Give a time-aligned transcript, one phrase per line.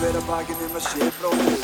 [0.00, 1.60] hver að bakinn um að sé bróður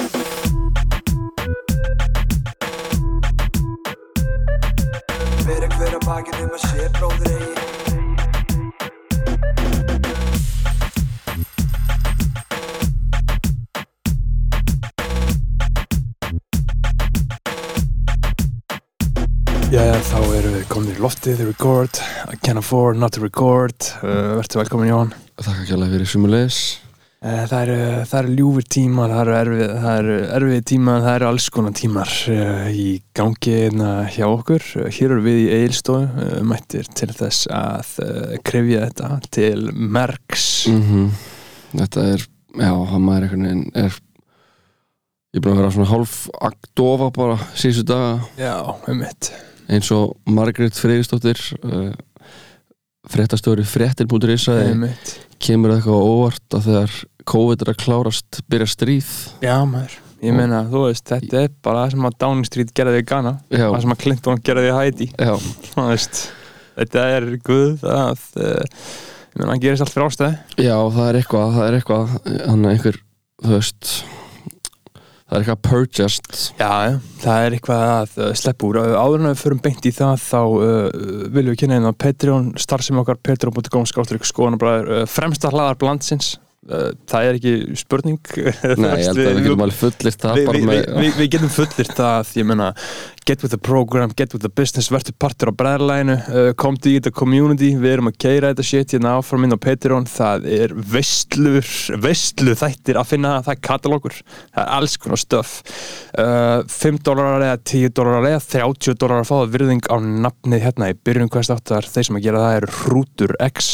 [5.46, 7.64] Bera hver að bakinn um að sé bróður eigi.
[19.72, 23.76] Jæja, þá erum við komin í loftið, the record, I can afford not to record,
[24.02, 25.14] uh, verður velkomin Jón.
[25.40, 26.85] Þakka kjærlega fyrir sumulegis
[27.24, 27.76] það eru,
[28.20, 32.88] eru ljúfur tímar, það eru erfið, erfið tímar, það eru alls konar tímar uh, í
[33.16, 34.66] gangi hérna hjá okkur.
[34.92, 37.94] Hér eru við í Eilstofu, uh, mættir til þess að
[38.46, 40.66] krefja þetta til merks.
[40.72, 41.08] mm
[41.76, 42.22] Þetta er,
[42.56, 43.96] já, hann maður einhvern veginn er
[45.36, 46.12] Ég er búin að vera svona hálf
[46.46, 48.54] aktofa bara síðustu daga Já,
[48.88, 49.28] um mitt.
[49.68, 51.90] eins og Margrét Freyristóttir uh,
[53.12, 55.12] fréttastjóri fréttin.is Um sagði mitt.
[55.42, 59.08] Kemur það eitthvað óvart að þegar COVID er að klárast byrja stríð
[59.42, 59.96] Já, maður.
[60.24, 63.32] Ég meina, þú veist, þetta er bara það sem að Downing Street gerði í Ghana,
[63.52, 65.08] Já, það sem að Clinton gerði í Haiti.
[65.12, 65.34] já,
[65.74, 66.20] Þú veist,
[66.78, 68.84] þetta er guð að, uh,
[69.36, 70.38] ég meina, gerist allt fyrir ástæði.
[70.64, 72.16] já, það er eitthvað það er eitthvað,
[72.48, 73.00] hann einhver
[73.44, 73.92] þú veist
[75.26, 76.40] það er eitthvað purchased.
[76.60, 78.80] Já, það er eitthvað að uh, sleppa úr.
[78.94, 80.72] Áður en að við förum beint í það þá uh,
[81.34, 86.36] viljum við kynna einn á Patreon starfsemi okkar, patreon.com skáttur skoðanabræður, uh, fremsta hlaðar blandsins
[86.70, 88.20] uh, það er ekki spurning.
[88.80, 91.92] Nei, ég held að við getum alveg fullirt það við, við, við, við, getum fullir
[91.98, 92.70] það ég meina,
[93.26, 96.98] get with the program, get with the business verður partur á bræðarlæginu uh, komdu í
[96.98, 100.06] þetta community, við erum að keira þetta shit hérna áfram inn á Patreon.
[100.10, 101.72] Það er veistlur,
[102.04, 105.56] veistlu þættir að finna það, það er katalókur það er alls konar stöf
[106.22, 109.96] uh, 5 dólarar eða 10 dólarar eða 30 dólarar að fá það virðing á
[110.28, 113.72] nafnið hérna í byrjun hvers áttar, þeir sem að gera það eru Hrútur X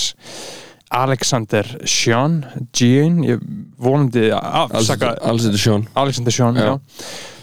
[0.92, 2.41] Alexander Sean
[2.77, 3.44] Jean, ég
[3.81, 5.14] vonandi afsaka
[5.61, 6.61] sjón Alexander Sjón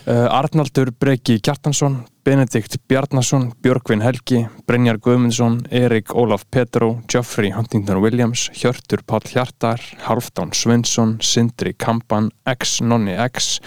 [0.09, 8.50] Arnaldur Breki Kjartansson Benedikt Bjarnason, Björgvin Helgi Brynjar Guðmundsson, Erik Ólaf Petró, Geoffrey Huntington Williams
[8.53, 13.59] Hjörtur Páll Hjartar, Halfdán Svensson, Sindri Kampan X Nonni X,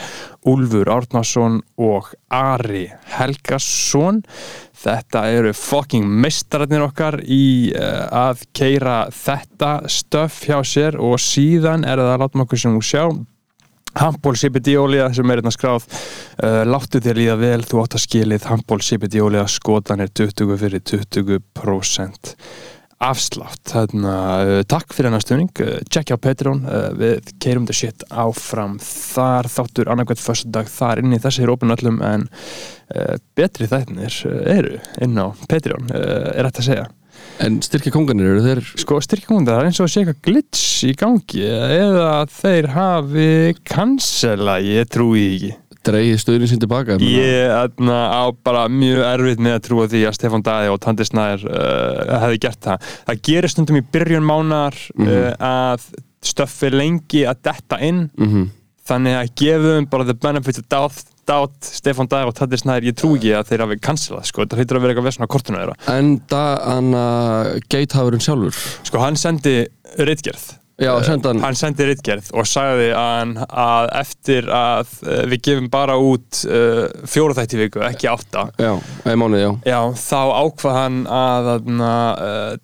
[0.47, 2.85] Úlfur Árnason og Ari
[3.17, 4.23] Helgason.
[4.83, 11.83] Þetta eru fucking meistararnir okkar í uh, að keira þetta stöf hjá sér og síðan
[11.83, 13.05] er það að láta okkur sem þú sjá
[13.99, 18.05] Handból CBD olía sem er hérna skráð uh, láttu þér líða vel, þú átt að
[18.07, 22.33] skilið Handból CBD olía skotan er 20 fyrir 20%
[23.03, 23.61] afslátt.
[23.69, 28.07] Þarna, uh, takk fyrir hennar stuðning uh, check á Patreon, uh, við keirum þetta shit
[28.09, 29.51] áfram þar.
[29.53, 31.21] Þáttur annarkvæmt fyrstu dag þar inni.
[31.21, 36.49] Þessi er opinn öllum en uh, betri þættinir uh, eru inn á Patreon uh, er
[36.49, 36.91] þetta að segja
[37.43, 40.67] En styrkja konganir eru þeir sko styrkjum það er eins og að sé eitthvað glitch
[40.87, 43.31] í gangi eða þeir hafi
[43.67, 49.57] cancela, ég trúi ekki dreigið stöðin sín tilbaka ég aðna, á bara mjög erfitt með
[49.57, 52.87] að trúa því að Stefán Dæði og Tandi Snær uh, hefði gert það.
[53.09, 55.89] Það gerir stundum í byrjun mánar uh, að
[56.23, 58.45] stöffi lengi að detta inn Mhm.
[58.87, 62.97] þannig að gefum bara the benefit of doubt, doubt Stefán Dæði og Tandi Snær ég
[62.99, 65.61] trú ekki að þeir hafi cancelað sko, það hlýtur að vera eitthvað vesna á kortinu
[65.61, 65.77] þeirra.
[65.93, 68.67] En það hann að geithafurinn sjálfur.
[68.89, 69.57] Sko hann sendi
[70.01, 70.51] ritgerð.
[70.83, 71.43] Já, senda hann.
[71.45, 76.87] hann sendi ritgerð og sagði að, að eftir að uh, við gefum bara út uh,
[77.07, 78.49] fjóra þætti í viku, ekki átta.
[78.57, 78.73] Já,
[79.05, 79.51] eða mánuð, já.
[79.69, 82.61] Já, þá ákvað hann að, að uh,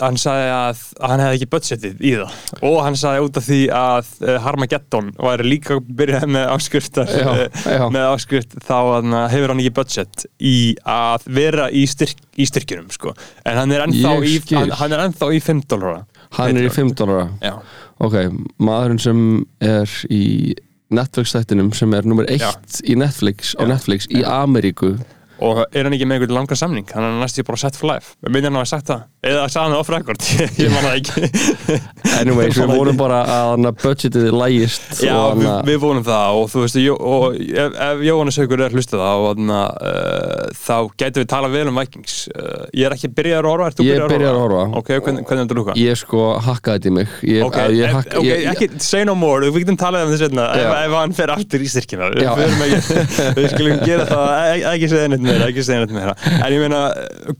[0.00, 3.60] hann sagði að hann hefði ekki budgetið í það og hann sagði út af því
[3.76, 7.84] að uh, Harmageddon væri líka byrjað með uh, já.
[7.92, 8.76] með áskrift þá
[9.32, 10.56] hefur hann ekki budget í
[10.88, 13.14] að vera í, styrk, í styrkjunum sko.
[13.44, 16.02] en hann er ennþá, í, hann, hann er ennþá í 5 dólara
[16.32, 17.56] Hann er í 5 dólara
[18.02, 18.16] Ok,
[18.62, 19.18] maðurinn sem
[19.62, 20.54] er í
[20.92, 22.52] Netflix-þættinum sem er nummer 1 Já.
[22.88, 23.64] í Netflix, á.
[23.68, 24.96] Netflix í Ameríku
[25.42, 26.86] og er hann ekki með einhvern langar samning?
[26.94, 28.14] Hann er næstu bara set for life.
[28.22, 29.02] Við myndum hann að hafa sagt það.
[29.22, 30.24] Eða sagði hann off record.
[30.38, 31.28] Ég, ég man það ekki.
[32.22, 36.06] Anyways, við vorum bara að hann að budgetið lægist Já, við, hann að við vonum
[36.06, 41.22] það og þú veist, og ef, ef Jóhannes Haugur er hlustið þarna, uh, þá gætum
[41.24, 42.16] við talað vel um Vikings.
[42.34, 44.64] Uh, ég er ekki byrjaður að horfa, ert þú Ég er byrjaður byrjaður að horfa.
[44.82, 45.76] Ok, hvernig, hvernig er þetta lúka?
[45.82, 47.14] ég sko hakkaði þetta í mig.
[47.32, 50.06] Ég, Ok, að ég, ef- hakk, ok, ég, ekki, say no more, við getum talað
[50.06, 52.10] um þess vegna ef, ef hann fer aftur í styrkina.
[52.12, 52.26] Við,
[52.66, 56.18] ekki, við skulum gera það e- ekki segja neitt meira, ekki segja neitt meira.
[56.38, 56.84] En ég meina,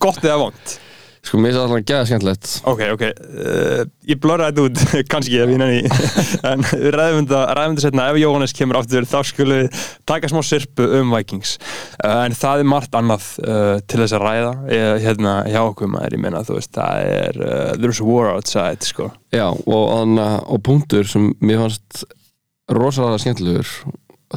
[0.03, 0.81] gott eða vond
[1.23, 2.53] sko mér er það alltaf gæða skemmtilegt.
[2.67, 5.83] Ok, ok, uh, ég blurra þetta út kannski ef ég nenni
[6.51, 6.65] en
[6.97, 11.55] ræðum þetta, setna ef Jóhannes kemur aftur þá skulum við taka smá sirpu um Vikings.
[12.03, 15.93] Uh, en það er margt annað uh, til þess að ræða uh, hérna hjá okkur
[15.95, 17.39] maður, ég meina þú veist það er,
[17.79, 19.13] there's a war outside sko.
[19.33, 22.03] Já og, og punktur sem mér fannst
[22.73, 23.71] rosalega skemmtilegur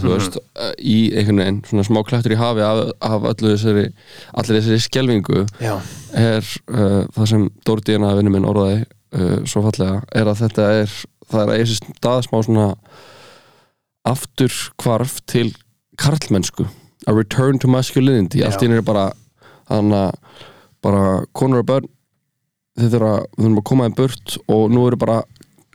[0.01, 0.38] þú veist,
[0.80, 3.86] í einhvern veginn svona smá klættur í hafi af, af öllu þessari,
[4.33, 5.75] allir þessari skelvingu Já,
[6.12, 10.69] er uh, það sem Dóri Díana vinnu minn orðaði uh, svo fallega, er að þetta
[10.81, 10.95] er
[11.25, 12.68] það er að eigi sér stað smá svona
[14.06, 15.50] aftur hvarf til
[16.01, 16.68] karlmennsku
[17.06, 19.09] a return to masculinity, allt í einu er bara
[19.71, 19.94] að
[20.86, 21.91] bara konur og börn
[22.75, 25.21] við þurfum að koma þeim burt og nú eru bara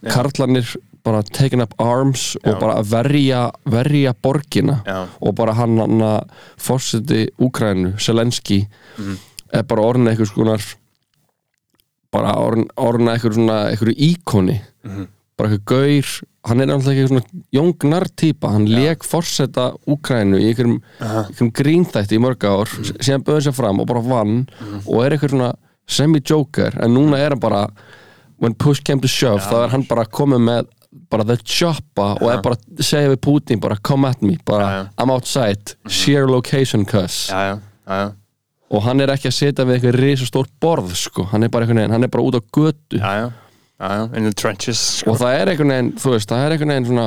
[0.01, 0.13] Já.
[0.13, 0.69] karlarnir
[1.05, 2.53] bara taken up arms Já.
[2.53, 4.83] og bara að verja, verja borgina.
[4.87, 8.67] Já, og bara hann hann að fórseti Úkrænu, Selenski
[8.99, 9.17] Mhm.
[9.53, 10.61] er bara orðin eitthvað skonar
[12.13, 14.61] bara orðin, eitthvað svona eitthvað íkoni.
[14.85, 15.07] Mhm.
[15.37, 16.09] bara eitthvað gaur.
[16.45, 18.51] Hann er náttúrulega ekki svona jóngnar típa.
[18.53, 22.99] Hann leik fórseta Úkrænu í einhverjum, einhverjum grínþætti í mörg ár Mhm.
[23.01, 24.49] síðan böður sér fram og bara vann
[24.87, 25.55] og er eitthvað svona
[25.89, 26.83] semi-joker.
[26.83, 27.69] En núna er hann bara
[28.39, 30.67] when push came to shove þá er hann bara komið með
[31.11, 34.65] bara the choppa og er bara að segja við Putin bara come at me, bara
[34.67, 34.89] Já, já.
[34.99, 37.61] I'm outside share location cuss já,
[38.71, 41.83] og hann er ekki að setja við eitthvað risastórt borð sko, hann er bara einhvern
[41.83, 43.01] veginn, hann er bara út á götu.
[44.15, 45.11] In the trenches sko.
[45.15, 47.07] og það er einhvern veginn, þú veist, það er einhvern veginn svona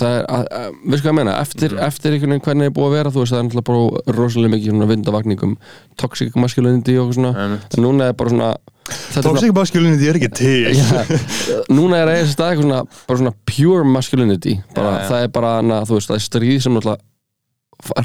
[0.00, 1.82] það er, að, að, við sko að meina, eftir, Mhm.
[1.86, 4.16] eftir einhvern veginn hvernig það er búið að vera, þú veist, það er náttúrulega bara
[4.18, 5.56] rosalega mikið svona vindavakningum
[5.96, 7.32] toxic masculinity og svona.
[7.46, 10.74] En núna er bara svona er svona- Toxic masculinity er ekki til.
[10.80, 14.54] Já, núna er eigin stað eitthvað svona, bara svona pure masculinity.
[14.74, 15.08] Bara, Já, já.
[15.10, 17.02] það er bara, hana, þú veist, það er stríð sem náttúrulega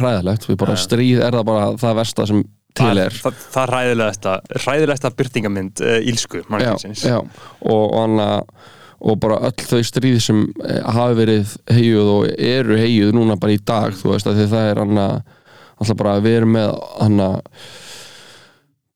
[0.02, 2.42] ræðilegt, við bara stríð er það bara það versta sem
[2.76, 3.12] til er.
[3.12, 4.34] það, það er ræðilegasta
[4.66, 8.28] ræðilegasta byrtingamind uh, ílsku já, mannkynsins já, og, og, hana,
[9.02, 13.56] og bara öll þau stríð sem eh, hafi verið heigjuð og eru heigjuð núna bara
[13.56, 15.08] í dag, þú veist, því það er hana,
[15.82, 17.30] alltaf bara að erum með hana,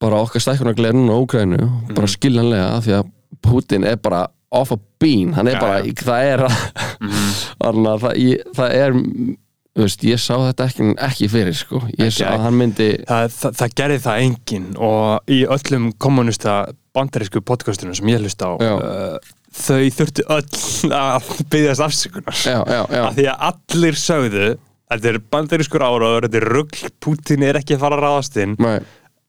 [0.02, 1.96] bara okkar stækkunargleð núna á Úgrænu, Mhm.
[1.96, 3.12] bara skiljanlega því að
[3.42, 5.94] Putin er bara off a bean, hann er Já, bara, já.
[5.94, 6.40] það er
[7.60, 8.94] þannig að það, ég, það er
[9.76, 13.56] veist, ég sá þetta ekki, ekki fyrir sko, ég sá að hann myndi það, það,
[13.60, 16.54] það gerði það enginn og í öllum kommunista
[16.96, 19.18] bandarísku podcastunum sem ég hlust á uh,
[19.56, 22.38] þau þurftu öll að byggjast afsökunar.
[22.46, 24.46] Já, já, já, af því að allir sögðu
[24.92, 28.56] þetta er bandarískur áraður, þetta er rugl Putin er ekki að fara að ráðast inn.
[28.62, 28.78] Nei,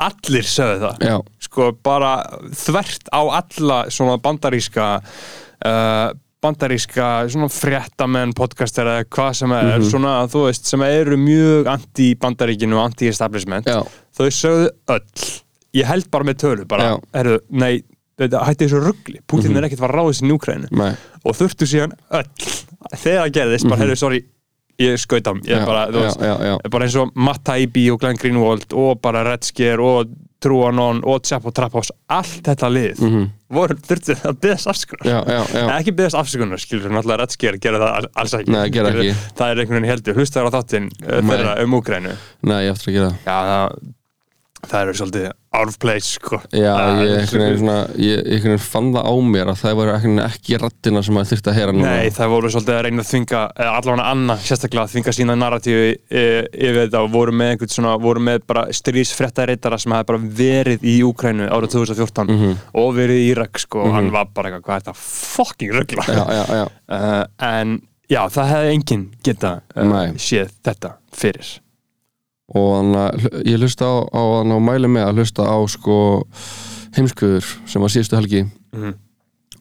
[0.05, 1.07] allir sögðu það.
[1.09, 2.11] Já, sko bara
[2.53, 6.11] þvert á alla svona bandaríska uh,
[6.45, 9.89] bandaríska svona fréttamenn, podcaster eða hvað sem er, Mhm.
[9.91, 15.25] svona þú veist sem eru mjög anti-bandaríkinu og anti-establishment, þau sögðu öll.
[15.75, 17.83] Ég held bara með tölu bara, herru, nei
[18.19, 19.57] þetta hætti þessu ruggli, Putin Mhm.
[19.57, 22.25] er ekkert að ráðast í Núkrænu og þurftu síðan öll
[22.97, 24.25] þegar gerðist, bara herru, sorry
[24.79, 25.61] ég skaut á, ég Mhm.
[25.61, 29.23] já, bara, veist já, já, bara eins og Matt Taibbi og Glenn Greenwald og bara
[29.25, 30.09] Red Scare og
[30.39, 35.07] Truanon og Tsepp og Trapphouse allt þetta lið mhm, voru þurftu að byggðast afsökunar.
[35.09, 35.79] Já, já, já.
[35.81, 38.49] ekki byggðast afsökunar, skilur náttúrulega Red Scare gera það all- alls ekki.
[38.53, 39.15] Nei, gera ekki.
[39.35, 42.93] það er einhvern veginn heldur, hlustaður á þáttinn uh, þeirra um Úgrænu Nei, ég eftir
[42.93, 43.79] að gera já, það,
[44.71, 45.27] það eru svolítið
[45.81, 46.39] place, sko.
[46.53, 47.23] Já, ég
[47.61, 49.93] svona, ég veginn fann það á mér að það voru
[50.27, 51.95] ekki rattina sem maður þyrfti að heyra núna.
[51.97, 53.11] Nei, það voru svolítið að reyna að
[53.57, 57.73] eða allavega Anna, sérstaklega að þvinga sína narratífi e, yfir þetta og voru með einhvern
[57.77, 62.57] svona, voru með bara stríðsfréttareitara sem hefði bara verið í Úkrænu árið 2014 Mhm.
[62.75, 66.05] og verið í Írak sko, og hann var bara eitthvað, hvað er þetta fucking ruggla
[66.07, 67.25] Já, já, já, uh,
[67.57, 67.79] en
[68.11, 71.55] já, það hefði enginn geta uh, séð þetta fyrir
[72.55, 75.97] og að ég hlusta á, á, á, á mæli með að hlusta á sko
[76.97, 78.45] heimskuður sem var síðustu helgi
[78.77, 78.95] Mhm.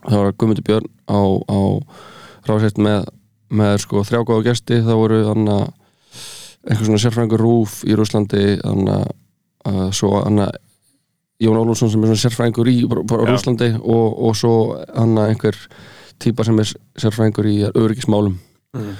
[0.05, 1.59] það var Guðmundur Björn á, á
[2.45, 3.05] rásett með,
[3.49, 5.71] með sko þrjá góða gesti það voru þannig að
[6.65, 9.09] einhver svona sérfræðingur rúf í Rúslandi þannig
[9.65, 10.55] að svo þannig að
[11.43, 12.75] Jón Ólfsson sem er svona sérfræðingur í.
[12.87, 14.53] Rúslandi og, og svo
[14.95, 15.57] hann einhver
[16.19, 16.69] típa sem er
[17.01, 18.37] sérfræðingur í öryggismálum
[18.75, 18.93] Mhm.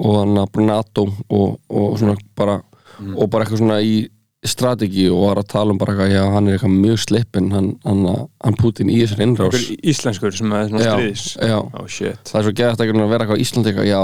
[0.00, 2.60] og hann að NATO og, og svona bara
[3.00, 3.16] Mhm.
[3.18, 4.08] og bara eitthvað svona í
[4.46, 7.66] strategi og var að tala um bara eitthvað, já hann er eitthvað mjög slippin hann,
[7.84, 8.06] hann,
[8.44, 9.56] hann Putin í þessar Einhver
[9.92, 11.58] íslenskur sem er svona Já, stríðis já.
[11.60, 14.00] oh shit það er svo geðast ekki að vera eitthvað á Íslandi eitthvað, já,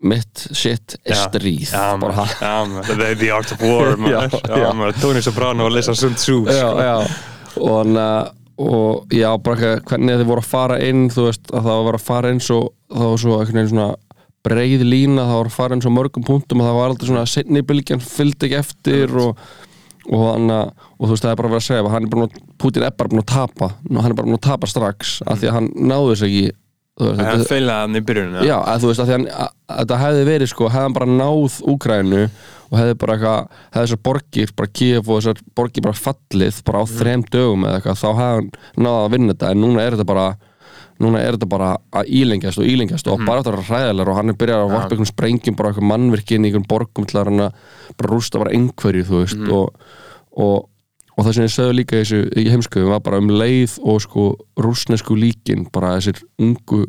[0.00, 1.24] mitt shit er Já.
[1.26, 4.92] stríð Já, bara, já, maður, the, art of war Já, já, já.
[5.02, 6.86] Tony Soprano að lesa Sun Tzu já, sko.
[6.86, 6.96] já
[7.60, 8.30] og hann að
[8.60, 12.02] og já, bara hvernig þið voru að fara inn þú veist, að það var að
[12.04, 12.58] fara inn svo,
[12.92, 13.86] það var svo einhvern veginn svona
[14.46, 17.26] breið lína, það var að fara inn svo mörgum punktum og það var aldrei svona
[17.28, 19.42] setni bylgjan fylgdi ekki eftir og,
[20.08, 22.06] og hann að, og þú veist, það er bara að vera að segja að hann
[22.08, 24.46] er bara, að- Putin er bara búin að tapa Nú, hann er bara búin að
[24.48, 28.04] tapa strax af því að hann náði þess ekki veist, hann þetta- feilaði hann í
[28.08, 30.86] byrjuninu Já, að þú veist að því að, að, að þetta hefði verið sko, hefði
[30.88, 32.22] hann bara náð Úkrænu
[32.70, 36.80] og hefði bara eitthvað, hefði þessar borgir bara Kiev og þessar borgir bara fallið bara
[36.80, 38.50] á þrem dögum eða eitthvað, þá hefði hann
[38.86, 40.26] náð að vinna þetta en núna er þetta bara
[41.00, 44.32] núna er þetta bara að ílengjast og ílengjast og bara þetta er hræðilegar og hann
[44.32, 47.30] er byrjað að varpa einhvern sprengjum bara eitthvað mannvirki inn í einhvern borgum til að
[47.30, 47.46] hann
[48.00, 49.86] bara rústa bara einhverju þú veist og,
[50.36, 50.68] og,
[51.16, 54.26] og það sem ég sögðu líka þessu í heimskuðum var bara um leið og sko
[54.60, 56.84] rúsnesku líkin bara þessir ungu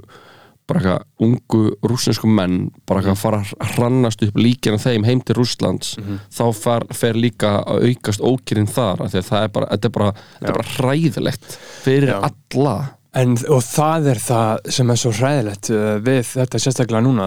[0.71, 5.35] bara eitthvað ungu rúsnesku menn bara eitthvað fara að hrannast upp líkina þeim heim til
[5.39, 5.95] Rússlands
[6.31, 9.89] þá fer, fer líka að aukast ókýrin þar af því að það er bara, þetta
[9.89, 12.17] er bara, þetta er bara hræðilegt fyrir Já.
[12.29, 12.75] alla
[13.11, 17.25] En, og það er það sem er svo hræðilegt uh, við þetta sérstaklega núna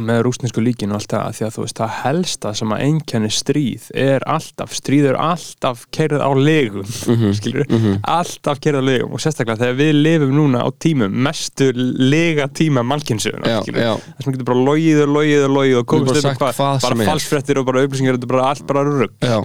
[0.00, 3.28] með rúsnesku líkin og allt það því að þú veist það helsta sem að einkenni
[3.36, 6.88] stríð er alltaf, stríð er alltaf kerð á legum,
[7.36, 7.68] skilur
[8.00, 12.86] alltaf kerð á legum og sérstaklega þegar við lifum núna á tímum, mestu lega tíma
[13.04, 13.60] skilur já.
[13.92, 16.56] það sem getur bara logið og logið og logið og komist bara upp sagt með
[16.56, 19.36] hvað sem bara falsfrettir og bara upplýsingar, þetta er bara allt bara rugg Já,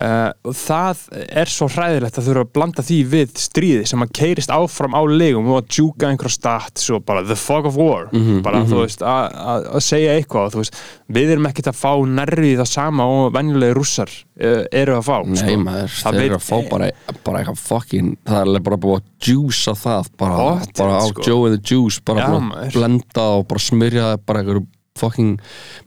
[0.00, 1.00] og það
[1.36, 5.02] er svo hræðilegt að þurfa að blanda því við stríði sem að keirist áfram á
[5.04, 8.80] legum og að djúka einhverja stat svo bara the fog of war Mhm, bara þú
[8.86, 10.74] veist að- segja eitthvað þú veist,
[11.12, 14.08] við erum ekkert að fá nærri það sama og venjulegi rússar
[14.40, 15.56] uh, eru að fá nei sko.
[15.66, 16.90] maður, Það þeir eru að fá bara,
[17.24, 21.22] bara eitthvað fucking, það er bara búið að juica það, bara, Pottet, bara á sko.
[21.28, 24.66] Joe and the Juice, bara búið að blenda og bara smyrja það bara einhverju
[24.98, 25.38] fucking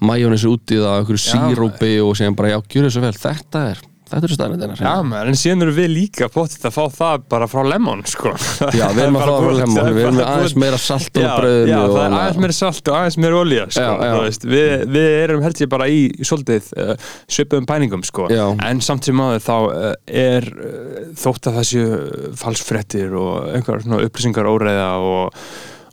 [0.02, 3.84] majónesi út í það, Já, sírópi og segja bara, já, gjör þessu vel, þetta er
[4.16, 7.48] þetta eru staðnir Já, maður, en síðan eru við líka potið að fá það bara
[7.52, 8.32] frá lemon sko.
[8.76, 11.30] Já, við erum að Það fá lemon, það er við erum aðeins meira salt Já,
[11.36, 14.50] brauðinu já, og það er aðeins meira salt og aðeins meira olía sko, Já, já.
[14.56, 16.94] við, við erum held ég bara í svolítið uh,
[17.38, 18.30] svipuðum pæningum sko.
[18.32, 18.46] Já.
[18.70, 19.86] en samt sem aður þá uh,
[20.26, 21.86] er uh, þótt að þessu
[22.40, 25.46] falsfrettir og einhver svona upplýsingar óreiða og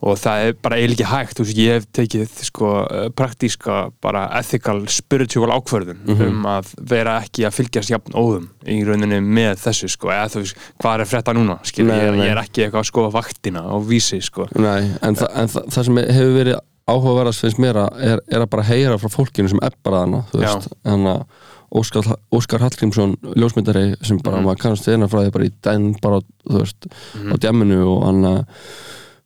[0.03, 4.25] og það er bara eiginlega ekki hægt veist, ég hef tekið sko uh, praktíska bara
[4.41, 6.23] ethical, spiritual ákvörðun Mhm.
[6.27, 10.43] um að vera ekki að fylgjast jafn óðum í rauninni með þessu sko, eða þú
[10.43, 12.27] veist, hvað er að frétta núna skil, Nei, ég, nei.
[12.27, 15.65] ég er ekki eitthvað að skoða vaktina á vísi sko Nei, en, þa en þa
[15.71, 16.61] það sem hefur verið
[16.93, 19.61] áhugaverðast finnst mér að er, er að bara heyra frá fólkinu sem
[20.03, 20.49] hana, þú Já.
[20.57, 21.25] veist en að
[21.73, 22.05] Óskar,
[22.35, 24.45] Óskar Hallgrímsson ljósmyndari sem bara, Mhm.
[24.45, 26.19] maður kannast þeirna frá því bara í den bara,
[26.51, 28.45] þú veist, á djaminu og hann að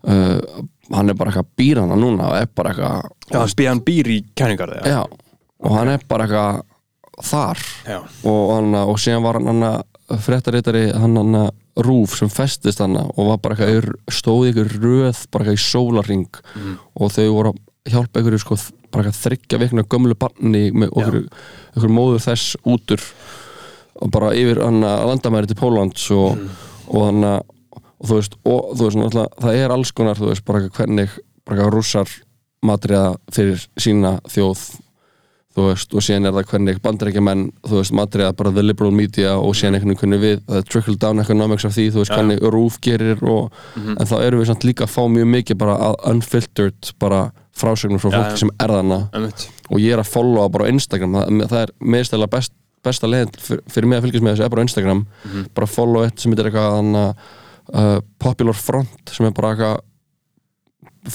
[0.07, 0.63] uh,
[0.95, 4.11] hann er bara eitthvað býr hana núna og er bara eitthvað hann býr, hann býr
[4.15, 5.03] í kæningarði já,
[5.65, 6.63] og hann er bara eitthvað
[7.27, 7.99] þar Já.
[8.29, 11.39] og, hann, og síðan var hann hann fréttaritari hann hann
[11.83, 16.29] rúf sem festist hann og var bara eitthvað stóð ykkur röð bara eitthvað í sólarring
[16.55, 16.77] Mhm.
[17.01, 18.57] og þau voru að hjálpa ykkur sko,
[18.93, 21.19] bara eitthvað þryggja vikna gömlu barni okkur,
[21.77, 23.01] okkur móður þess útur
[24.03, 26.51] og bara yfir hann að landamæri til Póllands og, Mhm.
[26.89, 27.43] og hann að
[28.01, 30.83] og þú veist, og þú veist, náttúrulega, það er alls konar, þú veist, bara eitthvað
[30.87, 31.15] hvernig
[31.47, 32.09] bara eitthvað rússar
[32.67, 34.65] matriða fyrir sína þjóð
[35.57, 39.37] þú veist, og síðan er það hvernig bandarækjumenn, þú veist, matriða bara the liberal media
[39.41, 42.17] og síðan einhvern veginn við það er trickle down economics af því, þú veist, Já.
[42.19, 45.79] hvernig rúf gerir og, en þá erum við samt líka að fá mjög mikið bara
[46.13, 47.23] unfiltered bara
[47.57, 48.41] frásögnum frá Já, fólki já.
[48.43, 48.99] sem er þarna
[49.73, 52.53] og ég er að followa bara á Instagram það, það er meðstæðlega best,
[52.85, 55.47] besta leið fyr, fyrir mig að fylgjast með þessu er bara Instagram Mhm.
[55.57, 57.07] bara follow eitt sem heitir eitthvað hana,
[57.75, 59.83] uh, Popular Front sem er bara eitthvað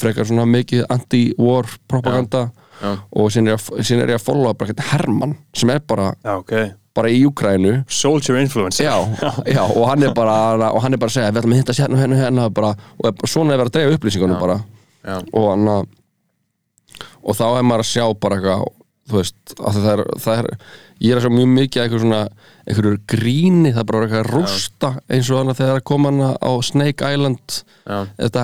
[0.02, 2.46] frekar svona mikið anti-war propaganda
[2.82, 2.94] Já.
[3.12, 6.54] og síðan er, ég að- followa bara eitthvað Hermann sem er bara, Já, ok
[6.96, 8.96] bara í Júkrænu Soldier influence já,
[9.48, 11.76] já, og hann er bara og hann er bara að segja, við ætlum að hitta
[11.78, 14.42] sérna hérna og hérna bara, og svona er verið að drefa upplýsingunum Já.
[14.42, 14.58] bara
[15.08, 15.18] Já.
[15.34, 15.86] og hann að
[17.22, 18.66] og þá er maður að sjá bara eitthvað
[19.12, 20.50] þú veist, að það er, það er
[21.02, 22.22] ég er að sjá mjög mikið eitthvað svona
[22.70, 26.20] einhverju gríni, það er bara eitthvað að rústa eins og þannig að þegar kom hann
[26.38, 27.56] á Snake Island
[27.90, 27.98] Já.
[28.22, 28.44] þetta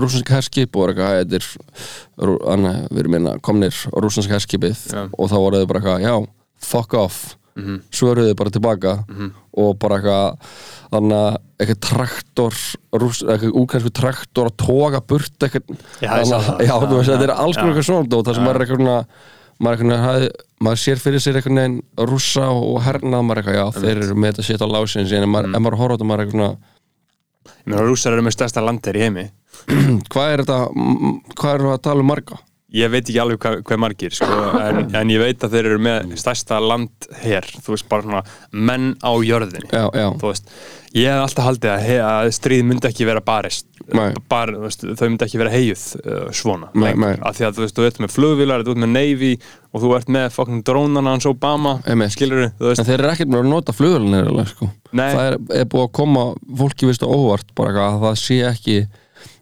[0.00, 5.02] rúsneska herskip og eitthvað, þetta er hann, við erum minna komnir á rúsneska herskipið Já.
[5.12, 6.16] og þá voru þau bara eitthvað, já,
[6.70, 7.20] fuck off
[7.60, 7.80] Mhm.
[7.90, 8.92] svöruðu bara tilbaka
[9.58, 10.36] og bara eitthvað
[10.94, 12.54] þannig að eitthvað traktor
[13.02, 15.66] rúss, eitthvað úkvæmsku traktor að toga burt eitthvað
[15.98, 17.04] þannig að- það.
[17.10, 19.04] þetta er alls konar eitthvað svona dót, það sem er eitthvað svona
[19.60, 20.28] maður, hafði,
[20.64, 21.78] maður sér fyrir sér eitthvað neginn
[22.10, 25.50] rússa og hernað maður eitthvað, já, þeir eru með þetta sitt á lásin en maður,
[25.54, 26.60] ef maður horfa á þetta maður eitthvað
[27.60, 29.26] Ég meina, rússar eru með stærsta landir í heimi.
[30.12, 30.58] Hvað er þetta,
[31.36, 32.38] hvað er það að tala um marga?
[32.70, 35.80] Ég veit ekki alveg hvað, hvað margir sko, en, en ég veit að þeir eru
[35.82, 38.22] með stærsta land hér, þú veist, bara svona
[38.70, 39.72] menn á jörðinni.
[39.72, 40.52] Já, já, þú veist,
[40.94, 44.12] ég hef alltaf haldið að, að stríð myndi ekki vera barist Nei.
[44.30, 47.14] bar, þú veist, þau myndi ekki vera heigjuð uh, svona, Nei, nei.
[47.26, 49.30] af því að þú veist, þú ert með flugvílar, þú ert með Navy
[49.72, 51.72] og þú ert með fokkin drónana hans Obama
[52.12, 54.70] skilur þú veist, en þeir eru ekkert með að nota flugvölinir sko.
[54.92, 56.24] Það er, er búið að koma
[56.62, 58.78] fólki vist óvart bara að það sé ekki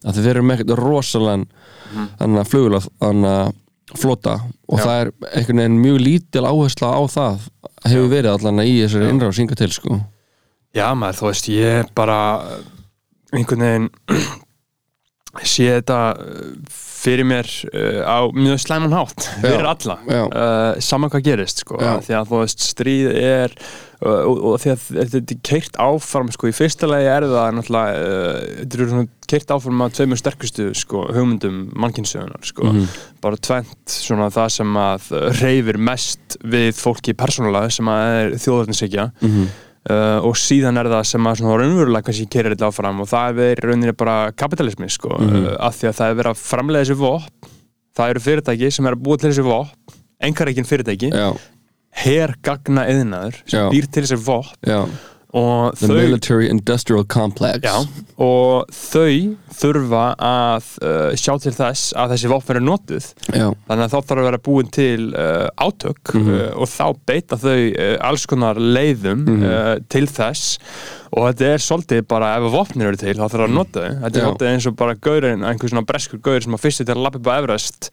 [0.07, 3.53] að þeir eru með ekkert rosalega flugvila þannig að
[3.99, 4.35] flota
[4.69, 4.85] og Já.
[4.85, 7.47] það er einhvern veginn mjög lítil áhersla á það
[7.89, 10.01] hefur verið allan í þessari innráð synga til sko.
[10.77, 12.19] já maður, þú veist, ég bara
[13.37, 13.91] einhvern veginn
[15.47, 16.47] sé þetta uh,
[16.99, 20.23] fyrir mér uh, á mjög slæman hátt fyrir alla, já.
[20.25, 21.99] uh, saman hvað gerist sko, Já.
[22.05, 23.55] því að þú veist stríð er
[24.01, 27.55] uh, og, og því að þetta er keirt áfram sko, í fyrsta lagi er það
[27.59, 28.01] náttúrulega
[28.63, 32.73] þetta er svona keirt áfram að tveimur sterkustu sko, hugmyndum mannkynsögunar sko,
[33.23, 39.11] bara tvent svona það sem að reyfir mest við fólki persónulega sem að er þjóðarninsækja
[39.89, 43.63] Uh, og síðan er það sem að raunverulega kannski kerir þetta áfram og það er
[43.65, 47.55] rauninni bara kapitalismi sko, uh, af því að það er verið að framlega þessi vopn
[47.97, 49.97] það eru fyrirtæki sem er að búa til þessi vopn
[50.29, 51.31] engareikin fyrirtæki, já,
[52.05, 53.71] her gagna eðinaður sem Já.
[53.73, 54.59] býr til þessi vopn
[55.37, 57.61] og The þau Military Industrial Complex.
[57.65, 57.85] Já,
[58.17, 63.09] og þau þurfa að uh, sjá til þess að þessi vopn eru notuð.
[63.29, 67.41] Já, þannig að þá þarf að vera búin til uh, átök uh, og þá beita
[67.41, 70.59] þau uh, alls konar leiðum uh, til þess.
[71.09, 73.95] Og þetta er svolítið bara ef vopnir eru til þá þarf að nota þau.
[74.03, 74.27] Þetta er Já.
[74.27, 77.21] svolítið eins og bara gaurinn, einhver svona breskur gaur sem að fyrstu til að lappa
[77.21, 77.91] upp á Everest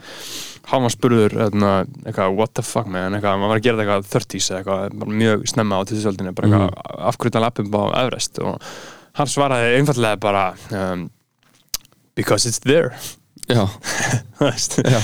[0.72, 1.72] hann var spurður hérna,
[2.06, 5.12] eitthvað, what the fuck man, eitthvað, maður var að gera þetta eitthvað 30s eða eitthvað,
[5.24, 8.72] mjög snemma á tíðsöldinni bara eitthvað, af hverju þetta lappa upp á Everest og
[9.20, 11.06] hann svaraði einfallega bara um,
[12.18, 12.96] because it's there.
[13.46, 13.62] Já,
[14.42, 15.00] Já.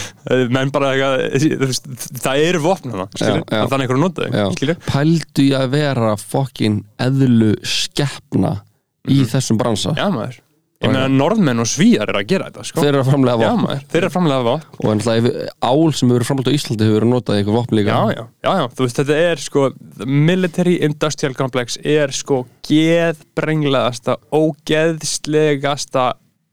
[0.50, 1.76] menn bara eitthvað,
[2.24, 3.06] það eru vopn já.
[3.22, 4.48] þannig einhverju nota já.
[4.48, 8.56] þau, skilur Pældu ég að vera fokkin eðlu skeppna
[9.06, 9.94] í þessum bransa?
[9.98, 10.40] Já maður,
[10.82, 13.50] ég meina norðmenn og svíjar er að gera þetta, sko, Þeir eru að framlega já
[13.52, 13.62] vopn.
[13.68, 14.66] maður, þeir eru að framlega vopn.
[14.82, 15.28] Og en það
[15.62, 17.92] ál sem verið framlega á Íslandi hefur verið notað í eitthvað vopn líka.
[17.92, 19.66] Já, já, já, já, þú veist, þetta er sko
[20.06, 26.08] military industrial complex er sko geðbrenglaðasta ógeðslegasta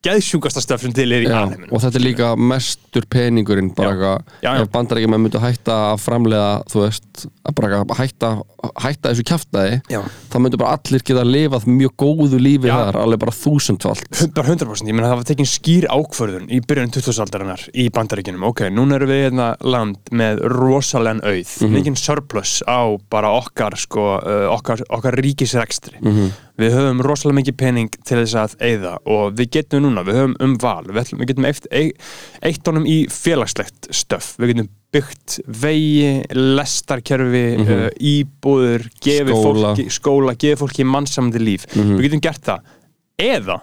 [0.06, 3.90] geðsjúkasta stöf sem til er í Já, alheiminu og þetta er líka mestur peningurinn bara
[3.96, 8.30] eitthvað, ef bandarækjum myndu hætta að framlega, þú veist að hætta,
[8.78, 10.00] hætta þessu kjaftaði Já.
[10.30, 12.76] þá myndu bara allir geta lifað mjög góðu lífi Já.
[12.78, 16.94] þar, alveg bara þúsundfalt bara 100% ég meina það var tekin skýr ákvörðun í byrjun
[16.94, 21.74] 2000-aldarinnar í bandaríkinum ok, núna erum við hérna land með rosalegan auð, Mhm.
[21.74, 26.30] mikinn surplus á bara okkar sko, uh, okkar, okkar ríkisrekstri Mhm.
[26.58, 30.36] Við höfum rosalega mikið pening til þess að eyða og við getum núna, við höfum
[30.44, 35.38] um val við, ætlum, við getum eitt, eitt, honum í félagslegt stöf, við getum byggt
[35.60, 39.34] vegi, lestarkerfi uh, íbúður, gefið.
[39.34, 39.72] Skóla.
[39.74, 42.74] fólki skóla, gefið fólki mannsamandi líf við getum gert það
[43.18, 43.56] eða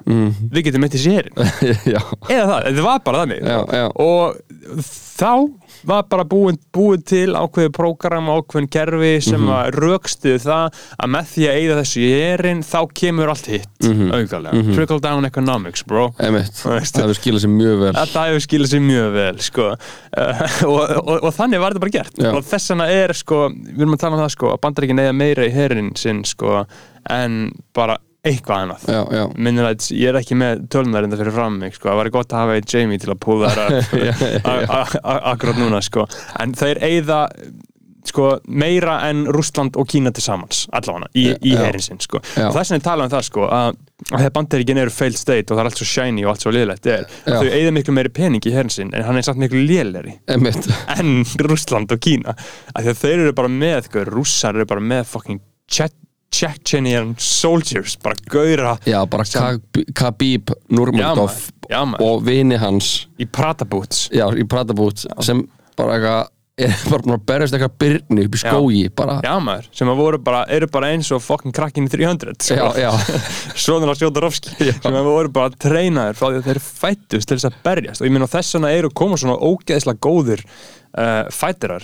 [0.52, 3.86] við getum eitt í sérin eða það, þetta var bara þannig Já, já.
[3.96, 4.42] og
[5.16, 5.30] þá
[5.86, 9.52] var bara búin, búin til ákveðu prógram ákveðin kerfi sem Mhm.
[9.54, 13.86] að rökstuðu það að með því að eigða þessu í erin þá kemur allt hitt
[13.86, 14.10] Mhm.
[14.12, 16.40] auðvitað, trickle down economics bro það
[16.82, 19.68] hefur skilað sér mjög vel Þetta hefur skilað sér mjög vel sko.
[20.18, 22.32] uh, og, og, og þannig var þetta bara gert Já.
[22.36, 25.14] og þess vegna er sko, við erum að tala um það sko, að bandaríkin eiga
[25.16, 26.66] meira í herin sinn sko,
[27.10, 31.60] en bara eitthvað annað já, já, minnir að ég er ekki með tölunarinn fyrir fram
[31.62, 33.78] mig, sko, það væri gott að hafa eitt Jamie til að púða það
[34.50, 34.98] upp
[35.36, 36.08] akkurat núna, sko
[36.42, 37.22] en þeir eigða
[38.06, 41.64] sko, meira en Rússland og Kína til samans allavega, í, í Já.
[41.64, 42.20] herin sinn sko.
[42.38, 42.52] Já.
[42.52, 43.80] og þess vegna tala um það, sko að,
[44.12, 46.54] að þegar bandaríkin eru failed state og það er allt svo shiny og allt svo
[46.54, 47.40] liðlegt er, Já.
[47.40, 50.70] þau eigða miklu meiri pening í herin sinn, en hann er samt miklu léleri emitt
[51.00, 51.16] en
[51.50, 55.08] Rússland og Kína af því að þeir eru bara með, sko, rússar eru bara með
[55.16, 55.90] fucking Che-
[56.34, 63.08] Chechenian soldiers, bara gauðra já, bara Kab- Khabib Nurmagomedov og vini hans.
[63.22, 64.10] Í Prata Boots.
[64.14, 65.46] Já, í Pratabút sem
[65.78, 69.66] bara eitthvað er bara búin að berjast eitthvað byrni upp í skógi bara, Já maður,
[69.76, 69.90] sem
[70.24, 72.70] bara, eru bara eins og fucking krakkin í 300 sko.
[72.72, 73.10] að
[74.00, 78.02] Sjóðarovski sem að voru bara treinaðir frá því að þeir fættust til þess að berjast.
[78.02, 81.84] Og ég meina þess vegna eru koma svona ógeðslega góðir uh, fættirar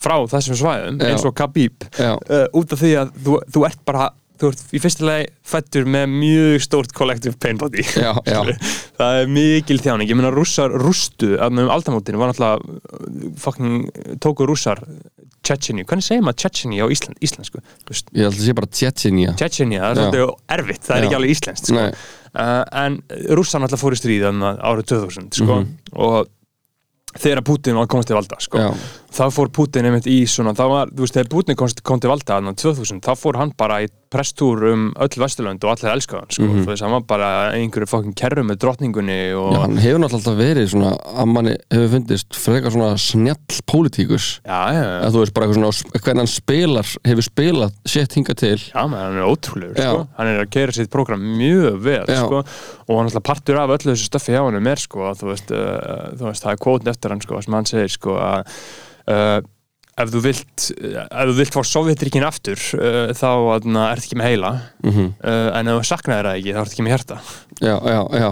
[0.00, 1.84] frá þessum svæðum eins og Khabib.
[2.00, 4.08] Uh, út af því að þú, þú ert bara
[4.40, 8.40] þú ert í fyrsta lagi fættur með mjög stórt collective pain body Já, já.
[8.98, 10.08] það er mikil þjáning.
[10.08, 14.80] Ég meina rússar rústu að um aldamótinu var náttúrulega fucking tóku rússar
[15.44, 17.62] Checheni, hvernig segir maður Checheni á Ísland, íslensku?
[18.12, 20.82] Ég held að sé bara Tjetsinja Chechenia, það er svolítið erfitt.
[20.84, 21.06] Það er Já.
[21.08, 21.86] ekki alveg íslenskt sko.
[22.30, 22.98] Uh, en
[23.38, 25.56] rússar náttúrulega fóru í stríð þarna árið 2000 sko.
[25.96, 26.28] og
[27.18, 28.68] þegar Putin var komast til valda sko.
[29.10, 32.36] Þá fór Putin einmitt í svona þá var, þú veist, þegar Putin kom til valda
[32.36, 36.34] þarna 2000, þá fór hann bara í presstúr um öll Vesturlönd og allir elskaði hann
[36.34, 36.42] sko.
[36.46, 36.62] Mhm.
[36.64, 40.40] þú veist, hann var bara einhverju fokkin kerru með drottningunni og Já, hann hefur náttúrulega
[40.40, 45.00] verið svona að manni hefur fundist frekar svona snjall pólitíkus já, já, já.
[45.06, 45.72] að þú veist bara eitthvað svona
[46.04, 49.90] hvernig hann spilar hefur spilað sétt hinga til Já, menn, hann er ótrúlegur, Já.
[49.90, 50.06] sko.
[50.18, 52.44] Hann er að gera sitt program mjög vel, sko.
[52.86, 56.14] Og hann alltaf partur af öllu þessu stöffi hjá hann er, sko, þú veist, uh,
[56.14, 56.46] þú veist,
[59.10, 59.40] uh,
[60.00, 63.56] ef þú vilt ef þú vilt fá Sovjetrikinn aftur uh, þá uh,
[63.90, 64.52] ertu ekki með heila.
[64.84, 67.18] Mm uh, en ef þú saknaðir það ekki þá ertu ekki með hjarta.
[67.60, 68.30] Já, já, já.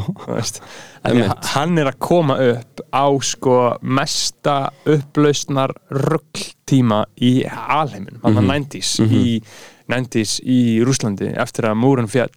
[1.09, 4.57] En ég, hann er að koma upp á sko mesta
[4.88, 9.41] upplausnar ruggtíma í alheimin, hann var 90s í
[9.88, 12.29] 90s í Rúslandi eftir að múrun fjall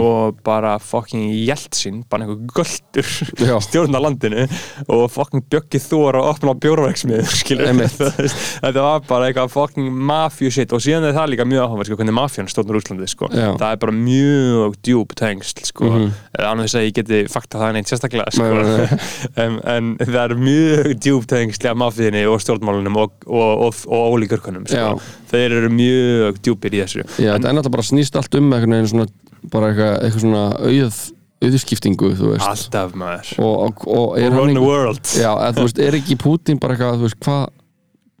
[0.00, 4.46] og bara fucking Jeltsin, bara einhver göldur stjórna landinu
[4.86, 7.96] og fucking Bjöggi Þór að opna bjórverksmið skilur Einmitt.
[8.64, 11.98] þetta var bara eitthvað fucking mafíu shit og síðan er það líka mjög áhuga sko,
[12.00, 13.30] hvernig mafían stjórnar Rúslandi sko.
[13.34, 13.48] Já.
[13.60, 16.44] það er bara mjög djúb tengsl sko, mm -hmm.
[16.52, 18.44] annars að ég geti fakta það neitt sérstaklega sko.
[18.44, 18.98] Nei, nei,
[19.44, 24.14] en, en það er mjög djúb tengsl af mafíðinni og stjórnmálunum og, og, og, og
[24.14, 25.00] ólíkurkunum sko.
[25.30, 27.32] Þeir eru mjög djúpir í þessu já.
[27.34, 29.06] Þetta er náttúrulega bara snýst allt um veginn svona,
[29.52, 31.00] bara eitthvað, eitthvað svona auð,
[31.40, 32.48] auðskiptingu, þú veist.
[32.50, 33.32] Alltaf maður.
[33.40, 35.14] Og, og, og er run hann the world.
[35.16, 37.48] Já, eða, þú veist, er ekki Putin bara eitthvað, þú veist, hvað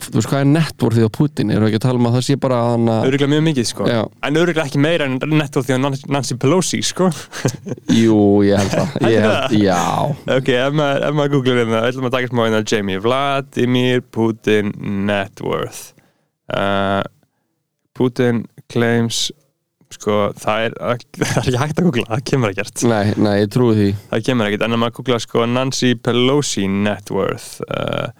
[0.00, 1.50] þú veist, hvað er networthið á Putin?
[1.52, 3.66] Erum við ekki að tala um að það sé bara hann að, Öruglega mjög mikið
[3.68, 3.88] sko.
[3.90, 4.00] Já.
[4.26, 7.10] En öruglega ekki meira en því að Nancy- Pelosi sko.
[8.00, 8.16] Jú,
[8.46, 8.94] ég held það.
[9.10, 9.56] Ég held, það?
[9.60, 9.80] já,
[10.38, 14.72] Ok, ef maður, ef maður googlar hérna ætlum að taka smá hérna Jamie Vladimir Putin
[15.10, 15.82] net worth
[16.56, 17.02] uh,
[17.96, 19.28] Putin claims
[19.90, 20.78] sko, það er,
[21.20, 22.82] það er ekki hægt að googla það kemur ekkert.
[22.86, 23.92] Nei, nei, ég trúi því.
[24.14, 28.10] Það kemur ekkert, en ef maður googla sko Nancy Pelosi net worth uh,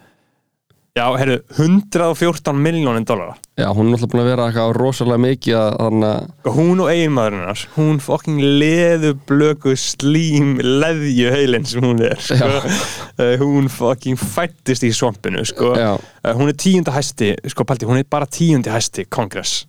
[0.97, 5.57] já, heyrðu 114 miljónin dólarar Já, hún er náttúrulega búin að vera eitthvað rosalega mikið
[5.59, 12.03] að að, Sko, hún og eiginmaðurinnar hún fucking leðu blöku slím leðju heilin sem hún
[12.07, 12.51] er sko.
[12.51, 15.73] uh, hún fucking fættist í svampinu sko.
[15.77, 15.97] uh,
[16.35, 19.61] hún er tíunda hæsti sko, paldi, hún er bara tíundi hæsti kongress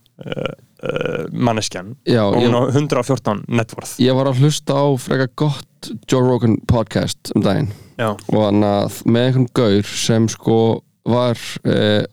[1.33, 1.95] manneskjan.
[2.09, 3.97] Já, og hún á 114 networth.
[4.03, 7.73] Ég var að hlusta á frekar gott Joe Rogan podcast um daginn.
[7.99, 10.57] Já, og hann að með einhvern gaur sem sko
[11.09, 12.07] var eh,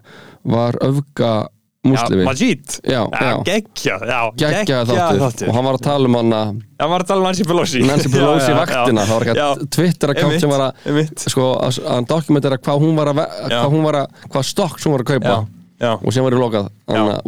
[0.49, 1.47] var öfga
[1.87, 2.79] muslimi Majid.
[2.83, 5.47] Já, já, geggja, já, geggjaði þáttur.
[5.47, 6.49] og hann var að tala um hann að
[6.81, 7.83] hann var að tala um Nancy Pelosi.
[7.87, 12.83] Nancy Pelosi vaktina, það var eitthvað Twitter-account sem var að sko, að hann dokumentera hvað
[12.83, 15.37] hún var að hvað hún var að, hvað stokk hún var að kaupa
[15.79, 16.71] já, og sem var í lokað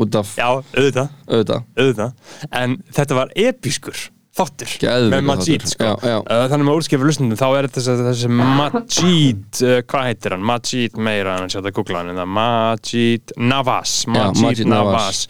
[0.01, 1.13] út af já, auðvitað.
[1.27, 1.69] Auðvitað.
[1.79, 2.17] Auðvitað,
[2.61, 4.75] en þetta var episkur þáttur
[5.11, 5.89] með Majid sko.
[5.99, 10.95] Uh, þannig með úrskifur lusnundum þá er þetta þessi, Majid uh, hvað heitir hann, Majid
[10.95, 15.25] meira en að sjá þetta að googla hann, Majid Navas, Majid, Majid Navas.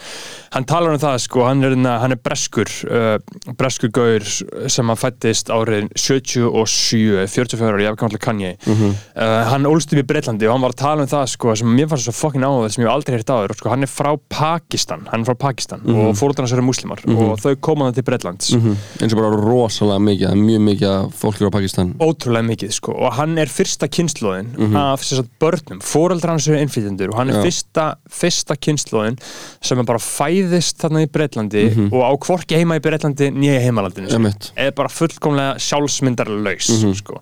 [0.52, 4.26] Hann talar um það sko, hann er, hann er breskur uh, breskur gaur
[4.68, 8.50] sem hann fættist árið 77 44 ára, ég hef kannski Kanye.
[8.68, 8.90] Mhm.
[9.16, 11.72] uh, hann ólst upp í Breitlandi og hann var að tala um það sko, sem
[11.72, 15.06] mér fannst svo fokkin áhuga sem ég aldrei heyrt áður sko, hann er frá Pakistan
[15.12, 18.76] hann er frá Pakistan og fóröldarnas eru muslimar og þau komaði til Breitlands Mhm.
[19.02, 21.94] eins og bara rosalega mikið er mjög mikið af fólki á Pakistan.
[22.04, 26.60] Ótrúlega mikið sko og hann er fyrsta kynnslóðin af þess að börnum, fóreldrar hans eru
[26.60, 29.18] innflytjendur og hann er fyrsta, fyrsta kynnslóðin
[29.62, 30.00] sem er bara
[30.42, 34.54] fæðist þarna í Breitlandi og á hvorki heima í Breitlandi nýja heimalandinu sko.
[34.60, 37.20] Er bara fullkomlega sjálfsmyndarlaus sko.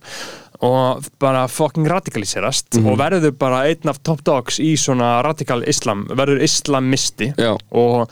[0.65, 6.05] Og bara fucking radikaliserast og verður bara einn af top dogs í svona radikal islam
[6.11, 7.33] verður islamisti.
[7.39, 7.55] Já.
[7.71, 8.09] og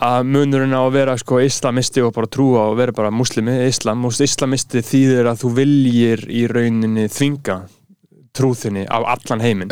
[0.00, 4.06] að munurinn á að vera sko islamisti og bara trúa og vera bara muslimi, islam
[4.08, 7.58] islamisti þýðir að þú viljir í rauninni þvinga
[8.36, 9.68] trúðinni á allan heiminn,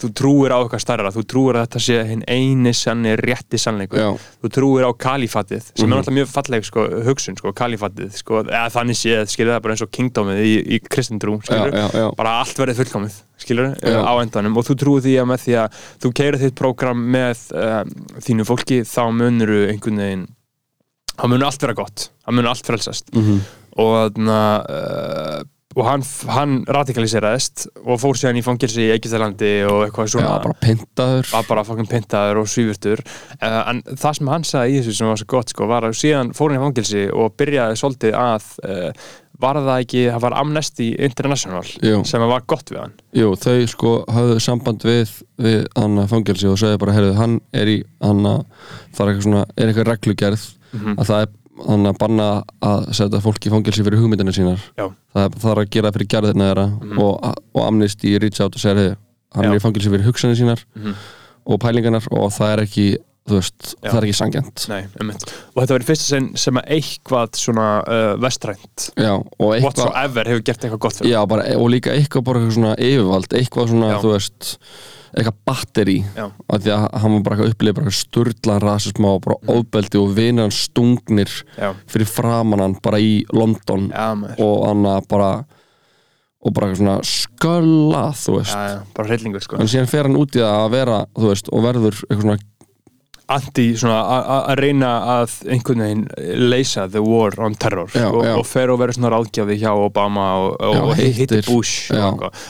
[0.00, 3.98] þú trúir á eitthvað starra, þú trúir að þetta sé hinn eini sanni rétti sannleikur.
[4.00, 4.10] Já.
[4.42, 5.92] þú trúir á kalifatið sem Mhm.
[5.92, 9.74] er alltaf mjög falleg sko, hugsun, sko, kalifatið sko, eða þannig séð, skilur það bara
[9.74, 14.56] eins og kingdomið í, í kristintrú, skilur Já, bara allt verið fullkomið, skilur á endanum.
[14.56, 17.84] Og þú trúir því að með því að þú keirir þitt prógram með uh,
[18.24, 20.26] þínu fólki, þá munur einhvern veginn
[21.12, 23.12] þá munur allt vera gott, þá munur allt frelsast.
[23.12, 23.40] Mhm.
[23.76, 26.02] og þannig uh, og hann,
[26.34, 31.48] hann radikaliseraðist og fór síðan í fangilsi í Egyptalandi og eitthvað svona bara pyntaður var
[31.48, 35.20] bara fucking pyntaður og svífurtur uh, en það sem hann sagði í þessu sem var
[35.22, 39.10] svo gott sko, var að síðan fór hann í fangilsi og byrjaði svolítið að uh,
[39.42, 42.02] var það ekki, það var Amnesty International Jú.
[42.06, 46.50] sem var gott við hann Jú, þau sko hafðu samband við, við hann að fangelsi
[46.52, 48.44] og segja bara, heyrðu, hann er í hann að,
[48.94, 50.94] það er eitthvað svona, er eitthvað reglugerð Mhm.
[50.96, 51.32] að það er
[51.68, 52.26] hann að banna
[52.64, 54.86] að setja fólk í fangelsi fyrir hugmyndina sínar Já.
[55.14, 56.66] það er að gera fyrir gerðina þeirra
[56.98, 58.96] og, og Amnesty reach out og segja, heyrðu,
[59.36, 59.50] hann Já.
[59.52, 60.94] er í fangelsi fyrir hugsanir sínar Mhm.
[61.46, 62.86] og pælingarnar og það er ekki,
[63.28, 63.90] þú veist, Já.
[63.90, 64.80] það er ekki sangjant Nei,
[65.54, 68.88] og þetta í fyrsta sinn sem að eitthvað svona uh, vestrænt
[69.38, 73.36] whatsoever hefur gert eitthvað gott fyrir Já, bara, og líka eitthvað bara eitthvað svona yfirvald
[73.38, 74.56] eitthvað svona, þú veist
[75.12, 75.96] eitthvað batteri.
[76.16, 80.14] Af því að hann var bara eitthvað upplifið bara sturlan rasisma og bara ofbeldi og
[80.16, 85.32] vinir hann stungnir Já, fyrir framan hann bara í London já og hann að bara
[86.42, 88.56] og bara svona sköllað þú veist.
[88.56, 89.60] Já, bara hryllingur sko.
[89.62, 92.38] En síðan fer hann út í það að vera þú veist, og verður eitthvað svona
[93.32, 96.04] anti að reyna að einhvern veginn
[96.52, 98.34] leysa the war on terror Já, og, já.
[98.38, 101.44] og fer og verður svona ráðgjafi hjá Obama og, og, og hittir.
[101.48, 101.92] Bush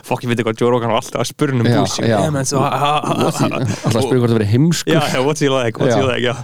[0.07, 4.21] fokk ég veit eitthvað Joe Rogan var alltaf að spurna um Bush alltaf að spyrja
[4.21, 4.95] hvort það verið heimskur.
[4.95, 6.37] Já, what's he like, what's he like,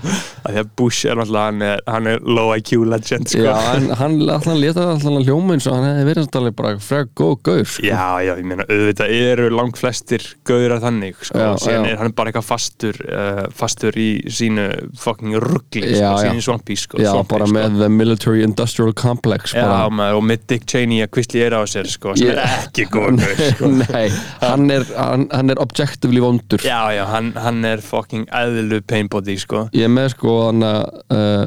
[0.49, 3.43] Því að Bush er náttúrulega, hann er, hann er low IQ legend, sko.
[3.45, 6.73] Já, en hann alltaf leta alltaf hann hljóma eins og hann hefði verið alltaf bara
[6.83, 7.85] frek góð gaur sko.
[7.89, 12.33] Já, já, ég meina, auðvitað eru langt flestir gauðra þannig, sko, síðan er hann bara
[12.33, 14.65] eitthvað fastur uh, fastur í sínu
[14.99, 17.55] fucking ruggli, sko, sínu svampí, sko Já, svampí, bara sko.
[17.57, 20.15] með the military industrial complex Já, bara.
[20.17, 23.23] og með Dick Cheney að kvistli er á sér, sko, sem Ég- er ekki góð,
[23.55, 23.71] sko.
[23.83, 24.09] Nei,
[24.43, 26.63] hann er, hann, hann er objectively vondur.
[26.65, 29.67] Já, já, hann, hann er fucking eðlu painbody, sko.
[29.77, 31.47] Ég með sko hann að uh,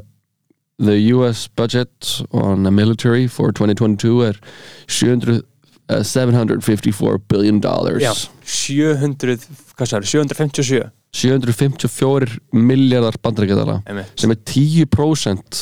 [0.81, 4.39] the US budget on the military for 2022 er
[4.87, 5.43] 700
[5.91, 8.01] uh, 754 billion dollars.
[8.01, 8.13] Já,
[8.47, 9.45] 700,
[9.77, 14.13] hvað sagði, 757 754 miljardar bandaríkjadala einmitt.
[14.19, 15.61] sem er 10%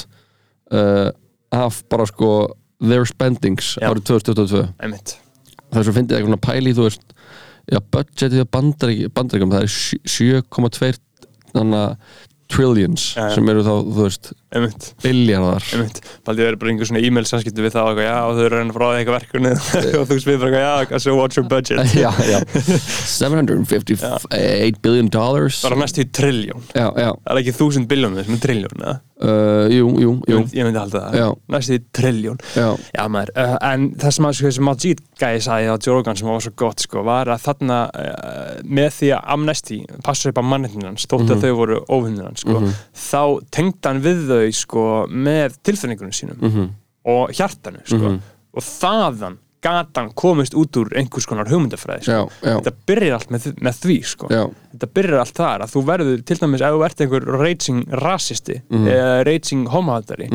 [0.71, 1.09] uh,
[1.51, 2.31] af bara sko
[2.79, 3.89] their spendings Já.
[3.89, 5.15] árið 2022 einmitt
[5.69, 7.05] það er svo fyndið eitthvað svona pæli þú veist
[7.69, 10.93] já, budgetið á bandarík, bandaríkjum það er sjö- 7,2
[11.53, 11.95] þannig að
[12.49, 13.33] trillions Já, já.
[13.35, 14.87] sem eru þá, þú veist, einmitt.
[15.03, 18.63] Biljardar einmitt, baldi verið bara einhver svona e-mail samskipti við það og þau eru að
[18.63, 19.51] reyna frá því eitthvað verkefni
[19.99, 21.83] og þú spyrir bara eitthvað, so what's your budget?
[22.03, 22.39] Já, já.
[23.19, 25.61] 758 billion dollars.
[25.65, 28.95] Bara næstu í trilljón það er ekki þúsund biljónir sem er trilljón eða?
[29.19, 30.41] uh, jú, jú, ég, jú.
[30.55, 31.27] ég myndi halda það, Já.
[31.55, 35.67] næstu í trilljón já, já maður, uh, en það sem, að, sko, Majid gæði sagði
[35.67, 39.27] á Joe Rogan sem var svo gott sko, var að þarna uh, með því að
[39.35, 40.43] Amnesty passa upp á
[42.49, 42.71] Mhm.
[43.99, 43.99] að
[44.39, 46.71] þau sko, með tilfinningunum sínum mhm,
[47.09, 48.15] og hjartanu sko.
[48.53, 52.11] og þaðan gatan komist út úr einhvers konar hugmyndafræði sko.
[52.15, 54.29] já, já, þetta byrjar allt með, með því sko.
[54.31, 57.81] já, þetta byrjar allt þar að þú verður til dæmis ef þú ert einhver raging
[58.05, 58.87] rasisti Mhm.
[58.95, 60.29] eða raging homohatari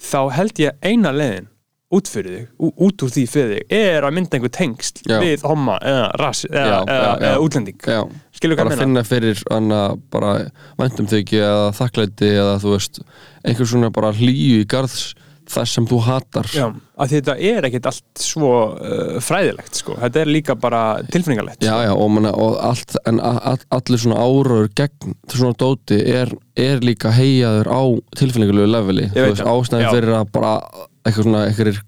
[0.00, 1.46] þá held ég eina leiðin
[1.90, 2.50] út fyrir þig,
[2.86, 5.16] út úr því fyrir þig er að mynda einhver tengst Já.
[5.22, 8.02] við homma eða, rasi, eða, eða, eða útlending já
[8.40, 8.84] skilur hvað bara að meina?
[8.84, 9.80] finna fyrir anna,
[10.12, 10.34] bara
[10.78, 13.02] væntum þykju eða þakklæti eða þú veist
[13.42, 15.10] einhver svona bara hlýju í garðs
[15.50, 16.48] þess sem þú hatar.
[16.54, 16.66] Já,
[17.00, 21.72] að þetta er ekkert allt svo uh, fræðilegt sko, þetta er líka bara tilfinningalegt já,
[21.86, 27.12] já, og, manna, og allt, en allir svona áraður gegn svona dóti er, er líka
[27.14, 27.82] heiaður á
[28.20, 29.08] tilfinningulegu leveli.
[29.14, 30.54] Þú veist, það, ástæðin fyrir að bara
[31.00, 31.82] eitthvað svona einhverjir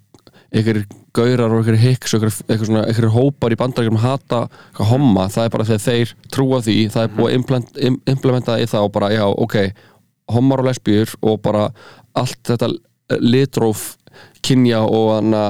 [0.53, 0.85] einhverjir
[1.17, 5.55] gaurar og einhverjir hicks og eitthvað einhverjir hópar í bandarækjum hata eitthvað homma, það er
[5.55, 8.95] bara þegar þeir trúa því, það er búið að implement, im, implementa í það og
[8.97, 9.57] bara, já, ok
[10.33, 11.69] hommar og lesbíur og bara
[12.19, 12.71] allt þetta
[13.21, 13.97] litróf
[14.43, 15.45] kynja og hana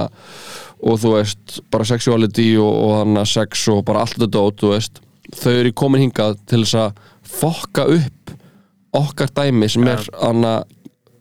[0.82, 4.72] og þú veist, bara sexuality og, og hana sex og bara allt þetta dót, þú
[4.74, 4.98] veist.
[5.38, 8.32] Þau eru komin hingað til þess að fokka upp
[8.98, 10.56] okkar dæmi sem er hana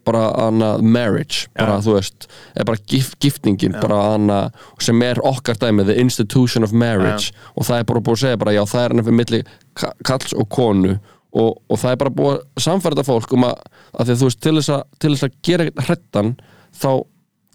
[0.04, 2.26] bara hana marriage bara þú veist,
[2.58, 4.40] er bara gif, giftningin bara hana,
[4.82, 7.30] sem er okkar dæmi the institution of marriage.
[7.54, 9.42] Og það er bara búið að segja bara já, það er hann fyrir milli
[9.78, 10.96] ka- kalls og konu
[11.32, 13.62] og, og það er bara búið að samfærda fólk um að,
[13.96, 16.32] að því að þú veist, til þess að, til þess að gera hrettan,
[16.76, 16.90] þá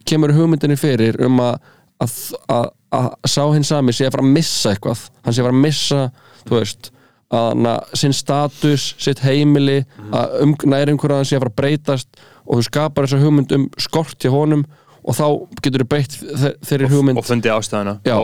[0.07, 1.57] kemur hugmyndinni fyrir um að
[1.97, 2.13] að,
[2.53, 4.99] að, að sá hinn sami sé að fara að missa eitthvað.
[5.25, 6.01] Hann sé að fara að missa,
[6.45, 6.89] þú veist
[7.33, 9.79] að hana, sinn status, sitt heimili
[10.15, 13.55] að um, næri einhverja hann sé að fara að breytast og þú skapar þessa hugmynd
[13.57, 14.61] um skort hjá honum
[15.07, 15.25] og þá
[15.65, 17.97] getur þú breytt þe- þeirri hugmynd og fundi ástæðuna.
[18.07, 18.15] Já,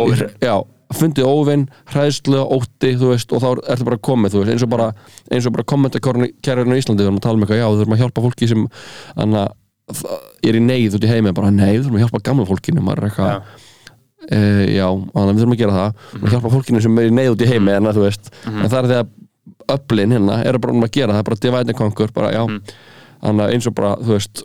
[0.46, 0.56] já,
[0.98, 4.88] fundið óvinn hræðslu, ótti, veist og þá ertu bara komið, veist, eins og bara
[5.58, 8.64] bara kommentarkærurinn á Íslandi, erum að tala um eitthvað já, þurfum að hjálpa fólki sem
[9.26, 9.44] anna,
[10.44, 13.04] er í neyð út í heimi, bara nei, við þurfum að hjálpa gamla fólkinu, maður
[13.04, 13.42] er eitthvað Já.
[14.30, 14.40] e,
[14.78, 17.44] já, þannig við þurfum að gera það og hjálpa fólkinu sem er í neyð út
[17.44, 19.14] í heimi en, að, þú veist, en það er því að
[19.74, 22.44] öflin hérna eru bara um að gera, það er bara divide and conquer bara, já,
[23.24, 24.44] þannig að eins og bara, þú veist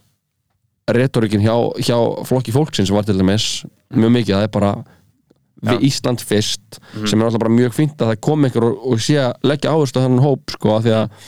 [0.98, 1.96] retorikin hjá, hjá
[2.28, 4.70] flokki fólksins var til dæmis mjög mikið, það er bara
[5.66, 9.02] við Ísland fyrst sem er alltaf bara mjög fínt að það kom einhver og, og
[9.02, 11.26] sé að leggja áherslu á þennan hóp sko, af því að,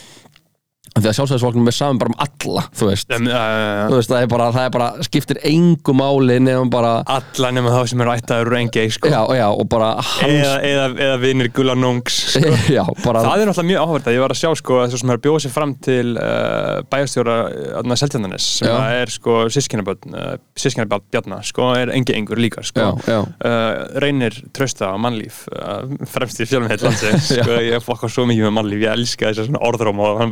[0.99, 4.23] því að sjálfstæðisfólknum er saman bara um alla, þú veist Um, uh, þú veist, það
[4.23, 8.13] er bara, það er bara skiptir engu máli nefnum bara alla nema þá sem eru
[8.13, 9.11] ættaður úr engi sko.
[9.11, 12.51] já, já, og bara hans eða, eða, eða vinir Gula Nungs sko.
[12.77, 15.11] já, bara það er náttúrulega mjög áhverð að ég var að sjá sko, þessu sem
[15.11, 17.37] er að bjóða sér fram til uh, bæjarstjóra
[17.81, 22.63] uh, Seltjarnanes sem að er sko sískinaböld uh, sískinaböld Bjarna, sko, er engi engur líka
[22.65, 22.87] sko.
[23.11, 28.47] Uh, reynir trösta á mannlíf uh, fremst í fjölmið landsins sko, ég fokkar svo mikið
[28.47, 30.31] með mannlíf, ég elska þess að orðróm og hann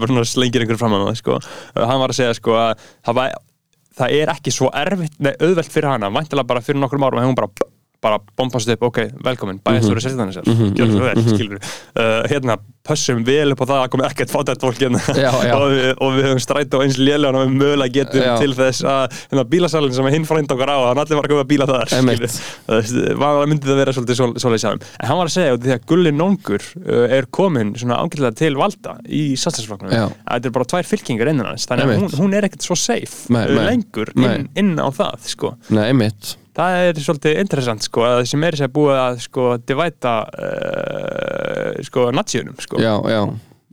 [0.50, 1.40] bara svona slengir einhver fram að það sko.
[1.76, 3.34] uh, hann var að segja sko að það, var,
[3.98, 7.30] það er ekki svo erfitt, nei, auðvelt fyrir hana væntilega bara fyrir nokkrum árum hefur
[7.30, 9.88] hún bara bara bombast upp, ok, velkomin, mm -hmm.
[10.48, 11.60] Mhm, gjör svo vel, skilur
[12.00, 12.58] uh, hérna,
[12.88, 15.00] pössum vel upp á það að komi ekkert fátætt fólk hérna.
[15.60, 18.38] Og, við, og við höfum strætt á eins lélega og við mögulega getum Já.
[18.40, 21.30] til þess að hérna, bílasalinn sem hinn frænd okkar á að hann allir var að
[21.30, 22.40] koma að bíla þar skilur.
[23.20, 24.82] það myndi það vera svolítið svo- svoleiðis hjá þeim.
[25.00, 28.36] en hann var að segja í því að Gulli Nóngur uh, er komin svona ángætlega
[28.36, 29.36] til valda í
[30.26, 32.76] að þetta er bara tvær fylkingar innan hans þannig að hún, hún er ekkert svo
[32.76, 34.10] safe uh, lengur
[34.40, 35.54] inn, inn á það sko.
[35.70, 35.94] Nei,
[36.60, 42.10] það er svolítið interessant sko, að þessi meiri sér búið að sko, divæta uh, sko,
[42.16, 42.82] natsíunum sko.
[42.84, 43.22] Já, já.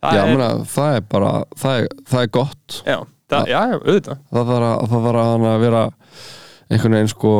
[0.07, 2.81] Það Já, er- mena, það er bara, það er, það er gott.
[2.87, 2.99] Já,
[3.33, 4.25] það, já, já, auðvitað.
[4.31, 5.85] Það þarf að, að að vera
[6.70, 7.33] einhvern veginn sko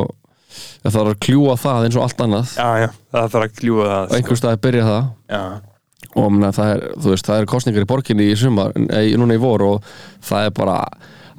[0.57, 2.53] það þarf að kljúa það eins og allt annað.
[2.57, 4.19] Já, já, það þarf að kljúa það sko.
[4.19, 5.09] einhver staði byrja það.
[5.31, 5.43] Já,
[6.17, 9.37] og mena, það er, þú veist, það er kostningar í borginni í sumar, ei, núna
[9.37, 9.91] í vor og
[10.25, 10.79] það er bara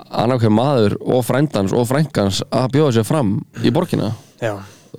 [0.06, 4.12] annarkveð maður og frændans og frængans að bjóða sér fram í borginna.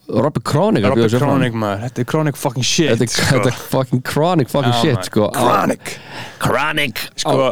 [0.09, 1.31] Robert Kronig að Robert bjóða sér fram.
[1.35, 3.29] Kronig maður, þetta er Kronig fucking shit þetta er, sko.
[3.35, 5.09] þetta er fucking chronic fucking Já, shit maður.
[5.11, 5.31] sko.
[5.37, 5.95] Kronig.
[6.43, 7.49] Chronic Sko,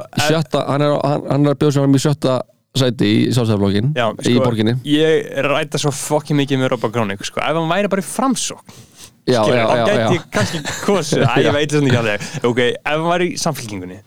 [0.71, 2.37] hann er, hann, er að bjóða sér fram í sjötta
[2.77, 4.77] sæti í sjálfstæðarflokkin Já, í sko, borginni.
[4.89, 7.41] Ég ræta svo fucking mikið með Robert Kronig sko.
[7.41, 8.77] Ef hann væri bara í framsókn
[9.27, 12.49] já, skilur, já, já, gæti já, kannski kosið Æ, ég veit þess ekki að þig
[12.51, 13.99] Ok, ef hann væri í samfélkingunni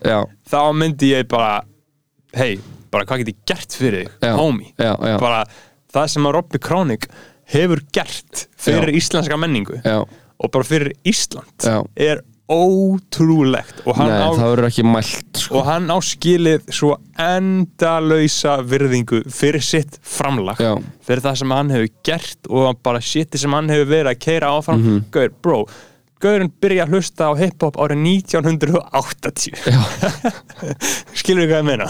[0.50, 1.50] þá myndi ég bara
[2.40, 2.54] hei,
[2.92, 4.74] bara hvað get ég gert fyrir þig homie,
[5.20, 5.44] bara
[5.94, 7.06] það sem að Robby Kronig
[7.54, 9.80] hefur gert fyrir íslenska menningu
[10.40, 11.66] og bara fyrir Ísland
[12.00, 15.60] er ótrúlegt og hann, Nei, á, það verður ekki mælt sko.
[15.60, 20.72] og hann á skilið svo endalausa virðingu fyrir sitt framlag Já.
[21.06, 24.50] fyrir það sem hann hefur gert og bara shiti sem hann hefur verið að keira
[24.58, 25.04] áfram Mhm.
[25.14, 25.60] Gaur, bro
[26.20, 29.80] Gaurinn byrja að hlusta á hip-hop árið 1980 Já,
[31.20, 31.88] skilur við hvað ég meina?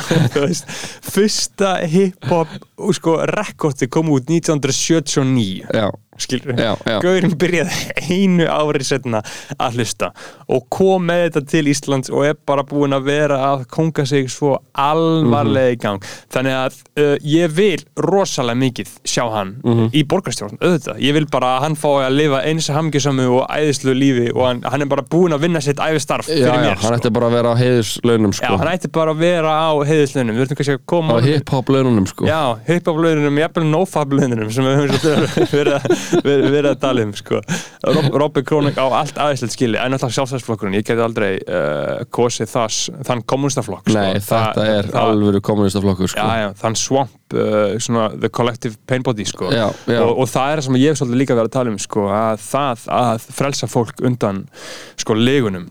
[1.13, 2.51] Fyrsta hip-hop
[2.93, 5.87] sko, rekordi kom út 1979 já,
[6.59, 6.97] Já, já.
[7.03, 7.79] Gaurinn byrjaði
[8.09, 9.21] einu ári setna
[9.57, 10.11] að hlusta
[10.49, 14.29] og kom með þetta til Íslands og er bara búinn að vera að konga sig
[14.31, 19.55] svo alvarlega í gang þannig að uh, ég vil rosalega mikið sjá hann
[19.95, 23.93] í borgarstjórn, auðvitað, ég vil bara að hann fái að lifa eins hamingjusamu og æðislu
[23.97, 26.75] lífi og hann, hann er bara búinn að vinna sitt æfistarf já, fyrir já mér
[26.75, 26.95] hann sko.
[26.99, 28.57] ætti bara að vera á heiðuslaunum Já, sko.
[28.61, 32.07] hann ætti bara að vera á heiðislunum við þurfum kannski að koma á hip-hop laununum
[32.09, 32.27] sko.
[32.29, 37.39] Já, hip-hop-laununum, jafnvel no-fab-laununum sem við höfum svolítið verið að, verið, að tala um sko.
[37.89, 42.51] Rob, Robby Kroning á allt aðeinslegt skili en alltaf sjálfstæðsflokkurinn, ég geti aldrei uh, kosið
[42.53, 43.95] þas, þann kommunistaflokk sko.
[43.97, 46.25] Nei, þetta Það- er alvöru kommunistaflokkur sko.
[46.27, 49.51] Já, já, þann swamp, uh, svona the collective pain body sko.
[49.53, 49.99] Já, já.
[50.03, 52.07] Og, og það er það sem ég hef svolítið líka verið að tala um sko,
[52.13, 54.45] að það að frelsa fólk undan
[54.99, 55.69] sko legunum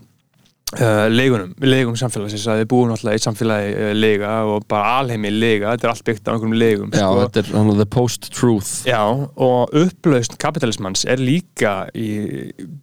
[0.77, 5.31] uh, legunum, legum samfélagsins að þið búum alltaf í samfélagi uh, lega og bara alheimi
[5.33, 7.21] lega, þetta er allt byggt á einhverjum legum Já, sko.
[7.23, 12.09] þetta er hann, the post-truth Já, og upplausn kapitalismans er líka í,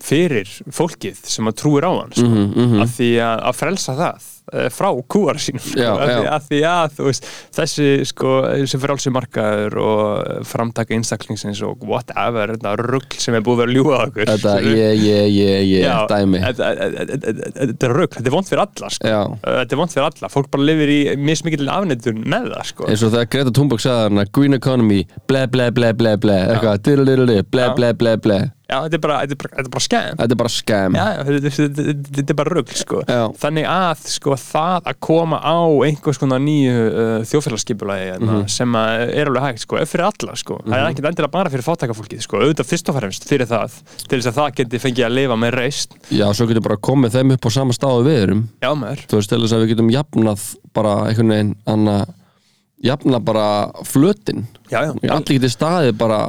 [0.04, 2.30] fyrir fólkið sem að trúir á hann sko.
[2.30, 2.82] Mhm, mhm.
[2.86, 4.32] af því að, að frelsa það
[4.70, 5.80] frá kúar sínum sko.
[5.80, 11.62] Já, af, því, af því að veist, þessi sko, þessi frálsi markaður og framtaka einstaklingsins
[11.66, 15.88] og whatever, þetta rugg sem er búið að á okkur Þetta ég, ég, ég, ég,
[16.10, 19.10] dæmi þetta er rugg, þetta er vond fyrir alla sko.
[19.10, 22.90] Já, þetta er vond fyrir alla, fólk bara lifir í mismikil afnettun með það sko.
[22.90, 27.46] eins og þegar Greta Thunberg sagði hann green economy, ble, ble, ble, ble, ble eitthvað,
[27.50, 27.74] ble, Já.
[27.76, 30.34] ble, ble, ble Já, þetta er bara, þetta er bara, þetta er bara skæm Þetta
[30.34, 33.02] er bara scam Já, þetta, þetta, þetta, þetta er bara rugg sko.
[33.06, 33.20] Já.
[33.38, 39.04] þannig að sko, það að koma á einhvers konar nýju uh, þjóðfélagskipulagi mm sem að
[39.20, 40.56] er alveg hægt sko, fyrir alla sko.
[40.66, 42.40] það er ekkert endilega bara fyrir fátækafólkið sko.
[42.42, 45.56] auðvitað fyrst og fremst fyrir það til þess að það geti fengið að lifa með
[45.60, 48.42] reist Já, svo getur bara komið þeim upp á sama stáðu við erum.
[48.62, 49.02] Já, maður.
[49.10, 51.96] Þú veist, til þess að við getum jafnað bara einhvern veginn anna,
[52.90, 53.46] jafna bara
[53.88, 56.20] flötin Já, já, Allir getið staðið bara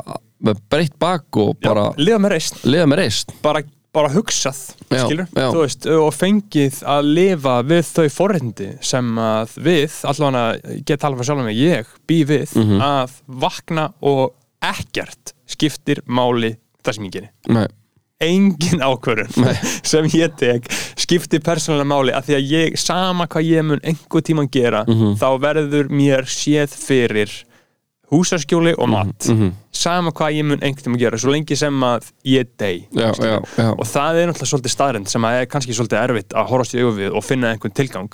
[0.69, 3.61] breytt bak og bara já, lifa með reist lifa með reist bara,
[3.93, 4.59] bara hugsað
[4.91, 5.47] Já, skilur, já.
[5.55, 11.31] veist, og fengið að lifa við þau forrindi sem að við, allavega get tala fyrir
[11.31, 12.81] sjálf með ég, bý við Mhm.
[12.81, 17.67] að vakna og ekkert skiptir máli það sem ég geri Nei,
[18.21, 19.57] engin ákvörðun
[19.91, 20.65] sem ég tek
[20.97, 25.17] skiptir persónulega máli að því að ég, sama hvað ég mun einhver tíman gera, Mhm.
[25.19, 27.29] þá verður mér séð fyrir
[28.11, 29.27] húsaskjóli og mat.
[29.27, 29.53] Mhm.
[29.77, 33.39] sama hvað ég mun einhvern tíman gera, svo lengi sem að ég dey já, já,
[33.57, 33.69] já.
[33.77, 36.81] Og það er náttúrulega svolítið staðrind sem að er kannski svolítið erfitt að horfast í
[36.81, 38.09] augu við og finna einhvern tilgang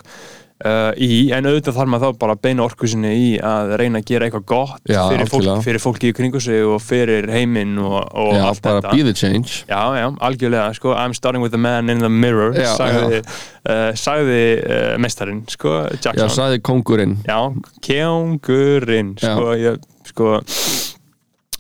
[0.64, 4.08] uh, í, en auðvitað þarf maður þá bara að beina orkusinni í að reyna að
[4.12, 7.98] gera eitthvað gott Já, fyrir, fólk, fyrir fólki í kringu sig og fyrir heiminn og,
[8.12, 8.96] og Já, allt bara þetta.
[8.96, 9.64] be the change.
[9.70, 13.22] Já, já, algjörlega, sko, I'm starting with the man in the mirror Já, sagði,
[13.68, 17.20] uh, sagði uh, mestarinn, sko, Já, Jackson sagði kóngurinn.
[17.28, 17.40] Já,
[17.88, 19.36] kjóngurinn Já.
[19.38, 20.34] sko, ég, sko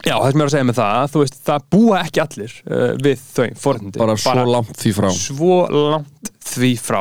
[0.03, 2.55] Já, það sem ég var að segja með það, þú veist, það búa ekki allir
[2.67, 4.01] uh, við þau forréttindi.
[4.01, 5.07] bara svo langt því frá.
[5.15, 5.59] svo
[5.93, 6.99] langt því frá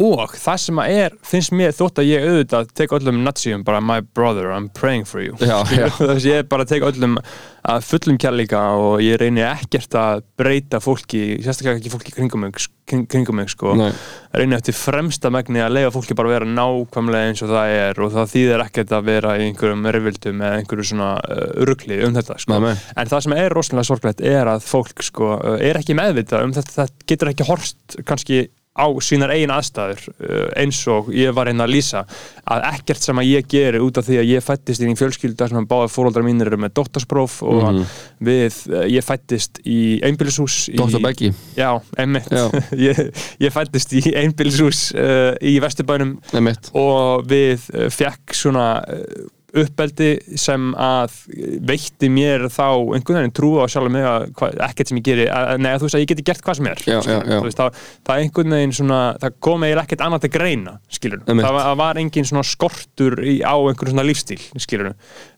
[0.00, 3.82] og það sem að er, finnst mér þótt að ég auðvitað tek öllum natsíum bara
[3.84, 5.88] my brother, I'm praying for you Já, já.
[5.98, 7.18] þess að ég bara tek öllum
[7.62, 12.56] að fullum kærleika og ég reyni ekkert að breyta fólki sérstaklega ekki fólki kringum mig,
[12.90, 13.76] kring, kringum mig sko.
[13.78, 13.92] Nei.
[14.34, 18.10] reyni eftir fremsta megni að leifa fólki bara vera nákvæmlega eins og það er og
[18.16, 22.38] það þýðir ekkert að vera í einhverjum rivildum eða einhverju svona uh, rugli um þetta
[22.42, 22.58] sko.
[22.66, 22.74] Nei.
[22.98, 26.56] En það sem er rosalega sorglegt er að fólk sko, uh, er ekki meðvitað um
[26.58, 28.42] þetta, það getur ekki horst kannski
[28.72, 32.04] á sínar eigin aðstæður uh, eins og ég var einn að lýsa
[32.48, 35.58] að ekkert sem að ég geri út af því að ég fættist í fjölskylda sem
[35.60, 37.82] að báða fóröldrar mínir eru með doktorspróf og Mhm.
[38.24, 41.02] við, uh, ég fættist í einbýlishús Dr.
[41.04, 42.48] Beggi Já, einmitt Já.
[42.88, 43.02] ég,
[43.44, 50.70] ég fættist í einbýlishús uh, í Vesturbænum Nefnitt og við fekk svona uh, uppeldi sem
[50.80, 51.12] að
[51.68, 54.24] veitti mér þá einhvern veginn trú á sjálf mig að
[54.64, 56.66] ekkert sem ég geri, að, nei, að þú veist að ég geti gert hvað sem
[56.70, 57.38] er Já, já, já.
[57.44, 57.70] Veist, það,
[58.06, 61.60] það er einhvern veginn svona það kom eiginlega ekkert annað til greina skilur, það var,
[61.66, 64.88] það var engin svona skortur í, á einhverjum svona lífstíl skilur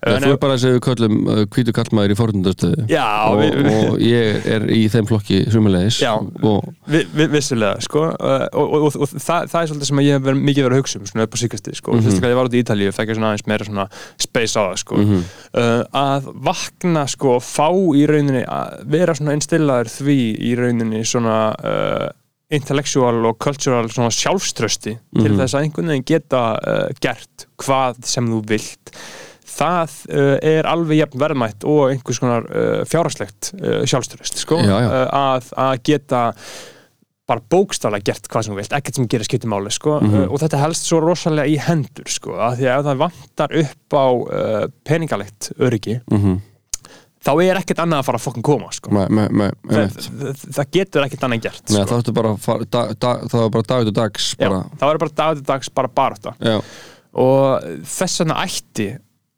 [0.04, 4.24] Þú er bara þessi við köllum uh, hvítu kallmaður í fornundastöðu og, við, og ég
[4.54, 9.10] er í þeim flokki sumulegis og Vi, vi, vissulega, sko uh, og, og, og, og
[9.14, 11.24] það, það er svolítið sem að ég hef verið, mikið verið að hugsa um svona
[11.24, 11.98] upp á síkasti, sko mm.
[12.04, 12.12] -hmm.
[14.18, 15.22] Space á það, sko Mhm.
[15.54, 21.38] uh, að vakna, sko, fá í rauninni að vera svona einstillaður því í rauninni svona
[21.64, 22.08] uh,
[22.54, 25.38] intellectual og cultural sjálfströsti til Mhm.
[25.40, 28.92] þess að einhvern veginn geta uh, gert hvað sem þú vilt
[29.54, 29.90] það
[30.42, 32.46] er alveg jafn verðmætt og einhvers konar
[32.90, 36.22] fjárhagslegt uh, sjálfströst sko, að, að geta
[37.26, 40.14] bara bókstaflega gert hvað sem þú vilt, ekkert sem gerir skipti máli sko, Mhm.
[40.24, 43.54] uh, og þetta helst svo rosalega í hendur sko, að því að ef það vantar
[43.62, 46.40] upp á uh, peningalegt öryggi mm
[47.24, 48.90] þá er ekkert annað að fara að fokkin koma sko.
[48.92, 51.84] með, með, með, það, það, getur ekkert annað gert Nei, sko.
[51.88, 52.32] það, ertu bara,
[52.68, 52.90] dag,
[53.86, 56.58] til dags það var bara dag til dags bara barátta já,
[57.24, 57.64] og
[57.94, 58.88] þess vegna ætti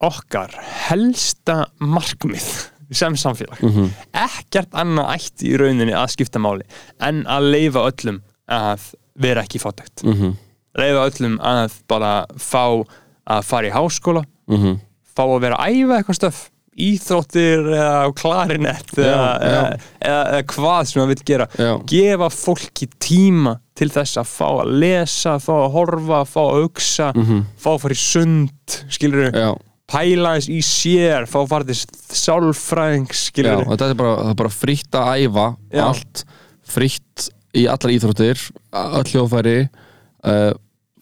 [0.02, 0.56] okkar
[0.88, 2.48] helsta markmið
[2.92, 3.90] sem samfélag Mhm.
[4.12, 6.62] ekkert annað ætti í rauninni að skipta máli
[7.00, 10.34] en að leifa öllum að vera ekki fátækt mm
[10.76, 12.84] leifa öllum að bara fá
[13.26, 14.78] að fara í háskóla -hmm.
[15.16, 19.62] fá að vera að æfa eitthvað stöf íþróttir eða klarinett eða, eða,
[20.04, 21.70] eða, eða hvað sem það vil gera Já.
[21.88, 27.08] gefa fólki tíma til þess að fá að lesa fá að horfa, fá að hugsa
[27.56, 29.56] fá að fara í sund skilur Mhm.
[29.86, 31.78] Já, pæla eins í sér fá að til
[32.18, 35.82] sálfræðing já, skilur og þetta er bara, bara frítt að æfa Já.
[35.86, 36.24] allt,
[36.66, 38.40] frítt í allar íþróttir,
[38.76, 40.52] öll hljóðfæri uh,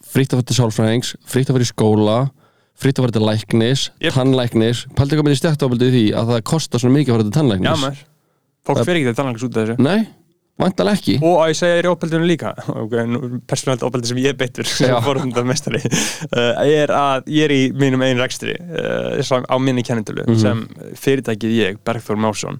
[0.05, 2.17] frítt að fara til sálfræðings frítt að fara í skóla
[2.75, 4.13] frítt að fara til læknis, Jep.
[4.15, 4.83] tannlæknis.
[4.97, 7.37] Pældi hvað með því stjættofaldi því að það kostar svona mikið að fara til já
[7.39, 8.01] tannlæknis maður.
[8.65, 9.75] Fólk fyrir ekki þetta tannlæknis út af þessu.
[9.85, 9.99] Nei,
[10.61, 12.51] vantalega ekki og að ég segja þér í ópeldunum líka
[13.49, 18.21] persónalt ópeldi sem ég betur sem fórhundamestari uh, er að ég er í mínum einn
[18.21, 19.19] rekstri uh,
[19.51, 20.39] á minni kennintölu Mhm.
[20.39, 20.61] sem
[20.95, 22.55] fyrirtækið ég, Bergþór Másson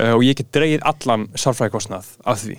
[0.00, 2.56] uh, og ég get dreigið allan sálfræðikostnað af því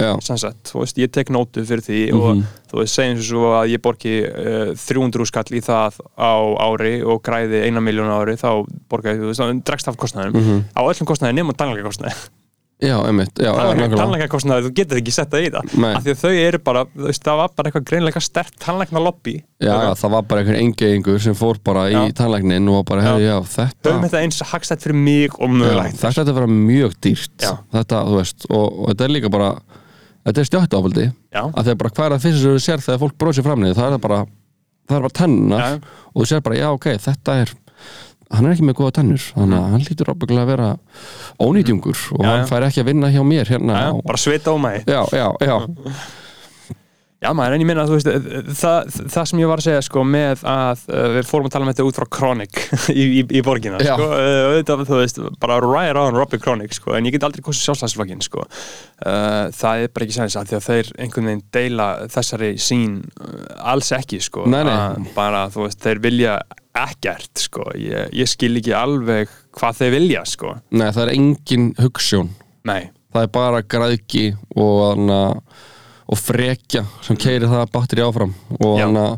[0.00, 0.08] Já.
[0.16, 2.20] og sem sagt, þú veist, ég tek nótu fyrir því Mhm.
[2.20, 6.32] og þú veist, segjum svo að ég borgi uh, 300 skall í það á
[6.64, 10.64] ári og græði eina miljón ári þá borga ég, þú veist, dregst af kostnaðum Mhm.
[10.74, 12.16] á öllum kostnaði nema tannlækakostnaði
[12.76, 15.92] Já, einmitt, já, tannlækakostnaði, þú getur ekki sett það í það Nei.
[15.96, 19.00] af því að þau eru bara, þú veist, það var bara eitthvað greinlega stert tannlækna
[19.00, 19.32] lobby
[19.64, 22.02] Já, já, það var bara einhvern engeingur sem fór bara í Já.
[22.20, 25.96] tannlæknin og var bara, hefði, já, þetta höfum þetta eins hagstætt fyrir mig og mögulegt
[26.02, 27.48] Þetta ætti að vera mjög dýrt.
[27.78, 29.50] Þetta, þú veist, og, og þetta er líka bara
[30.26, 31.42] Þetta er stjáttuáfaldi Já.
[31.46, 33.76] að því að bara hvað er það fyrst sem þú sér þegar fólk bróðsir framnið
[33.78, 34.20] það er það bara,
[34.90, 35.76] það er bara tennar Já.
[36.12, 37.52] og þú sér bara, já, ok, þetta er
[38.34, 40.68] hann er ekki með góða tennur þannig að hann lítur ábygglega að vera
[41.46, 44.54] ónýtjungur og Já, hann fær ekki að vinna hjá mér hérna Já, og, bara svita
[44.54, 45.56] á mig já, já, já,
[47.16, 49.84] Já maður, en ég minna að þú veist það, það sem ég var að segja
[49.86, 52.60] sko með að uh, við fórum að tala um þetta út frá Chronic
[52.92, 53.94] í, í, í borgina Já.
[53.96, 57.70] sko, auðvitað, þú veist, bara right on Robbie Chronic sko, en ég get aldrei kosið
[57.70, 58.44] sjálfstæðsflokkin sko.
[59.00, 63.00] Það er bara ekki sæðis að því að þeir einhvern veginn deila þessari sín
[63.72, 65.10] alls ekki sko Nei, nei.
[65.16, 66.36] Bara, þú veist, þeir vilja
[66.80, 70.56] ekkert sko, ég, ég skil ekki alveg hvað þeir vilja sko.
[70.76, 72.34] Nei, það er engin hugssjón
[72.66, 75.10] nei, það er bara græðki og,
[76.06, 78.34] og frekja sem keiri það batteri áfram.
[78.60, 79.10] Og, hana,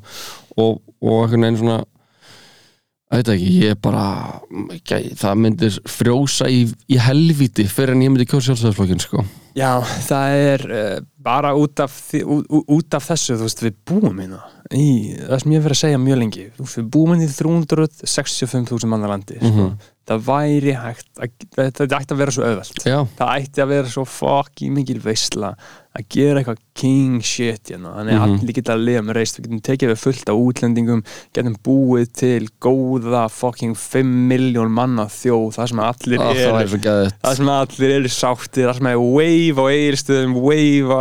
[0.57, 1.79] og, og einhvern veginn svona
[3.09, 4.05] veit ekki, ég er bara
[4.75, 9.25] ekki, það myndir frjósa í, í helviti fyrir en ég myndi kjósa sjálfstæðisflokkin sko.
[9.57, 14.21] Já, það er uh, bara út af, út, út af þessu, þú veist, við búum
[14.21, 14.43] hérna
[14.75, 14.89] í,
[15.25, 19.11] það sem ég hef verið að segja mjög lengi, við búum hérna í 365.000 manna
[19.13, 19.53] landi, sko.
[19.53, 19.79] Mhm.
[20.09, 23.73] það væri hægt að, þetta, þetta ætti að vera svo auðvelt já, það ætti að
[23.75, 25.51] vera svo fucking mikil veisla
[25.97, 27.91] að gera eitthvað king shit hérna.
[27.97, 28.39] þannig að Mhm.
[28.39, 31.03] allir geta að lifa með reist við getum tekið við fullt af útlendingum
[31.35, 36.19] getum búið til góða fucking 5 miljón manna þjóð það sem allir
[36.69, 41.01] svo gæðið það sem allir eru sáttir, það sem er wave á eigirstöðum, wave á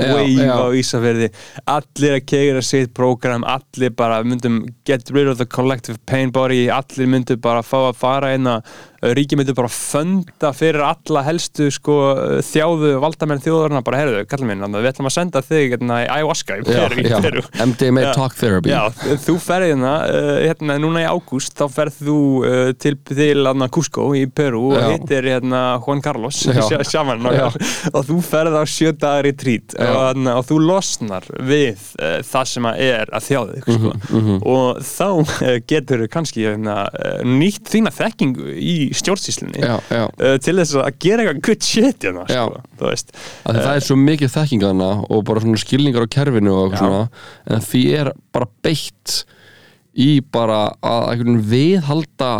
[0.00, 0.56] Já, wave já.
[0.56, 1.30] á Ísafirði
[1.66, 6.68] allir að keira sitt prógram allir bara myndum get rid of the collective pain body
[6.68, 8.62] allir myndum bara fá að fara inn að
[9.00, 11.94] ríki myndum bara fönda fyrir alla helstu sko
[12.44, 16.58] þjáðu valdamenn þjóðarna bara herðu, kallum minn, við ætlum að senda þig hérna í ayahuasca
[16.60, 17.42] í já, Peru, í já, Peru.
[17.64, 18.10] MDMA Já.
[18.18, 18.82] Talk Therapy Já,
[19.24, 23.70] þú ferð hérna, uh, hérna núna í ágúst þá ferð þú uh, til, til hérna,
[23.72, 24.86] Cusco í Peru og Já.
[24.94, 26.60] hittir hérna Juan Carlos Já.
[26.68, 27.46] sj- sjaman Já.
[27.48, 27.56] og,
[27.94, 29.90] og þú ferð á sjö dagar í trít Já.
[30.10, 33.94] og, og þú losnar við uh, það sem að er að þjáðu sko.
[34.20, 36.76] Mhm, og þá uh, getur kannski hérna,
[37.24, 38.76] nýtt þína þekkingu í
[39.94, 42.62] já uh, til þess að gera eitthvað good shit hérna, sko,
[43.44, 46.62] Af því það er svo mikið þekking þarna og bara svona skilningar á kerfinu og
[46.64, 47.02] eitthvað svona
[47.56, 49.20] en því er bara beitt
[50.00, 52.32] í bara að einhvern veginn viðhalda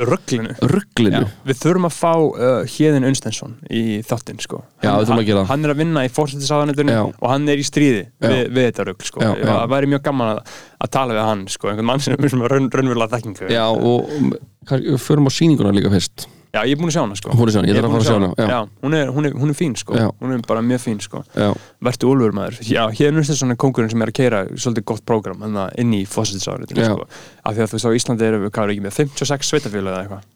[0.00, 4.62] rugglinu rugglinu við þurfum að fá uh, Hjeðin Unstensson í þáttinn sko.
[4.84, 5.50] Já, við þurfum að gera það.
[5.52, 7.02] hann er að vinna í fórsettisáðanetunum Já.
[7.08, 9.24] og hann er í stríði við, við þetta rugg sko.
[9.24, 9.48] Já, já.
[9.50, 10.54] það væri mjög gaman að,
[10.86, 11.72] að tala við hann sko.
[11.72, 16.60] einhvern mann sem er raun, raunverulega þekkingu Já, og förum á sýninguna líka fyrst Já,
[16.64, 17.34] ég er búin að sjá hana sko.
[17.36, 18.46] Fóru að sjá hana, ég er þarf að fara að sjá hana, já.
[18.50, 18.60] já.
[18.86, 19.98] hún, er, hún, er, hún er fín sko.
[19.98, 20.06] Já.
[20.22, 21.22] hún er bara mjög fín sko.
[21.36, 21.50] Já,
[21.88, 25.44] Vertu Úlfur maður Já, Unstensson er kongurinn sem er að keira svolítið gott prógram
[25.76, 26.94] inn í fórsettisáðanetunum Já.
[26.94, 27.10] sko.
[27.44, 29.92] af því að þú veist á Íslandi erum við hvað er ekki með 56 sveitafélag
[29.92, 30.32] eða eitthvað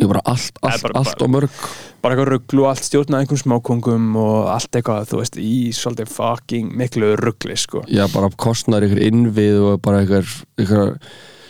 [0.00, 1.50] ég bara allt, er allt, bara- allt og mörg
[2.02, 6.10] bara eitthvað rugglu og allt stjórnað einhverjum smákongum og allt eitthvað, þú veist, í svolítið
[6.12, 10.34] fucking miklu ruggli, sko Já, bara kostnar ykkur innvið og bara ykkur,
[10.64, 10.94] ykkur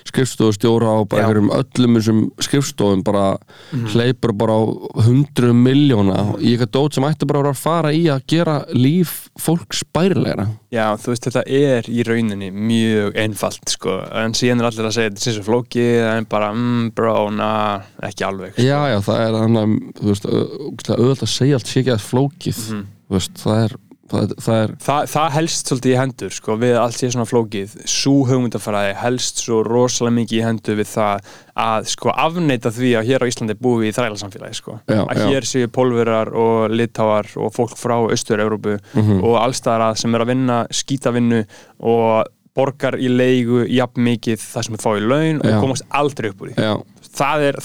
[0.04, 1.28] skrifstofustjóra og bara Já.
[1.28, 3.38] ykkur um öllum þessum skrifstofum bara
[3.72, 3.86] Mhm.
[3.94, 4.62] hleypur bara á
[5.06, 9.82] hundruðum miljóna í eitthvað dót sem ætti bara að fara í að gera líf fólks
[9.94, 14.88] bærilegra Já, þú veist, þetta er í rauninni mjög einfalt, sko en síðan er allir
[14.88, 18.62] að segja, þetta er svo flókið en bara, mm, bro, na, ekki alveg sko.
[18.62, 22.08] Já, já, það er hann að, þú veist, auðvitað að segja allt sé ekki að
[22.10, 22.84] flókið Mhm.
[23.08, 23.76] þú veist, það er
[24.10, 27.74] það, það er, Þa, það helst svolítið í hendur, sko, við allt sé svona flókið.
[27.88, 31.32] Sú hugmyndafræði helst svo rosalega mikið í hendur við það
[31.64, 34.78] að, sko, afneita því að hér á Íslandi búum við í þrælasamfélagi, sko.
[34.88, 35.26] Að já.
[35.32, 39.22] hér séu pólverar og litáar og fólk frá Austur-Európu Mhm.
[39.24, 41.44] og allstæðara sem er að vinna skítavinnu
[41.80, 46.28] og borgar í leigu jafn mikið það sem þau fá í laun og komast aldrei
[46.30, 46.54] upp úr því.
[46.62, 46.74] Já,
[47.14, 47.58] það er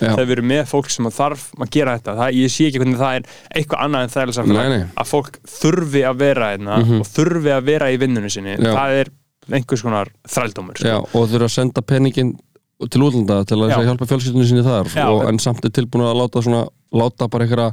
[0.00, 0.10] já.
[0.14, 3.16] það verður með fólk sem þarf að gera þetta það, ég sé ekki hvernig það
[3.18, 4.84] er eitthvað annað en nei.
[5.02, 8.70] að fólk þurfi að vera einna og þurfi að vera í vinnunni sinni Já.
[8.70, 9.12] það er
[9.50, 10.90] einhvers konar þrældómur sko.
[10.90, 12.34] já, og þurfa að senda peningin
[12.88, 13.80] til útlanda til að Já.
[13.88, 15.06] hjálpa fjölskyldinu sinni þar Já.
[15.10, 17.70] og, en samt er tilbúin að láta svona láta bara einhverja,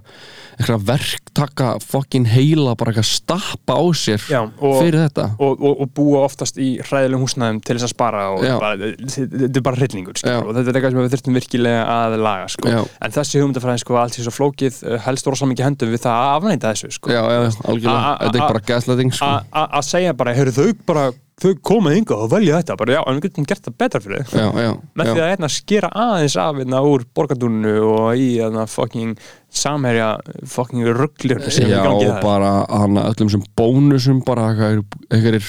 [0.58, 5.82] einhverja verktaka fokkin heila bara eitthvað stappa á sér Já, og, fyrir þetta og, og,
[5.84, 10.22] og búa oftast í hræðilegum húsnæðum til þess að spara og þetta er bara Já.
[10.22, 12.74] skilur, og þetta er eitthvað sem við þurftum virkilega að laga sko.
[13.02, 16.24] En þessi hugmyndafræði sko, allt sé svo flókið uh, helst rosa mikið hendur við það
[16.24, 17.14] að afnæta þessu sko.
[17.14, 19.32] já, algjörlega, þetta er bara gaslighting sko.
[19.66, 21.08] Að segja bara, heyrðu þau bara
[21.38, 24.24] þau komað hingað og velja þetta bara, já, en við getum gert það betra fyrir
[24.32, 25.12] þau já, já, með já.
[25.12, 29.22] því að hérna, skera aðeins af hérna, úr borgardúnu og í hérna, fucking
[29.54, 30.10] samherja
[30.50, 35.46] fucking rugglur sem Já, er gangið og bara hann öllum sem bónusum bara einhverjir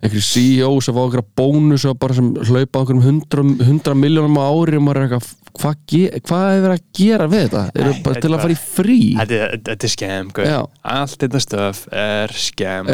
[0.00, 4.86] einhverjir CEO sem fá einhverja bónus sem hlaupa einhverjum hundra, hundra miljónum á ári og
[4.88, 5.76] maður er eitthvað hvað
[6.26, 7.62] hvað er verið að gera við þetta?
[7.76, 8.98] Eru Nei, bara til að er fara í frí?
[9.20, 10.30] Þetta er- er skemm.
[10.96, 12.90] Allt þetta stöf er skemm.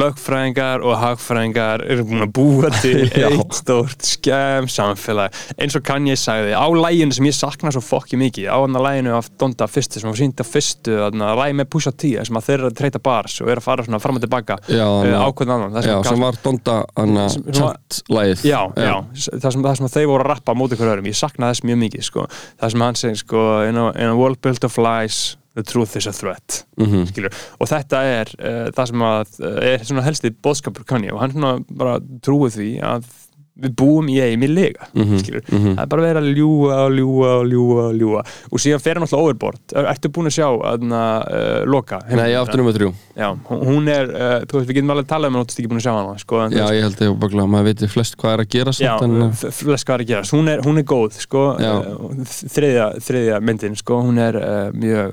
[0.00, 5.34] Lögfræðingar og hagfræðingar eru búin að búa til eitt stórt skemm samfélag.
[5.60, 8.76] Eins og kann ég sagði, á læginu sem ég sakna svo fokki mikið, á hann
[8.78, 12.12] að læginu af Donda fyrstu, sem var sínt af fyrstu, að lægi með Pusha T,
[12.26, 14.58] sem að þeir eru að treyta bars og eru að fara svona fram og tilbaka
[15.26, 15.74] ákveðin annan.
[15.76, 18.94] Það Já, gaf- sem var Donda hann að Sem- sem var- chant-lægið Já, já,
[19.40, 22.26] Það, sem, það sem þeir voru að rappa á mikið sko.
[22.60, 25.96] það sem hann segir sko, in, a, in a world built of lies the truth
[25.98, 27.06] is a threat Mhm.
[27.10, 29.56] skilur, og þetta er uh, það sem að, uh,
[30.00, 33.04] er helsti bóðskapur Kanye og hann bara trúið því að
[33.60, 37.30] við búum í eimi lega Mhm, skilur, það er bara verið að ljúa og ljúa
[37.40, 39.60] og ljúa og ljúa og síðan fer hann alltaf overboard,
[39.92, 42.00] ertu búin að sjá að uh, loka?
[42.10, 42.90] Nei, ég áttur um að þrjú.
[43.20, 45.60] Já, hún er, uh, þú veist, við getum alveg að tala um hann, þú veist
[45.62, 48.34] ekki búin að sjá hana sko, Já, ég held að bara, maður veit flest hvað
[48.38, 50.34] er að gera Já, en, f- flest hvað er að gerast.
[50.36, 51.44] Hún er, hún er góð, sko.
[51.60, 54.40] Uh, þriðja, þriðja myndin, sko, hún er
[54.74, 55.12] mjög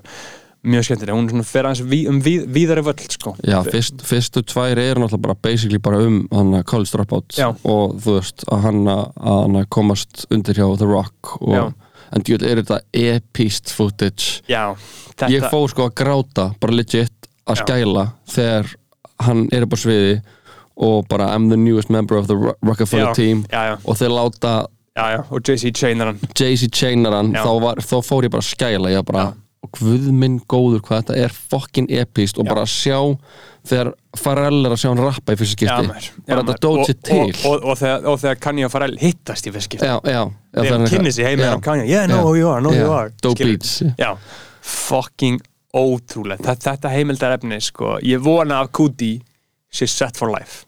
[0.67, 3.33] mjög skemmtileg, hún er svona fer aðeins ví, um víð, víðari völl sko.
[3.47, 7.49] Já, fyrst, fyrstu tvær eru náttúrulega bara basically bara um hann að college dropout Já.
[7.63, 11.73] og þú veist að hann að komast undir hjá The Rock og,
[12.15, 14.41] en djúvel er þetta epist footage.
[14.47, 14.75] Já,
[15.15, 18.73] þetta ég fór sko að gráta bara legit að skæla þegar
[19.25, 20.17] hann er upp á sviði
[20.77, 23.45] og bara I'm the newest member of the Ro- Rockefeller team
[23.83, 24.51] og þeir láta
[24.97, 25.71] já, já, og Jay-Z
[26.77, 27.33] chainar hann.
[27.33, 27.43] Já.
[27.43, 29.23] þá, var, þá fór ég bara að skæla ég bara,
[29.67, 32.49] og guð minn góður hvað þetta er fucking epist og Já.
[32.53, 32.99] bara að sjá
[33.67, 35.87] þegar Pharrell er að sjá hann rappa í fyrsta Já, skipti.
[35.91, 37.19] maður, já, bara þetta dót sér Og- til.
[37.19, 39.85] og, og, og, þegar, og þegar Kanye og Pharrell hittast í fyrst skipti.
[39.91, 40.21] Já, já,
[40.55, 41.51] já þegar kynni sig heim með já.
[41.51, 41.85] hann Kanye.
[41.91, 42.39] Yeah, know Já.
[42.39, 42.79] you are, who Já.
[42.85, 43.11] you are.
[43.21, 43.83] Dope beats.
[44.67, 45.41] Fucking
[45.77, 47.97] ótrúlega þetta, þetta heimildar efni, sko.
[48.03, 49.11] Ég vona að Kuti
[49.71, 50.63] sé set for life.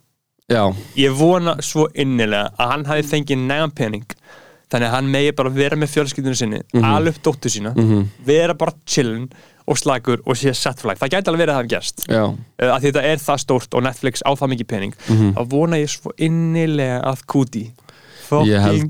[0.97, 4.05] Ég vona svo innilega að hann hafi fengið nægan pening
[4.69, 6.83] þannig að hann megi bara vera með fjölskyldunum sinni Mhm.
[6.85, 7.73] alveg upp dóttu sína
[8.25, 9.29] vera bara chillin
[9.69, 12.23] og slagur og sé set for life það gæti alveg verið að það gerst já,
[12.25, 15.33] uh, að þetta er það stórt og Netflix á það mikið pening Mhm.
[15.35, 17.71] þá vona ég svo innilega að Kuti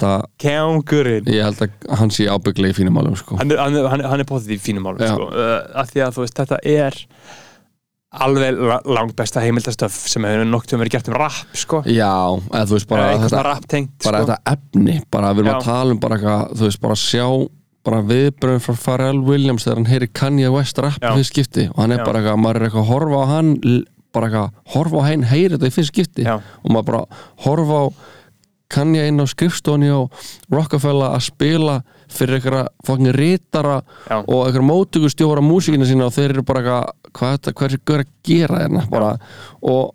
[0.03, 3.37] að kjangurinn ég held að hann sé ábygglega í fínum málum sko.
[3.39, 5.13] hann er, hann er, hann er, er potið í fínum málum Já.
[5.15, 6.93] sko, uh, að því að þú veist þetta er
[8.09, 12.09] alveg la- langt besta heimildastöf sem hefur nokt um verið gert um rap sko, já,
[12.49, 14.25] eða þú veist bara eitthvað þetta, rap tengt bara sko.
[14.31, 15.57] þetta efni bara við erum Já.
[15.59, 17.25] að tala um bara eitthvað þú veist bara sjá
[17.85, 21.11] bara viðbröðum frá Pharrell Williams þegar hann heyri Kanye West rappa Já.
[21.13, 22.05] í fyrst skipti og hann er Já.
[22.09, 23.51] bara eitthvað, maður er eitthvað að horfa á hann
[24.11, 27.05] bara eitthvað, horfa á hann, heyri þetta í fyrst skipti og maður bara
[27.45, 27.85] horfa á
[28.69, 30.11] Kanye inn á skrifstóni og
[30.53, 31.79] Rockefeller að spila
[32.09, 33.79] fyrir eitthvað fokkin rítara
[34.09, 34.17] Já.
[34.25, 37.81] og eitthvað mótugustjóra músíkina sína og þeir eru bara eitthvað hvað, er þetta- hvað er
[37.85, 38.85] gaur að gera hérna?
[38.89, 39.11] Bara,
[39.61, 39.93] og,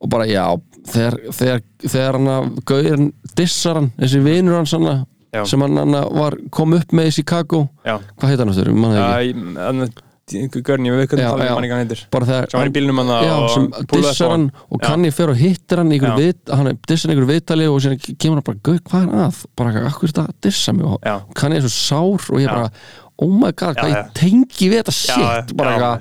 [0.00, 0.46] og bara já
[0.84, 5.06] þegar, þegar, þegar hann að gaurin dissar hann, þessi vinur hans hann
[5.44, 7.68] sem hann, var kom upp með í Chicago.
[7.84, 7.98] Já.
[8.20, 11.50] hvað heit hann aftur, ég man það ekki Hann- Görn, ég veit hvernig tala já.
[11.52, 12.00] um hann hann heitir.
[12.00, 14.86] Sem var í bílnum hann sem dissar hann og Já.
[14.86, 18.16] kann ég fer og hittir hann hann er dissar hann í einhverju viðtali og síðan
[18.16, 19.42] kemur hann bara, gauð, hvað er að?
[19.54, 20.86] Bara, akkur er þetta dissa mig?
[20.86, 21.20] Og Já.
[21.34, 22.70] kann ég er svo sár og ég bara
[23.18, 25.54] oh my god, hvað ég tengi við þetta shit?
[25.56, 26.00] bara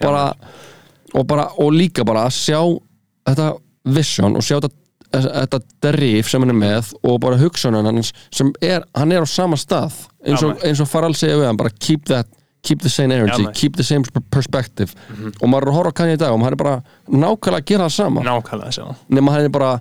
[0.00, 0.34] bara,
[1.14, 2.60] og bara, og líka bara að sjá
[3.28, 3.52] þetta
[3.84, 4.76] vision og sjá þetta
[5.10, 9.28] þetta drif sem hann er með og bara hugsunan hans sem er, hann er á
[9.28, 12.28] sama stað eins og, eins og Farrell segja við hann bara keep that,
[12.62, 13.54] keep the same energy Já, maður.
[13.56, 14.92] keep the same perspective
[15.40, 16.74] og maður er að horfa Kanye í dag og hann er bara
[17.08, 19.72] nákvæmlega að gera það sama nákvæmlega svo nema hann er bara,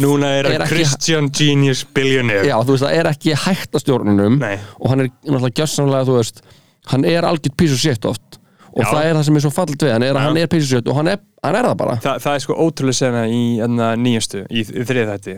[0.00, 4.38] Núna er ekki- Christian Genius Billionaire já þú veist það er ekki hægt að stjórnunum
[4.40, 4.56] Nei.
[4.80, 6.40] og hann er náttúrulega gjössamlega þú veist,
[6.90, 8.40] hann er algjört of shit oft
[8.74, 8.88] og Já.
[8.90, 10.96] það er það sem er svo fallit við hann er hann er of shit og
[10.96, 14.44] hann er, hann er það bara Þa, það er sko ótrúlega sena í enna, nýjastu,
[14.50, 14.84] í, í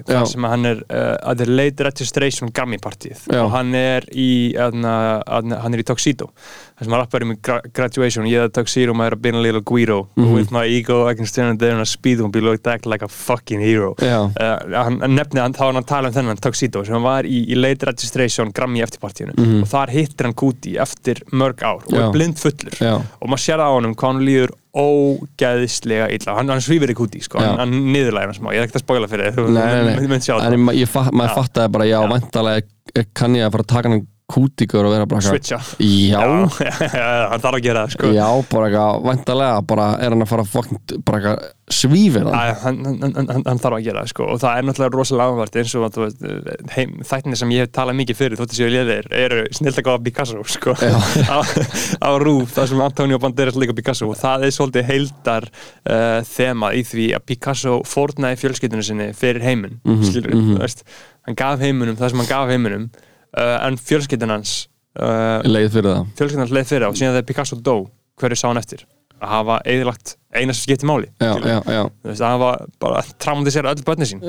[0.07, 0.21] Já.
[0.21, 3.43] þar sem hann er uh, að er late registration Grammy partíð Já.
[3.45, 4.95] og hann er í enna,
[5.27, 6.31] enna, hann er í Tuxedo
[6.77, 10.07] þar sem að rappar um gra graduation ég er Tuxedo, my been a little Guido
[10.17, 10.35] Mhm.
[10.35, 13.09] with my ego I can stand there and speed and be looked at like a
[13.09, 17.03] fucking hero uh, hann hann nefnir, hann, þá hann tala um þennan Tuxedo sem hann
[17.05, 19.63] var í, í late registration Grammy eftirpartíinu Mhm.
[19.63, 22.07] og þar hittir hann Kuti eftir mörg ár og Já.
[22.07, 22.95] er blind fullur Já.
[23.21, 26.97] og maður sér það á honum hvað hann líður ógeðislega illa hann, hann svífir í
[26.99, 27.53] kúti, sko, Já.
[27.55, 29.85] hann, hann niðurlægir hann smá ég er ekkert að spóila fyrir þið, þú Nei, nei,
[29.87, 29.95] nei.
[30.01, 31.37] mynd- mynd sjá það fatt, maður Já.
[31.41, 32.11] fattaði bara já, Já.
[32.15, 36.71] vantarlega kann ég að fara að taka hann kútikur og vera bara switcha já, já,
[36.91, 38.09] já, hann þarf að gera það sko.
[38.17, 41.45] Já, bara eitthvað vantarlega, bara er hann að fara að fucking, bara eitthvað
[41.77, 44.27] svífir hann Æ, hann, hann, hann, hann, þarf að gera það sko.
[44.35, 46.27] Og það er náttúrulega rosalega áhvert eins og að, þú veist,
[46.75, 50.05] heim, þættinni sem ég hef talað mikið fyrir þóttu séu liðir eru snilt að góða
[50.07, 50.77] Picasso sko.
[51.35, 51.39] Á,
[52.03, 54.11] á rúf það sem Antonio Banderas líka Picasso.
[54.11, 59.47] Og það er svolítið heildar uh, þema í því að Picasso fórnaði fjölskyldunum sinni fyrir
[59.47, 60.57] heiminn mm -hmm, mhm.
[60.63, 60.87] veist,
[61.27, 62.91] hann gaf heiminum það sem hann gaf heiminum
[63.37, 64.59] en fjölskyldun hans
[65.01, 66.13] uh, leið fyrir það.
[66.21, 67.75] fjölskyldan hans leið fyrir á og síðan þegar Picasso dó
[68.21, 68.87] hverju sá hann eftir?
[69.17, 73.53] Að hafa eðilagt eina sem skipti máli já, já, já, veist, að var bara trámandi
[73.55, 74.21] sér öll börni sín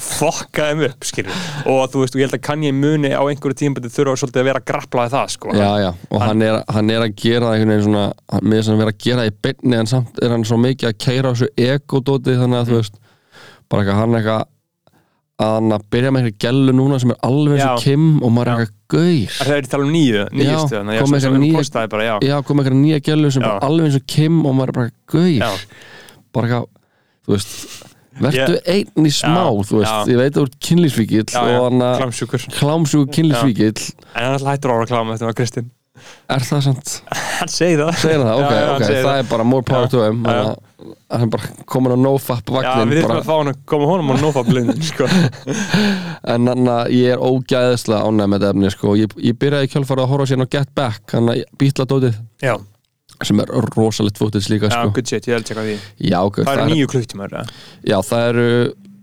[0.00, 3.20] fokkaði þeim upp skilur og þú veist, og ég held að kann ég muni á
[3.20, 5.52] einhverju tímpandi þurfa svolítið að vera að grappla við það sko.
[5.52, 8.06] og hann er, hann er að gera það svona
[8.40, 10.90] með þess að vera að gera það í beinni en samt er hann svo mikið
[10.90, 13.00] að keira á þessu ego-dóti þannig að þú veist
[13.68, 14.48] bara hann eitthvað
[15.42, 17.84] að hann að byrja með einhverju gellu núna sem er alveg eins og Já.
[17.84, 18.64] Kim og maður er Já.
[18.64, 19.32] eitthvað gaur.
[19.38, 21.64] Það er tala um nýju, nýjustu að kom eitthvað nýja-
[22.06, 22.36] já, já,
[23.08, 23.48] gellu sem Já.
[23.48, 24.76] bara alveg eins og Kim og maður er
[25.10, 25.32] gaur.
[25.34, 25.50] Já,
[26.34, 26.68] bara eitthvað,
[27.26, 29.90] þú veist vertu Ég- einn í smá, Já, þú veist.
[29.90, 30.04] Já.
[30.14, 30.58] ég veit að þú ert
[31.34, 32.46] já, já að klámsjúkur.
[32.54, 33.94] Klámsjúku kynlífsvíkill.
[34.14, 35.70] En hann er alltaf hættur á að kláma þetta var Kristinn.
[36.30, 37.02] Er það sant?
[37.40, 37.92] hann segir það.
[37.98, 40.54] Segir það, Já, já, er bara more power Já, to him já,
[41.10, 41.30] hann já.
[41.34, 44.14] bara komin á nofap já, vagnin við þurfum að fá hann að koma honum á
[44.20, 45.08] nófablindin sko.
[46.34, 48.94] en hann að ég er ógæðislega ánægð með þetta efni sko.
[49.00, 52.54] ég, ég byrjaði kjálfara að horfa síðan á Get Back hann að bítla dótið já,
[53.24, 54.94] sem er rosalegt footage líka Já, sko.
[54.98, 55.76] good shit, ég held að því
[56.10, 57.58] já, ok, Það það eru er, nýju klukktímar, eða?
[57.92, 58.48] já, það eru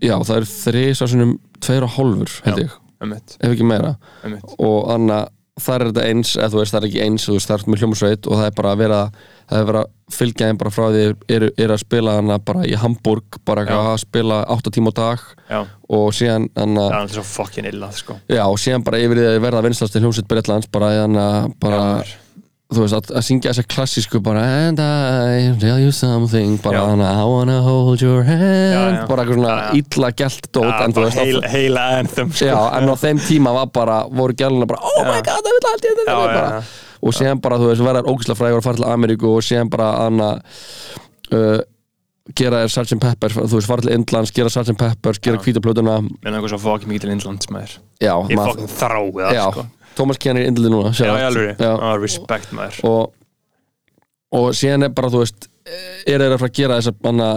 [0.02, 2.66] já, það eru þrís á sinum tveir og hálfur, held Já.
[2.66, 2.76] ég,
[3.42, 5.30] ef ekki meira einmitt og þannig að
[5.60, 8.28] það er þetta eins eða þú veist, það er ekki eins, þú er með hljómsveit
[8.28, 9.00] og það er bara að vera,
[9.50, 11.02] það er vera að fylgja þeim bara frá því
[11.36, 13.74] er, er að spila hana bara í Hamburg, bara Já.
[13.76, 15.60] að spila 8 tíma á dag Já,
[15.92, 18.18] og síðan hana, það er svo fucking illað, sko.
[18.32, 21.28] Já, og síðan bara yfir því að verða vinslast til hljómsveit Bretlands, bara hana,
[21.60, 22.18] bara Já,
[22.76, 26.84] þú veist, að, að syngja þessa klassísku bara and I tell you something bara Já.
[26.92, 29.06] hana, I wanna hold your hand Já, já.
[29.10, 29.82] bara eitthvað svona Já, já.
[29.82, 33.22] illa gælt dót en þú bara veist, heila, heila anthem, sko Já, en á þeim
[33.28, 36.16] tíma var bara, voru gæluna bara Oh my god, það vil allt í þetta Já,
[36.16, 36.48] já, bara.
[36.56, 36.62] já.
[37.02, 39.88] Og síðan bara, þú veist, verðar ógæslega frægur að fara til Ameríku og síðan bara
[40.04, 40.28] hana
[41.32, 41.60] uh,
[42.38, 42.98] gera þér Sgt.
[43.02, 44.76] Peppers þú veist, fara til Indlands, gera Sgt.
[44.78, 45.42] Peppers gera Já.
[45.46, 49.32] hvítaplötuna Menn eitthvað svo fucking mikið til Indlands, maður Já, Ég maður- fucking þrái það,
[49.34, 51.72] já sko Thomas Kenner í Indlandi núna Já, alveg, Já.
[51.80, 53.12] ah, respect, maður og,
[54.32, 55.48] og síðan er bara, þú veist
[56.06, 57.28] er þeir að fara að gera þessa hana,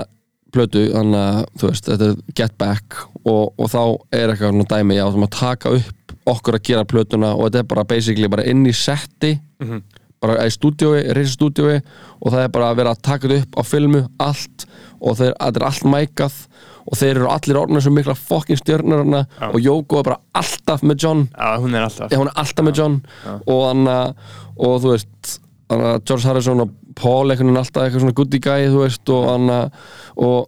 [0.55, 1.23] plötu, hana,
[1.59, 3.81] þú veist, þetta er Get Back og, og þá
[4.15, 7.59] er eitthvað svona dæmi, já, þú maður taka upp okkur að gera plötuna og þetta
[7.59, 9.83] er bara basically bara inn í setti Mhm.
[10.23, 11.81] Bara í stúdíói, reysa stúdíói
[12.21, 14.65] og það er bara að vera að taka þetta upp á filmu allt
[15.01, 16.37] og þeir, þetta er allt mækað
[16.85, 19.47] og þeir eru allir orðinu sem mikla fucking stjörnur hana Já.
[19.51, 21.23] og Jóko er bara alltaf með John.
[21.33, 22.11] Já, hún er alltaf.
[22.13, 22.97] Já, hún er alltaf með John.
[23.49, 25.31] Og hann og þú veist
[25.69, 29.49] hana, George Harrison og Paul veginn alltaf eitthvað svona goodie guy þú veist og hann
[29.55, 30.45] og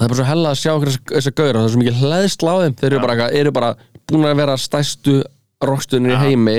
[0.00, 2.00] það er bara svo hella að sjá okkur þess að gauðra það er svo mikið
[2.04, 2.76] hlæðsla á þeim.
[2.80, 3.70] Þeir eru bara, eitthvað- eru bara
[4.10, 5.16] búin að vera stærstu
[5.60, 6.54] rockstunir í heimi.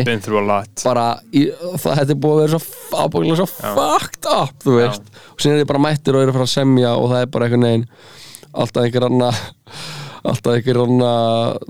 [0.85, 1.47] bara, í,
[1.81, 3.47] það er búið að vera svo ábúinlega svo
[3.77, 6.53] fucked up þú veist, og síðan er þið bara mættir og eru að fara að
[6.53, 7.87] semja og það er bara einhvern veginn
[8.51, 9.31] alltaf einhver anna
[10.21, 11.11] alltaf einhver anna,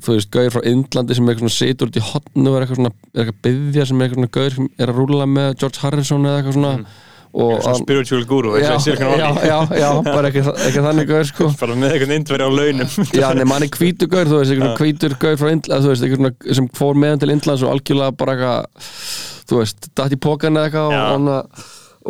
[0.04, 2.66] þú veist, gauður frá Indlandi sem er eitthvað svona situr út í hotnu og er
[2.66, 5.54] eitthvað svona, er eitthvað byggja sem er eitthvað svona gauður sem er að rúla með
[5.62, 6.74] George Harrison eða eitthvað svona.
[6.82, 11.50] Og Svona hann- spiritual guru, já, Silicon já, já, bara ekki, ekki þannig gauður sko.
[11.62, 12.90] Bara með eitthvað indveri á launum.
[13.22, 16.04] Já, nema hann er hvítur gaur, þú veist, einhvern hvítur gaur frá Indland, þú veist,
[16.08, 18.90] einhvern sem fór með hann til Indlands og algjörlega bara eitthvað,
[19.52, 21.04] þú veist, datt í pókan eða eitthvað og, Já.
[21.14, 21.38] hana,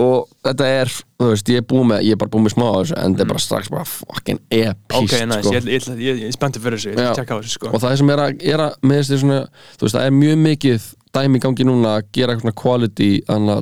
[0.02, 2.66] og þetta er, þú veist, ég er búið með, ég er bara búið með smá
[2.66, 5.54] á þessu, en þetta er bara strax bara fucking epíst, Ok, nice, sko.
[5.58, 7.72] ég, ég, ég, ég, ég spennti fyrir þessu, ég ætla að tjekka á þessu sko.
[7.76, 9.40] Og það sem er að, er að með þessi svona,
[9.78, 13.10] þú veist, það er mjög mikið dæmi í gangi núna að gera eitthvað quality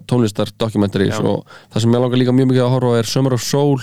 [0.10, 1.24] tónlistar documentaries Já.
[1.26, 3.80] og það sem ég langar líka mjög mikið að horfa er Summer of Soul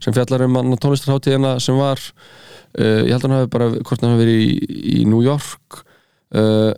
[0.00, 4.14] sem fjallar um tónlistarháttíðina sem var uh, ég held að hann hafi bara, hvort hann
[4.14, 4.52] hafi verið í,
[5.00, 5.80] í New York
[6.38, 6.70] uh,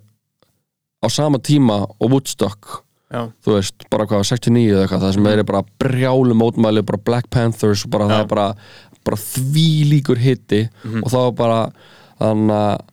[1.03, 2.81] á sama tíma og Woodstock
[3.13, 7.03] Já, þú veist, bara hvað, 69 eða eitthvað það sem er bara brjálu mótmæli bara
[7.05, 8.25] Black Panthers og bara það Já.
[8.25, 8.47] er bara,
[9.05, 10.63] bara því líkur hitti
[11.03, 11.59] og þá var bara
[12.23, 12.89] þannig að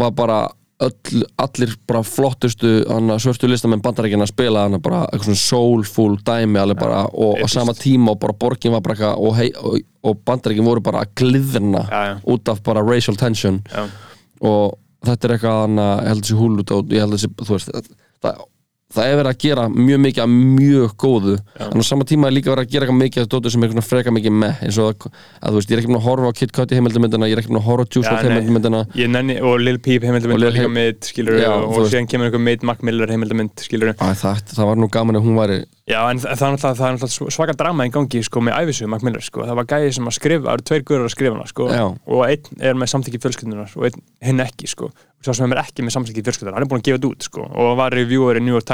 [0.00, 0.40] var bara
[0.80, 6.14] öll, allir bara flottustu hana, svörtu listamenn bandarækina að spila hana bara eitthvað svona soulful
[6.26, 9.80] dæmi alveg bara og á sama tíma og bara borgin var bara eitthvað og, og,
[10.10, 12.14] og bandarækin voru bara að gliðna Já, já.
[12.32, 13.60] út af bara racial tension.
[14.40, 17.30] Og þetta er eitthvað hann að ég held þessi húl út og ég held þessi,
[17.40, 17.90] þú veist það,
[18.24, 18.40] það,
[18.90, 21.34] það er verið að gera mjög mikið af mjög góðu,
[21.66, 23.72] en á sama tíma er líka verið að gera eitthvað mikið af dóttur sem er
[23.74, 25.06] svona freka mikið með eins og að,
[25.40, 27.42] að þú veist, ég er ekki búin að horfa á Kid Cudi heimildamindina, ég er
[27.42, 28.28] ekki búin að horfa á Juice Já, WRLD
[29.14, 32.42] nenni, og Lil Peep Og var líka mitt, skilur Já, og veist- síðan kemur einhver
[32.42, 35.58] mitt Mac Miller heimildamind, skilur Æ, það, það var nú gaman að hún væri
[35.90, 39.02] Já, en það það er náttúrulega, það svaka drama í gangi, sko, með æfisögu Mac
[39.02, 40.84] Miller, sko, það var gæði sem að skrifa, það eru tveir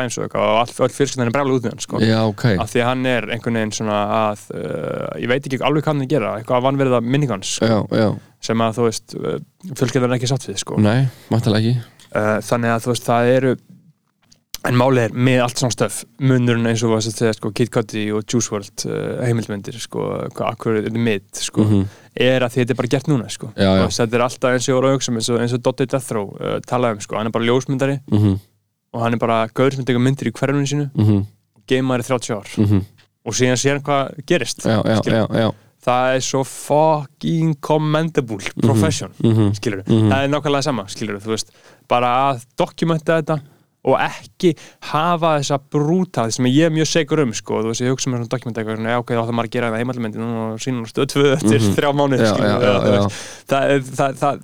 [0.06, 0.08] Já.
[0.08, 2.44] og með sem með all, all fjölskyldunar er bræðlega út við hann, sko, Já, ok,
[2.62, 3.98] af því að hann er einhvern veginn svona
[4.30, 7.54] að, uh, ég veit ekki alveg hvað hann er að gera, eitthvað að vanverða minningans,
[7.58, 8.08] sko, já, já
[8.46, 9.38] sem að, þú veist, uh,
[9.74, 11.78] fjölskyldunar er ekki satt við, sko, Nei, mættilega ekki
[12.14, 13.56] uh, þannig að þú veist það eru
[14.66, 17.70] en málið er með allt svona stöf munurinn eins og var að segja sko, Kid
[17.74, 20.06] Cudi og Juice WRLD uh, heimildmyndir sko,
[20.48, 21.84] akkur er mitt sko, Mhm.
[22.16, 23.50] er að þetta er bara gert núna sko.
[23.54, 23.86] Já, já.
[23.92, 26.96] Þetta er alltaf eins og um, eins og, eins og Dottie Death Row uh, talaði
[26.98, 28.38] um, sko, hann er bara ljósmyndari mhm,
[28.94, 30.90] og hann er bara gaur sem tekur myndir í hverjunum sínu.
[30.94, 31.26] Mhm,
[31.56, 32.48] og geimar í 30 ár.
[32.58, 32.84] Mhm.
[33.26, 35.52] Og síðan sér hann hvað gerist Já, já, já,
[35.86, 40.10] það er svo fucking commendable profession mhm, skilur Mhm.
[40.12, 40.84] það er nákvæmlega sama,
[41.26, 41.50] veist.
[41.88, 43.40] Bara að dokumenta þetta
[43.86, 44.50] og ekki
[44.90, 48.22] hafa þessa brúta sem ég er mjög segur um sko, þú veist, ég hugsa mér
[48.24, 50.80] svona dokumenta eitthvað, svona, já ok, þá það maður að gera það heimallmyndin og sína
[50.82, 51.74] hún stöð tvö eftir Mhm.
[51.76, 53.00] þrjá mánuð, Já, skilur já, þú já, þú já.
[53.00, 53.16] veist,
[53.46, 54.34] það, er- það, það,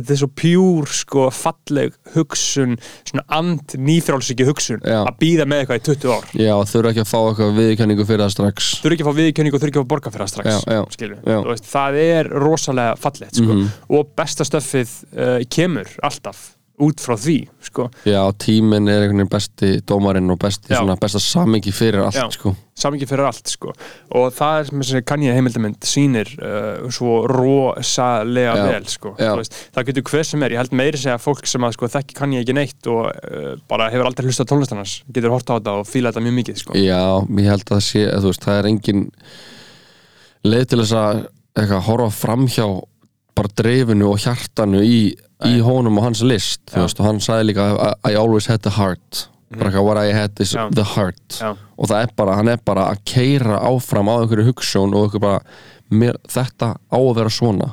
[0.00, 5.04] þetta er svo pjúr sko, falleg hugsun svona and nýþrálsiki hugsun Já.
[5.04, 8.24] að býða með eitthvað í 20 ár Já, þurfa ekki að fá eitthvað viðkenningu fyrir
[8.24, 10.32] það strax eru ekki að fá viðkjöning og eru ekki að fá borga fyrir það
[10.34, 11.38] strax Já, já, skilur, já.
[11.44, 13.52] þú veist, það er rosalega fallegt sko.
[13.54, 13.68] Mhm.
[13.90, 17.86] og besta stöffið uh, kemur alltaf út frá því sko.
[18.08, 22.26] Já, tíminn er einhvern veginn besti dómarinn og besti, svona, besta samingi fyrir allt Já.
[22.34, 22.52] sko.
[22.80, 23.74] samingi fyrir allt sko.
[24.16, 28.64] og það er sem þessi kannið heimildamind sýnir uh, svo rosalega Já.
[28.70, 29.14] vel sko.
[29.18, 32.18] Veist, það getur hver sem er, ég held meiri segja fólk sem að sko, þekki
[32.20, 35.88] kannið ekki neitt og uh, bara hefur aldrei hlustað tónlistannars getur hort á þetta og
[35.90, 36.78] fíla þetta mjög mikið sko.
[36.80, 37.02] Já,
[37.40, 39.08] ég held að sé að, veist, það er engin
[40.48, 41.26] leið til þess að
[41.58, 42.66] eitthvað, horfa framhjá
[43.36, 45.00] bara dreifinu og hjartanu í,
[45.48, 46.82] í honum og hans list Já.
[46.82, 47.66] veist, og hann sagði líka
[48.04, 49.26] I, always had the heart.
[49.50, 50.68] Bara eitthvað, what I had is Já.
[50.74, 51.40] the heart.
[51.40, 51.56] Já.
[51.80, 55.22] og það er bara, hann er bara að keira áfram á einhverju hugssjón og einhverju
[55.24, 55.40] bara
[55.90, 57.70] mér, þetta á að vera svona.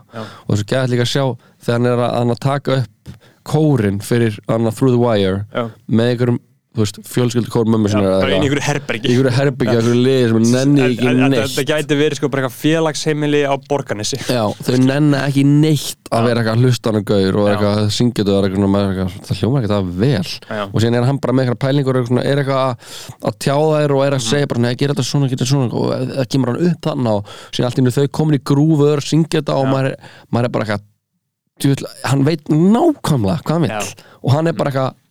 [0.48, 1.26] Og þessu gæði líka að sjá
[1.62, 6.14] þegar hann er að, að taka upp kórin fyrir hann að Through the Wire með
[6.14, 6.40] einhverjum,
[6.78, 9.08] þú veist, fjölskyldu kór mömmu eða bara inn í einhverju herbergi.
[9.10, 11.42] Í einhverju herbyggja, einhverju liði sem nenni ekki neitt.
[11.58, 16.28] Þetta gæti verið sko bara eitthvað félagsheimili á borganessi Já, þau nenni ekki neitt að
[16.30, 20.30] vera eitthvað hlustan og eitthvað syngjað og eitthvað, það hljóma ekki það vel.
[20.48, 20.64] Já.
[20.72, 24.06] og síðan er hann bara með eitthvað pælingur og er eitthvað að, tjáða þér og
[24.06, 24.28] er að Mhm.
[24.30, 27.12] segja bara, neða, gera þetta svona, gera þetta svona og það kemur hann upp þannig
[27.12, 29.96] og síðan allt í einu þau komin í grúfur, syngja þetta og maður
[30.32, 30.52] maður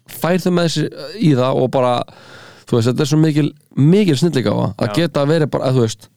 [0.08, 0.84] hann hann hann fær þau með þessi
[1.20, 1.94] í það og bara
[2.66, 4.94] þú veist, þetta er svo mikil, mikil snillíka á að Já.
[4.94, 6.08] geta að vera bara, að, þú veist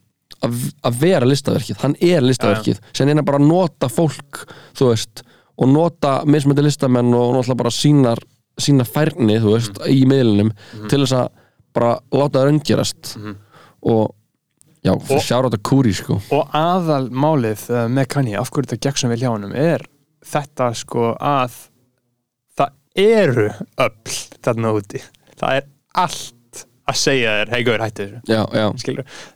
[0.43, 4.45] að, að vera listaverkið, hann er listaverkið sem er bara að nota fólk
[4.77, 5.23] þú veist,
[5.59, 8.19] og nota mismöndi listamenn og náttúrulega bara sínar
[8.59, 9.87] sína færni, þú veist, Mhm.
[9.87, 10.51] í miðlunum
[10.89, 11.29] til þess að
[11.73, 13.17] bara láta það raungerast
[13.83, 14.15] og
[14.83, 16.21] já, sjára þetta kúri sko.
[16.31, 19.85] Og aðal málið uh, með Kanye, af hverju þetta gekk sem við hjá honum er
[20.25, 21.59] þetta sko að það
[22.95, 25.01] eru öll þarna úti.
[25.39, 25.67] Það er
[26.03, 28.21] allt að segja þér hei gauður hætti þessu.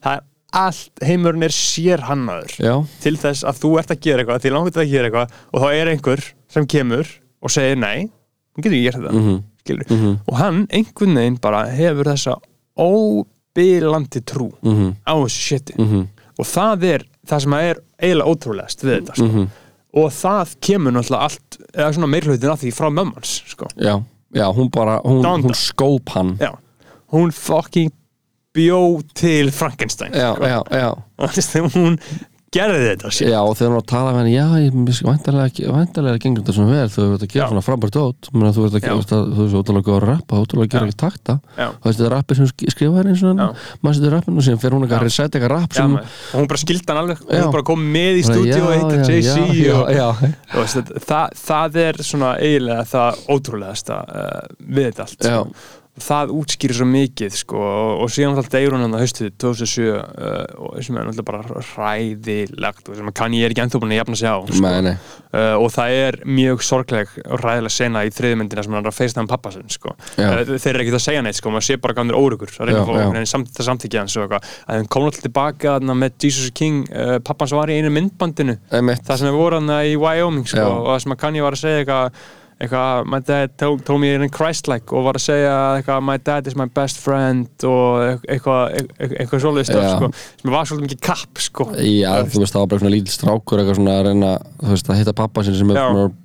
[0.03, 0.23] Það er
[0.53, 2.73] allt, heimurinn er sér hannaður já,
[3.03, 5.67] til þess að þú ert að gera eitthvað því langt að gera eitthvað og þá
[5.71, 8.05] er einhver sem kemur og segir nei,
[8.53, 12.37] hún getur ekki gert þetta mhm, skilur, mhm, og hann einhvern veginn bara hefur þessa
[12.83, 15.77] óbílandi trú mhm, á þessu shiti.
[15.81, 16.05] Mhm,
[16.37, 19.45] og það er það sem er eiginlega ótrúlegast við þetta sko.
[19.93, 23.67] Og það kemur náttúrulega allt eða svona meirhlutin af því frá mömmans sko.
[23.77, 23.95] já,
[24.33, 25.47] já, hún bara, hún, Donda.
[25.47, 26.51] hún skóp hann já,
[27.13, 27.91] hún fucking
[28.53, 30.45] bjó til Frankenstein já, sko.
[30.45, 31.99] já, já hún
[32.53, 33.27] gerði þetta shit.
[33.33, 36.43] Já, og þegar hún var að tala með henni, já, ég miski væntalega, væntalega gengur
[36.43, 37.49] þetta svona vel, þú ert að gera Já.
[37.51, 37.97] svona frábært
[38.33, 38.93] Menna, þú að Já.
[38.93, 40.89] að- ert ótrúlega góð að rappa, ert að gera Já.
[40.93, 41.67] ekki takta, Já.
[41.73, 43.43] þú veist, þetta er rappið sem sk- skrifa henni eins og Já.
[43.43, 45.95] hann, maður setur rappinu og síðan fer hún eitthvað að setja eitthvað rapp Já, sem,
[45.97, 47.41] og hún bara skildi hann alveg Já.
[47.43, 50.07] hún bara kom með í Já, stúdíu og já, Jay-Z já, og, já,
[50.53, 51.29] já, það,
[51.83, 55.39] er svona eiginlega það ótrúlegasta uh, við þetta allt Já.
[55.41, 55.79] sko.
[56.01, 59.83] Það útskýrir svo mikið sko, og, og síðan alltaf deyr hún hann að haustið 2007
[59.93, 59.99] uh,
[60.65, 63.99] og sem er náttúrulega bara hræðilegt og sem kann ég er ekki ennþá búin að
[64.01, 64.63] jafna sig á sko.
[64.65, 64.95] Nei, nei.
[65.37, 68.97] uh, og það er mjög sorgleg og hræðileg sena í þriðmyndina sem hann er að
[68.97, 69.93] feista hann pappa sinn sko.
[70.17, 72.79] Uh, þeir eru ekkert að segja neitt sko, maður sé bara gannir órugur að reyna
[72.79, 73.05] Já, að fá já.
[73.05, 77.19] einhvern samt, það samþykja hans og að hann kom alltaf tilbaka með Jesus King uh,
[77.21, 79.05] pappans var í einu myndbandinu Einmitt.
[79.05, 81.67] það sem við voru hann í Wyoming sko, og það sem að Kanye var að
[81.67, 82.23] segja eitthvað
[82.63, 86.49] eitthvað, my dad told, told me in Christ-like og var að segja eitthvað, my dad
[86.49, 90.11] is my best friend og eitthvað, eitthvað, eitthvað svolítið stöf sko,
[90.41, 91.69] sem var svolítið mikið kapp sko.
[91.77, 94.33] Já, þú veist, það var bara svona lítill strákur eitthvað svona að reyna,
[94.63, 95.81] þú veist, að hitta pappa sinni sem er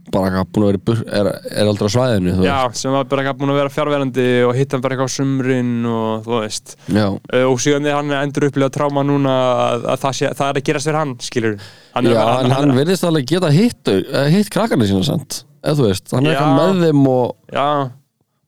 [0.08, 3.52] bara búin að vera er, er aldrei á svæðinu, þú Já, sem var bara búin
[3.52, 6.76] að vera fjárverandi og hitta hann bara eitthvað á sumrin og þú veist.
[6.88, 9.32] Já, Uh, og síðan er hann endur upplifa tráma núna
[9.68, 11.58] að, að það, sé, það er að gerast fyrir hann skilur
[11.94, 15.78] hann Já, að- en hann virðist alveg geta hitt eh, hitt krakkarnir sína sant eða
[15.80, 16.40] þú veist, hann er Já.
[16.40, 17.66] eitthvað með þeim og, já,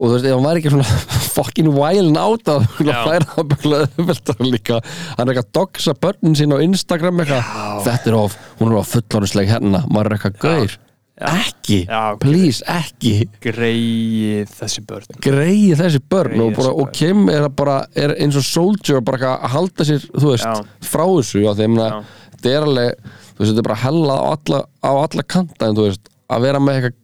[0.01, 0.99] og þú veist, ef hann væri ekki svona
[1.37, 2.99] fucking wild out að Já.
[3.07, 4.83] færa það bara auðveldar líka.
[5.17, 7.51] Hann er eitthvað að doxa börnin sín á Instagram eitthvað,
[7.89, 10.79] þetta er of, hún er of fullorðisleg hérna, maður er eitthvað gaur
[11.21, 12.17] ekki, Já.
[12.21, 13.27] please, ekki.
[13.45, 15.19] Greið þessi börn.
[15.21, 18.47] Greið þessi börn Greyið og, bara, þessi og Kim er, að bara, er eins og
[18.47, 20.55] soldier bara eitthvað að halda sér, þú veist Já.
[20.93, 21.99] frá þessu, já, þeim Já.
[22.37, 25.77] þetta er alveg, þú veist, þetta er bara hella á alla, á alla kanta, en
[25.79, 26.99] þú veist að vera með eitthvað,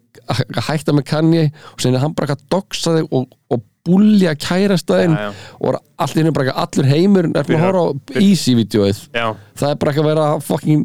[0.57, 5.13] að hætta með Kanye og sinni hann bara eitthvað doxa þig og, og búlja kærastæðin
[5.15, 5.43] Já, já.
[5.63, 7.37] og allt í henni bara eitthvað allur heimurinn.
[7.39, 10.83] Er bara að horfa á Easy-vídeóið það er bara eitthvað að vera að fucking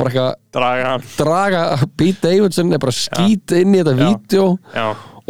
[0.00, 1.62] bara eitthvað draga
[2.00, 4.48] Pete Davidson er bara að skýta inn í þetta vídeo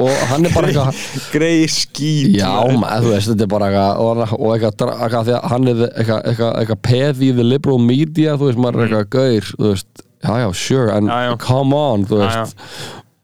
[0.00, 1.02] og hann er bara eitthvað
[1.34, 5.48] greið skít Já, maður, þú veist, þetta er bara eitthvað og, eitthvað, eitthvað því að
[5.52, 9.10] hann er eitthvað, eitthvað, eitthvað peð í the liberal media þú veist, maður er eitthvað
[9.18, 11.08] gaur þú veist, já, já, sure, en Mm.
[11.08, 11.36] Já, já.
[11.36, 12.56] come on þú Já, veist,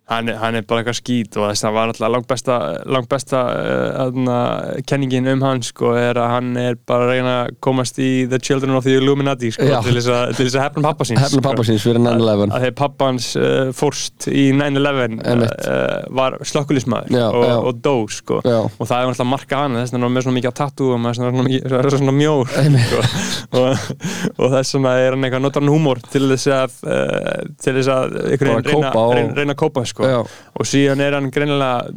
[0.06, 3.08] hann, er- hann er bara eitthvað skít og þess að var alltaf langt besta, langt
[3.10, 3.40] besta
[4.06, 8.10] uh, kenningin um hann sko er að hann er bara að reyna að komast í
[8.30, 11.64] The Children of the Illuminati sko, til þess að, að hefna pappa síns hefna pappa
[11.66, 15.66] síns fyrir 9-11 að þegar pappans uh, fórst í 9-11 Einmitt.
[15.66, 17.56] uh, var slökkulismæður og, já.
[17.66, 18.38] og dó sko.
[18.46, 21.08] Og það er alltaf marka hann þess er hann með svona mikið á tattoo og
[21.10, 21.44] er svona,
[21.82, 22.54] er svona mjór
[22.86, 23.02] sko.
[23.58, 23.90] og,
[24.38, 27.90] og þess vegna er hann eitthvað notar hann húmor til þess að uh, til þess
[27.96, 30.10] að reyna, og- að kópa sko.
[30.12, 30.18] Já.
[30.60, 31.88] og síðan er hann greinilega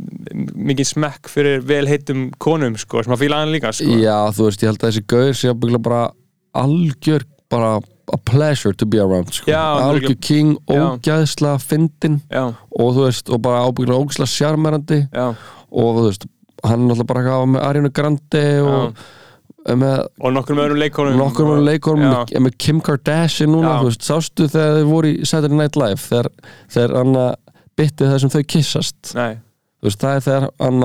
[0.56, 3.92] mikið smekk fyrir vel heitum konum sko, sem að fíla hann líka sko.
[4.00, 6.02] Já, þú veist, ég held að þessi gauður sé að byggla bara
[6.64, 7.76] algjör bara
[8.10, 9.52] a pleasure to be around sko.
[9.52, 10.82] Já, algjör king, Já.
[10.98, 15.28] ógæðslega fyndin já, og þú veist, og bara ábyggla ógæðslega sjarmerandi já,
[15.70, 16.26] og þú veist,
[16.66, 19.08] hann er alltaf bara að hafa með Ariana Grande og
[19.70, 22.20] með og nokkur með öðrum leikonum nokkur með leikonum Já.
[22.32, 23.80] með, með Kim Kardashian núna, Já.
[23.84, 26.30] þú veist, sástu þegar þið voru í Saturday Night Live þegar,
[26.74, 27.20] þegar hann
[27.80, 29.40] byttið það sem þau kissast Nei,
[29.80, 30.82] þú veist, það er þegar hann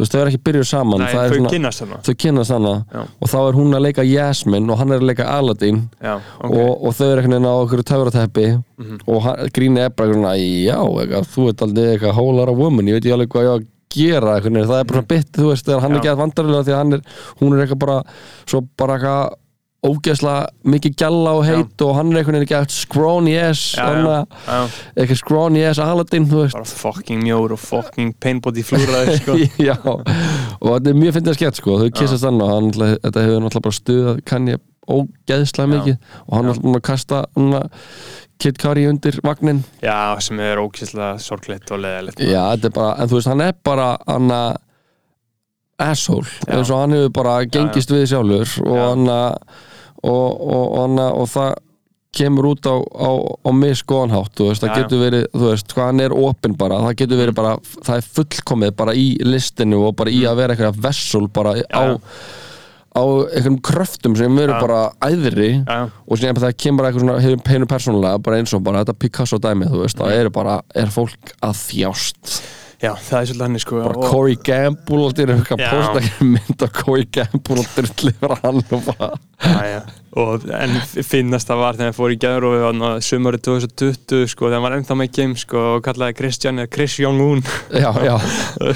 [0.00, 1.98] þú veist, þau er ekki byrjuð saman nei er þau svona, kynnast þarna.
[2.06, 5.26] þau kynnast hana og þá er hún að leika Jasmine og hann er að leika
[5.34, 5.82] Aladdin.
[6.00, 6.54] Já, ok.
[6.54, 8.46] Og, og þau eru einhvern veginn á okkur töfrateppi.
[8.80, 9.02] Mhm.
[9.06, 12.88] og hann, gríni er svona, já, eitthvað, þú ert aldrei eitthvað whole lot of woman,
[12.88, 15.42] ég veit ekki alveg hvað ég á að gera veginn, það er bara svona byttið,
[15.42, 16.00] þú veist þegar hann er Já.
[16.00, 17.00] ekki að vandarilega því að hann er
[17.40, 17.96] hún er eitthvað bara,
[18.46, 19.38] svo bara eitthvað
[19.86, 23.86] ógeðslega mikið gjalla og heit og hann er einhvern veginn ekki að scrawny ass Já,
[23.96, 29.38] já, já, eitthvað scrawny ass Aladdin, bara fucking mjór og fucking painbody flúraði sko.
[29.70, 33.24] já, og þetta er mjög fyndið að skett sko, þau kissast hann og hann, þetta
[33.24, 35.72] hefur náttúrulega bara stuðað kann ég ógeðslega Já.
[35.76, 37.62] mikið og hann er búin að kasta hana,
[38.40, 42.94] Kid Cudi undir vagnin Já, sem er ókýrslega sorglitt og leðilegt já, þetta er bara,
[43.00, 44.58] en þú veist, hann er bara hann að
[45.80, 49.08] asshole, eins og hann hefur bara gengist við sjálfur og hann
[50.02, 51.50] og, og, og, hann að- og það
[52.10, 53.10] kemur út á, á,
[53.46, 53.50] á
[54.50, 57.52] veist, það getur verið, þú veist, hvað hann er opinn bara, það getur verið bara,
[57.86, 61.84] það er fullkomið bara í listinu og bara í að vera eitthvað vessel bara á
[61.86, 62.00] Mm.
[62.00, 62.00] Já.
[62.90, 64.60] á einhverjum kröftum sem eru Já.
[64.60, 68.64] bara æðri Já, og síðan það kemur eitthvað svona hefur peinu persónulega, bara eins og
[68.66, 72.40] bara þetta Picasso dæmi, þú veist, það eru bara er fólk að þjást
[72.80, 76.28] já, það er svolítið hann sko bara Corey Gamble og þetta er eitthvað posta ekki
[76.34, 79.10] mynd af Corey Gamble og drullir hann og bara
[79.40, 79.78] Já, já.
[80.20, 80.74] og en
[81.08, 84.74] finnast það var þegar hann fór í gæður og sumarið 2020 sko, þegar hann var
[84.76, 87.40] ennþá með game sko, og kallaði Christian eða Chris Jong-un.
[87.72, 88.18] Já, já,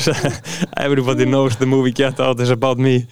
[0.87, 3.05] everybody knows the movie Get Out is about me.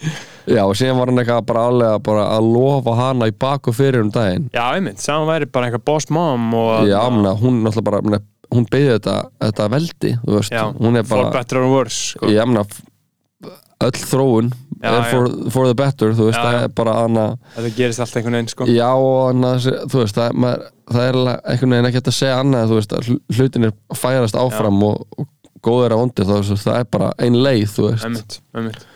[0.49, 3.77] Já og síðan var hann eitthvað bara alveg bara að lofa hana í bak og
[3.77, 4.49] fyrir um daginn.
[4.55, 8.23] Já, einmitt, saman væri bara eitthvað boss mom og já, mena, hún náttúrulega bara mena,
[8.53, 10.15] hún beigði þetta, þetta veldi
[10.53, 12.31] já, hún er for bara better or worse sko.
[12.33, 12.65] ég mena
[13.83, 17.69] öll þróun Já, er for, for the better þú veist, það er bara hana þetta
[17.77, 18.67] gerist allt einhvern veginn sko.
[18.67, 21.19] Já og annað, þú veist það, maður, það er
[21.53, 25.29] einhvern veginn ekki að segja annað þú veist að hl- hlutinir færast áfram og, og
[25.63, 26.35] góður á vondir þá
[26.65, 28.87] það er bara ein leið þú veist Einmitt, einmitt.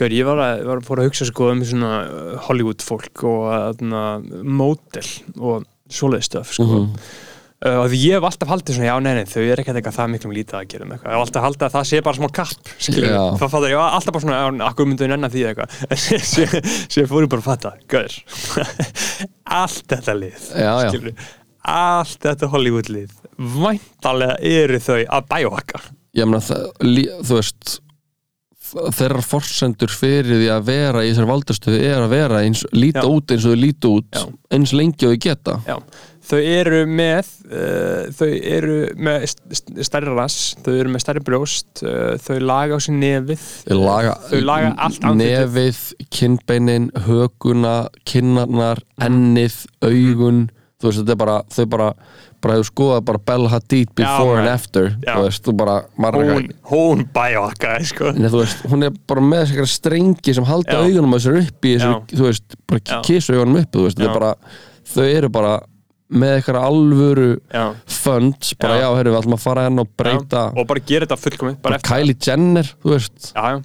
[0.00, 3.26] Gaur, ég var að, var að fóra að hugsa sko um svona uh, Hollywood fólk
[3.28, 4.02] og aðna,
[4.42, 5.04] mótel
[5.36, 6.64] og svoleiði stöf sko.
[6.64, 6.88] Mhm.
[7.64, 9.96] Uh, og því ég hef alltaf haldið svona, já, nei, nei, þau er ekkert eitthvað
[9.98, 12.18] það miklum lítið að gera um eitthvað, ég hef alltaf haldið að það sé bara
[12.20, 12.72] smá kapp,
[13.14, 13.22] Já.
[13.40, 16.02] það fattar ég, alltaf bara svona, já, akkur myndu nennan því eitthvað, en
[16.34, 16.58] sér
[16.96, 18.18] sé fór ég bara að fatta, gaur
[19.62, 21.24] allt þetta lið, skilur
[21.74, 25.80] allt þetta Hollywood lið væntalega eru þau að bæjóhakka
[26.14, 26.44] ég meina
[27.24, 27.78] þú veist
[28.94, 33.10] þeirra forsendur fyrir því að vera í þessar valdastöðu er að vera eins, líta Já.
[33.12, 34.24] út eins og þau líta út Já.
[34.56, 35.56] eins lengi og þau geta.
[35.68, 35.76] Já,
[36.24, 41.22] þau eru með uh, þau eru með st- st- stærri rass, þau eru með stærri
[41.26, 43.46] brjóst uh, þau laga á sér nefið
[43.76, 45.40] laga, þau laga allt andlitið.
[45.44, 45.80] nefið,
[46.16, 47.74] kinnbeinin, höguna
[48.08, 50.46] kinnarnar, ennið augun,
[50.80, 51.90] þú veist þetta er bara þau bara,
[52.44, 55.12] bara hefur skoðað bara Bella Hadid before Já, and after Já.
[55.18, 55.76] þú veist, þú bara
[56.16, 58.14] hún, hún bæjóhakkaði sko
[58.72, 60.88] hún er bara með þessar strengi sem halda Já.
[60.88, 62.98] augunum að sér upp í þessu, þú veist, bara Já.
[63.10, 64.34] kísu augunum upp, þú veist, þetta er bara
[64.94, 65.54] þau eru bara
[66.12, 67.64] með eitthvað alvöru Já.
[67.88, 68.96] funds, bara já, Já.
[68.98, 71.62] heyrðu, við ætlum að fara henn og breyta, Já, og bara gera þetta fullkomið bara
[71.62, 73.30] bara eftir Kylie Jenner, þú veist.
[73.34, 73.62] Já.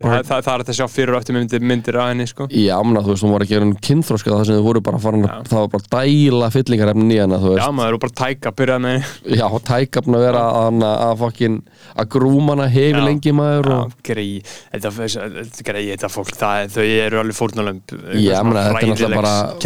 [0.00, 2.46] Það, það, það er þetta að sjá fyrir og eftir myndir, myndir að henni sko.
[2.56, 5.26] Já, mena, þú veist, hún var ekki einhvern kynþróska það sem þau voru bara að,
[5.28, 5.42] Já.
[5.50, 9.36] það var bara dæla fyllingarefni í þú Já maður, og bara tæka, byrjaði með henni.
[9.42, 11.58] Já, tækapn að vera að, að fokkin,
[12.00, 14.28] að grúma hana hefur lengi maður og, grei,
[14.72, 19.20] þetta, þetta, grei, þetta fólk, það, þau eru alveg fórnalömb Já, meina, þetta er náttúrulega
[19.20, 19.58] bara-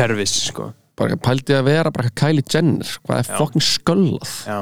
[0.51, 4.33] sko bara pældi að vera bara Kylie Jenner, hvað er fokkin sköllað?
[4.47, 4.59] Já,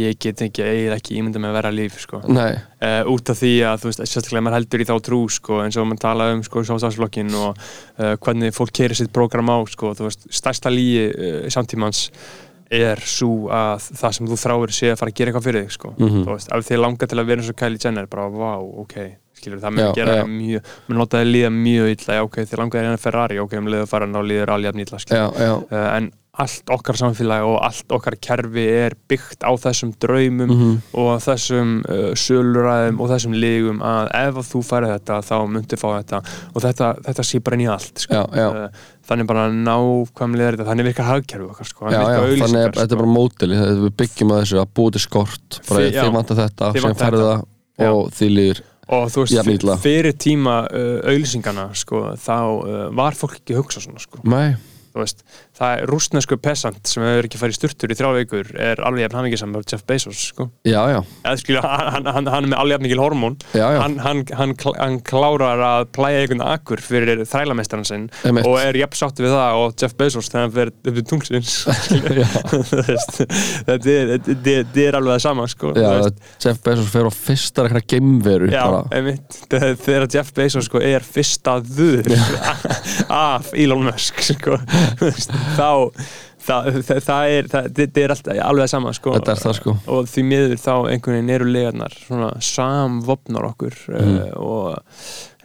[0.00, 2.20] ég get ekki, eiginlega ekki ímynda með að vera líf sko.
[2.24, 5.80] Uh, út af því að þú veist, sérstaklega maður heldur í þá trú sko, eins
[5.80, 9.92] og maður tala um sko, sjálfstafsflokkin og uh, hvernig fólk keirir sitt prógram á sko,
[9.98, 12.06] þú veist, stærsta lígi uh, samtímans
[12.70, 15.72] er svo að það sem þú þráir sé að fara að gera eitthvað fyrir þig
[15.74, 15.94] sko.
[15.98, 16.20] Mhm.
[16.24, 18.52] þú veist, ef þið langar til að vera eins og Kylie Jenner bara, vá,
[18.84, 18.94] ok,
[19.40, 20.24] skilur það mér gera já.
[20.28, 23.52] mjög, mér nota það líða mjög illa, já, ok, þið langar þér en Ferrari ok,
[23.58, 25.18] um liður fara ná líður aljafn illa skilur.
[25.18, 29.90] já, já, uh, en allt okkar samfélag og allt okkar kerfi er byggt á þessum
[30.00, 30.76] draumum Mhm.
[30.94, 35.80] og þessum uh, söluræðum og þessum lígum að ef að þú færi þetta þá myndir
[35.82, 36.20] fá þetta
[36.54, 38.14] og þetta, þetta sé bara inn í allt sko.
[38.14, 38.70] já, já.
[39.10, 41.90] Þannig bara nákvæmlega er þetta þannig virkar hagkerfi okkar sko.
[41.90, 45.02] Já, Þannig auglýsingar, að þetta er bara mótili við byggjum að þessu að búið til
[45.08, 47.22] skort þið vantar þetta, Þið sem þetta.
[47.80, 53.14] það og þið líður og þú veist, fyrir tíma uh, auglýsingana sko, þá uh, var
[53.18, 54.18] fólk ekki að hugsa svona sko.
[54.24, 54.54] Nei,
[54.90, 55.20] Þú veist,
[55.60, 59.18] það er rústnesku pesant sem hefur ekki farið sturtur í þrjá vikur er alveg jafn
[59.20, 60.44] hamingisam með Jeff Bezos sko.
[60.64, 61.00] já, já,
[61.40, 63.36] skilja, hann, hann, hann er með alveg jafn mikil hormón.
[63.56, 68.44] Já, hann, hann, hann, kl- hann klárar að plæja einhvern akkur fyrir þrælamestran sinn Einmitt.
[68.48, 71.52] og er jafn sátt við það og Jeff Bezos þegar hann fer upp til tungsins
[73.68, 75.72] þetta er, er, alveg það sama sko.
[76.40, 82.10] Jeff Bezos fer á fyrsta eitthvað einmitt, þegar Jeff Bezos sko, er fyrsta þuður
[83.20, 84.58] af Elon Musk sko,
[85.56, 85.68] þá
[86.46, 89.58] það, það, það er, það, þetta er alltaf alveg það sama sko, Þetta er það,
[89.60, 89.76] sko.
[89.96, 94.16] og því miður þá einhvern veginn eru legarnar svona samvopnar okkur Mhm.
[94.18, 94.78] uh, og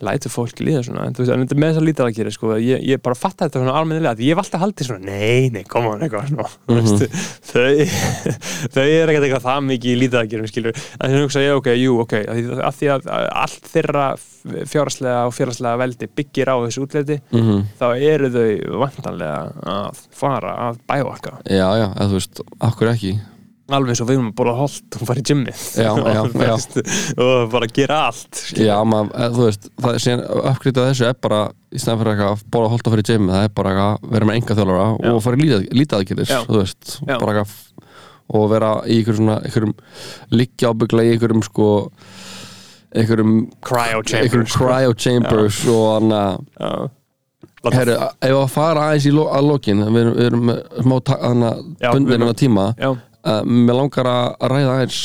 [0.04, 2.32] lætur fólk líða svona en þú veist, en þetta með þess að lítið að gera
[2.36, 5.64] sko, ég, ég bara fatta þetta svona almennilega ég hef alltaf haldið svona, nei, nei,
[5.72, 6.82] koma eitthvað svona, mm.
[6.84, 7.06] -hmm.
[7.54, 7.70] þau
[8.76, 11.70] þau er ekkert eitthvað það mikið lítið að gera skilur, en þannig hugsa ég, ok,
[11.80, 13.08] jú, ok að því, að því að
[13.46, 14.06] allt þeirra
[14.70, 17.64] fjáraslega og félagslega veldi byggir á þessu útleiti, Mhm.
[17.80, 23.14] þá eru þau vantanlega að fara að bævaka Já, já, eða þú veist, akkur ekki
[23.76, 25.98] alveg svo við erum að bóla holt og fara í gymmið og,
[27.26, 28.68] og bara gera allt skilur.
[28.68, 30.22] Já, maður, eða, þú veist, það er síðan
[30.52, 31.40] uppgritað þessu er bara,
[31.74, 34.38] í stæðan fyrir að bóla holdt að fyrir gym, það er bara að vera með
[34.38, 35.10] enga þjálfara Já.
[35.16, 35.50] og fara í
[37.16, 37.56] eitthvað
[38.26, 39.74] og vera í einhverjum svona, einhverjum
[40.34, 41.68] liggja ábyggla í einhverjum sko
[42.96, 43.34] einhverjum,
[43.66, 44.70] cryo einhverjum chambers sko.
[44.70, 46.72] cryo chambers og hann að Já.
[46.76, 46.92] Láta-
[47.76, 50.96] Herru, ef að fara aðeins í lo að lokin við erum, við smá
[51.82, 52.66] við bundin erum- á tíma.
[52.80, 55.00] Já, uh, mér langar að ræða aðeins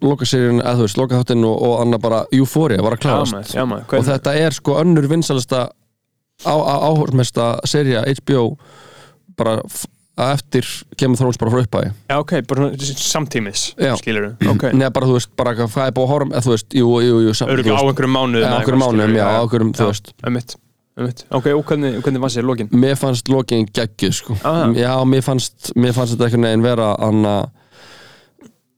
[0.00, 3.54] lokaseríun, eða þú veist, lokaþáttinn og, og annað bara Euphoria var að já klárast maður,
[3.58, 5.68] já maður og þetta er sko önnur vinsalasta
[6.44, 8.56] áhörmesta seria HBO
[9.36, 9.58] bara
[10.20, 10.66] að eftir
[11.12, 13.66] of Thrones bara frá upphæði Já, ok, bara samtímis
[14.00, 14.66] skilur við, ok.
[14.76, 17.20] Neða bara þú veist, bara hvað er búið að horfa eða þú veist, jú, jú,
[17.26, 20.12] jú, Öruglega á einhverjum mánuðum Já, á einhverjum mánuðum, já, á einhverjum, þú veist.
[20.24, 20.56] Einmitt
[21.30, 22.68] Ok, og hvernig, hvernig var sér lokin?
[22.72, 24.36] mér fannst lokin geggjuð sko.
[24.44, 24.68] Ah.
[24.74, 27.34] já, mér fannst, mér fannst þetta einhvern veginn vera anna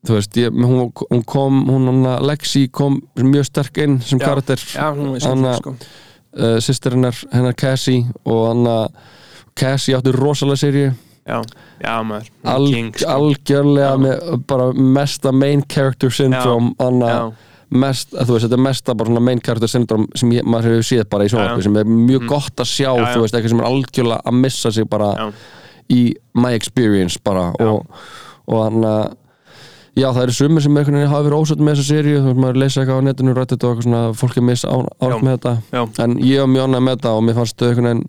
[0.07, 4.27] þú veist, ég, hún, hún kom hún, hana, Lexi kom mjög sterk inn sem Já.
[4.27, 4.91] karakter Já,
[5.23, 8.69] svona, sko uh, sýstir hennar, hennar Cassie og hann
[9.59, 10.93] Cassie átti rosalega serju
[11.23, 11.39] Já,
[11.79, 13.07] já maður Al, sko.
[13.15, 18.65] algjörlega með bara mesta main character syndrome anna, Já, mest, að þú veist, þetta er
[18.67, 21.77] mesta bara svona main character syndrome sem ég, maður hefur séð bara í sjónvarpi sem
[21.81, 22.29] er mjög Mm.
[22.29, 25.33] gott að sjá, Já, þú veist, eitthvað sem er algjörlega að missa sig bara já,
[25.93, 27.67] í my experience bara Já.
[27.67, 27.87] og,
[28.49, 29.17] og hann að
[29.93, 32.39] Já, það eru sumir sem einhvern veginn hafa verið ósöld með þessa seríu, þú veist,
[32.41, 36.05] maður lesa eitthvað á netinu rættið og eitthvað svona, fólk er miss átt með þetta
[36.07, 38.07] en ég var mjög ánægð með þetta og mér fannst einhvern veginn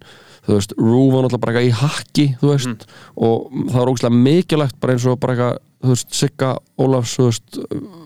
[0.48, 2.88] þú veist, Rú var náttúrulega bara eitthvað í hakki þú veist, Mm.
[3.20, 4.16] og það var ógæslega
[5.84, 7.60] bara bara þú veist, Sigga Ólafs, þú veist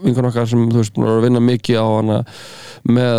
[0.03, 2.17] vinkun okkar sem, þú veist, búin að vera að vinna mikið á hana
[2.88, 3.17] með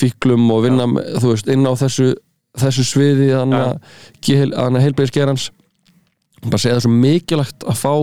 [0.00, 2.14] fíklum og vinna, með, þú veist, inn á þessu
[2.58, 3.78] þessu sviði hana,
[4.56, 5.50] hana heilbæðisgerans
[6.42, 7.94] bara segja það er svo mikilvægt að fá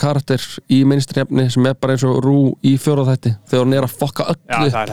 [0.00, 3.96] karakter í minnstrefni sem er bara eins og Rú í fjóraðætti þegar hún er að
[4.00, 4.92] fokka já, öllu er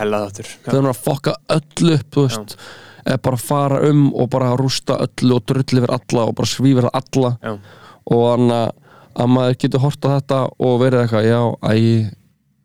[0.52, 2.58] Já, þegar hún er að fokka öllu upp þú veist,
[3.06, 6.36] er bara að fara um og bara að rústa öllu og drulli yfir alla og
[6.38, 7.34] bara svífir alla.
[7.42, 7.56] Já,
[8.12, 8.70] og hann að
[9.16, 11.76] að maður getur hort á þetta og verið eitthvað, já, æ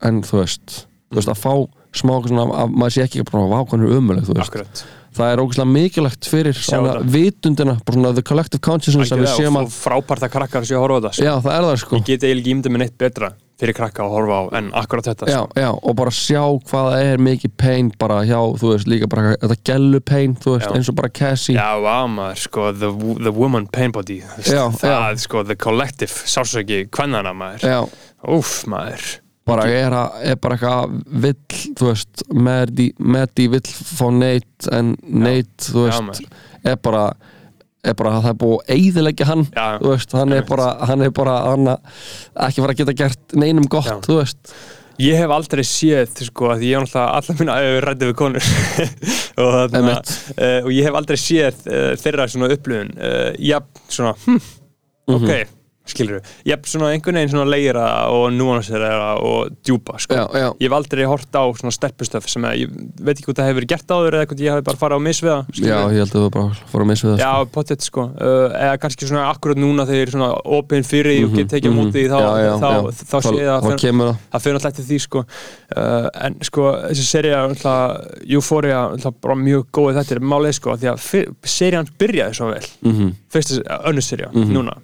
[0.06, 0.76] en þú veist,
[1.10, 1.52] þú veist, að fá
[1.96, 4.84] smá svona, að maður sé ekki bara vákanur umuleg, þú veist, akkurat.
[5.16, 6.58] Það er ógæslega mikilvægt fyrir
[7.08, 10.84] vitundina, bara svona the collective consciousness að við séum að, frábært að krakkar séu að
[10.84, 11.24] horfa á þetta sko.
[11.24, 11.96] já, það er það sko.
[11.96, 15.28] Ég get eiginlega ímyndið með neitt betra fyrir krakka að horfa á en akkurat þetta
[15.30, 15.60] já, sko.
[15.62, 19.34] já, og bara sjá hvað það er mikið pain bara hjá, þú veist, líka bara
[19.34, 20.74] þetta gellu pain, þú veist, Já.
[20.76, 21.56] eins og bara Cassie.
[21.56, 22.90] Já, á maður, sko, the,
[23.24, 24.18] the woman pain body.
[24.44, 27.88] Já, Það, sko, the collective sásöki kvennana maður.
[28.28, 29.06] Úf, maður.
[29.46, 31.36] Bara er, að, er bara eitthvað vill,
[31.78, 36.26] þú veist Maddie, vill fá Nate en Nate, þú veist
[36.66, 37.04] er bara
[37.92, 39.44] er bara að það er búið að eyðileggja hann
[39.84, 41.68] veist, hann er bara hann er bara, hann
[42.46, 43.92] ekki fara að geta gert neinum gott,
[44.96, 48.46] Ég hef aldrei séð, sko, að ég er náttúrulega allar minna að rætti við konur.
[49.44, 49.96] Og, þarna,
[50.32, 53.58] uh, og ég hef aldrei séð uh, þeirra svona upplifun uh, Já,
[53.92, 54.40] svona, hm,
[55.06, 55.22] Mhm.
[55.22, 55.55] ok
[55.86, 58.90] skilur ég hef svona einhvern veginn svona leira og núansera
[59.22, 60.14] og djúpa sko.
[60.18, 60.48] Já, já.
[60.60, 63.94] ég hef aldrei hort á svona stelpustöf sem ég veit ekki hvort það hefur gert
[63.94, 66.68] áður eða hvort ég hef bara farið á misviða Já, ég held að þú bara
[66.72, 67.50] fór að missa við það Já, sko.
[67.56, 68.06] pottet sko.
[68.16, 71.52] Uh, eða kannski svona akkurat núna þegar ég er svona opinn fyrir því og get
[71.54, 74.42] tekið á móti því þá, Mhm, Já, þá, þá, þá sé ég að það það.
[74.42, 75.22] fyrir alltaf eftir því sko.
[75.76, 77.40] Uh, en sko þessi seria
[78.26, 78.80] Euphoria
[79.22, 82.66] bara mjög góð þetta er málið sko því að fyr, serían byrjaði svo vel.
[82.82, 83.12] Mhm.
[83.32, 84.76] fyrsta önnur serja núna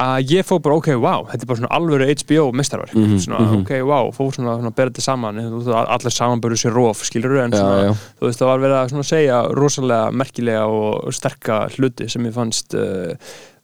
[0.00, 3.60] að ég fór bara ok, wow, þetta er bara svona alvöru HBO mestarverk, Mhm, svona
[3.60, 5.36] ok, wow fór svona, svona bera þetta saman.
[5.36, 7.92] Þú veist, allir samanböru sér róf, skilur en Já, svona, já.
[8.20, 12.32] þú veist, það var verið að svona segja rosalega merkilega og sterka hluti sem ég
[12.34, 13.14] fannst uh,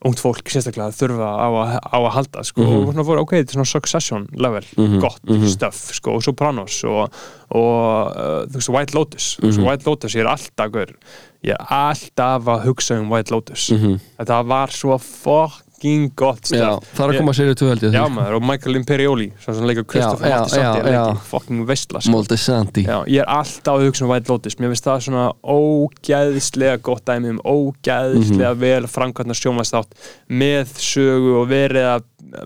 [0.05, 2.87] ungt fólk sérstaklega þurfa á að, á að halda sko, Mhm.
[2.87, 4.63] og svona fór, ok, þetta er svona Succession level,
[5.01, 5.19] gott
[5.49, 7.11] stuff sko, og Sopranos og,
[7.51, 9.35] og uh, þú veist, White Lotus.
[9.41, 9.49] Þú Mhm.
[9.49, 10.93] veist, White Lotus, ég er alltaf gaur,
[11.43, 13.69] ég er alltaf að hugsa um White Lotus.
[14.19, 14.95] Þetta var svo
[15.79, 16.59] fucking gott Mhm.
[16.59, 19.31] Já, það er að koma að séri 2 held ég Já maður, og Michael Imperioli
[19.39, 22.11] sem leikur Kristoffer Já, já, Marti Santi já, er ekki fucking veistla sko.
[22.11, 25.33] Molde Santi Já, ég er alltaf að hugsa um White Lotus mér finnst það svona
[25.43, 28.59] ógæðislega gott dæmi um ógæðislega Mhm.
[28.59, 29.91] vel framkvæmna sjónvæstátt
[30.29, 32.03] með sögu og verið að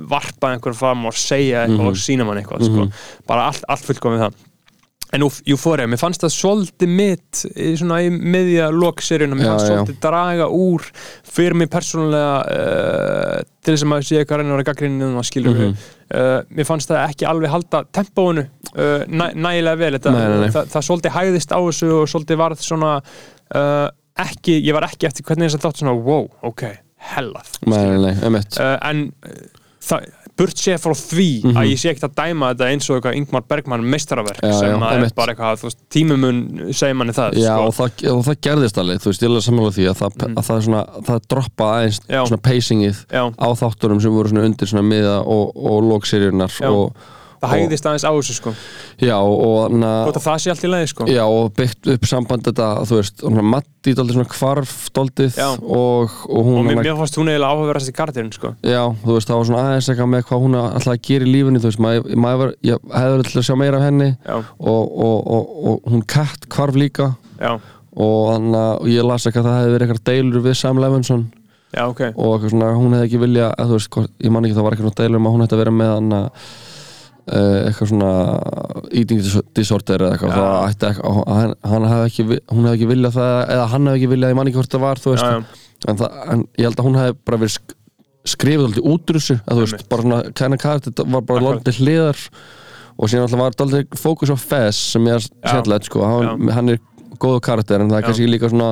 [0.07, 1.87] varpa einhver fram og segja eitthvað Mhm.
[1.87, 2.91] og sína mann eitthvað sko.
[3.27, 4.33] bara allt, allt fullkomið það
[5.13, 9.67] En Euphoria, mér fannst það svolítið mitt í svona í miðja lokseríuna, mér Já, fannst
[9.69, 9.73] já.
[9.75, 10.87] svolítið draga úr
[11.35, 15.27] fyrir mig persónulega uh, til þess að maður sé eitthvað reynir að gaggrinni um það
[15.29, 15.75] skilur Mhm.
[16.17, 20.39] uh, mér fannst það ekki alveg halda tempóinu uh, næ, nægilega vel Þetta, Nei, nei,
[20.47, 20.51] nei.
[20.57, 22.93] Það, það svolítið hægðist á þessu og svolítið varð svona
[24.23, 26.63] ekki, ég var ekki eftir hvernig þess að þátt svona wow, ok,
[27.13, 27.53] hellað
[28.89, 29.03] en
[30.33, 33.43] burt sé frá því að ég sé ekkert að dæma þetta eins og eitthvað Ingmar
[33.51, 34.49] Bergman meistaraverk Mhm.
[34.49, 36.39] Já, sem já, að er bara eitthvað, veist, tímumun
[36.73, 37.67] segir manni það Já, sko.
[37.67, 40.25] og það, og það gerðist alveg, þú veist, ég er alveg sammála því að það,
[40.33, 42.21] að það, svona, það droppa aðeins Já.
[42.25, 46.69] svona pacingið á þáttunum sem voru svona undir svona miða og, og lókseríunar Já.
[46.71, 46.95] og,
[47.43, 48.53] það hægðist aðeins á þessu sko.
[49.03, 51.07] já, og, na, það sé allt í lagi sko.
[51.11, 53.23] já, og byggt upp samband þetta, þú veist,
[53.83, 55.47] Matti daldið svona hvarf daldið Já.
[55.59, 58.53] og, og hún og mér, mér fannst hún eiginlega áhugaverðast í gardirinn sko.
[58.63, 61.33] Já, þú veist, það var svona aðeins eitthvað með hvað hún ætlaði að gera í
[61.33, 64.09] lífinu, þú veist, maður, maður var, ég hefði verið til að sjá meira af henni
[64.31, 67.09] og, og, og, og hún katt hvarf líka
[67.43, 70.79] Já, og, þannig að- ég las eitthvað að það hefði verið eitthvað deilur við Sam
[70.79, 71.25] Levinson
[71.73, 74.67] já, ok og svona, hún hefði ekki vilja að, veist, hvort, ég man ekki, það
[74.69, 76.47] var eitthvað deilur um að hún hefði að vera með hann að
[77.27, 78.09] eitthvað svona
[78.91, 80.33] eating dis- disorder eða eitthvað.
[80.33, 84.09] Það ætti og hann, hefði ekki hún hefði ekki viljað það eða hann hefði ekki
[84.13, 85.61] viljað, ég man ekki hvort það var þú veist, Já, já.
[85.83, 87.79] En, það, en ég held að hún hefði bara verið sk
[88.33, 91.43] skrifið alltaf út úr þessu að þú veist, bara svona kæna kart þetta var bara
[91.43, 92.21] lóndið hliðar.
[92.93, 96.79] Og síðan alltaf var alltaf fókus á Fess sem er sérlega, sko, hann, hann er
[97.19, 98.07] góðu karakter en það er Já.
[98.07, 98.69] kannski líka svona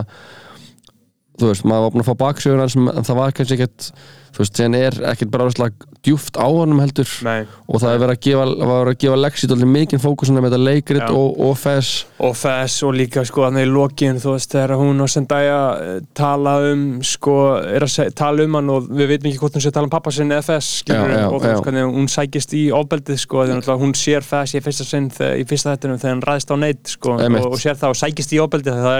[1.41, 3.91] þú veist, maður var búin að fá baksögur en það var kannski ekkert
[4.31, 7.09] þú veist, síðan er ekkert bara slag djúft á honum heldur.
[7.25, 7.45] Nei.
[7.69, 11.03] og það er verið að gefa, að gefa Lexi alltaf mikinn fókus með þetta leikrit
[11.03, 11.09] Já.
[11.13, 15.03] og, og Fess og Fess og líka sko þannig í lokin þú veist þegar hún
[15.03, 19.41] og Zendaya eh, tala um sko er að tala um hann og við veitum ekki
[19.43, 21.55] hvort hún sé að tala um pappa sinn eða Fess skilur Já, og já.
[21.61, 25.45] hvernig hún sækist í ofbeldið sko þegar náttúrulega hún sér Fess í fyrsta sinn í
[25.49, 27.21] fyrsta þettunum þegar hann ræðist á neitt sko og,
[27.51, 28.95] og sér það og sækist í ofbeldið það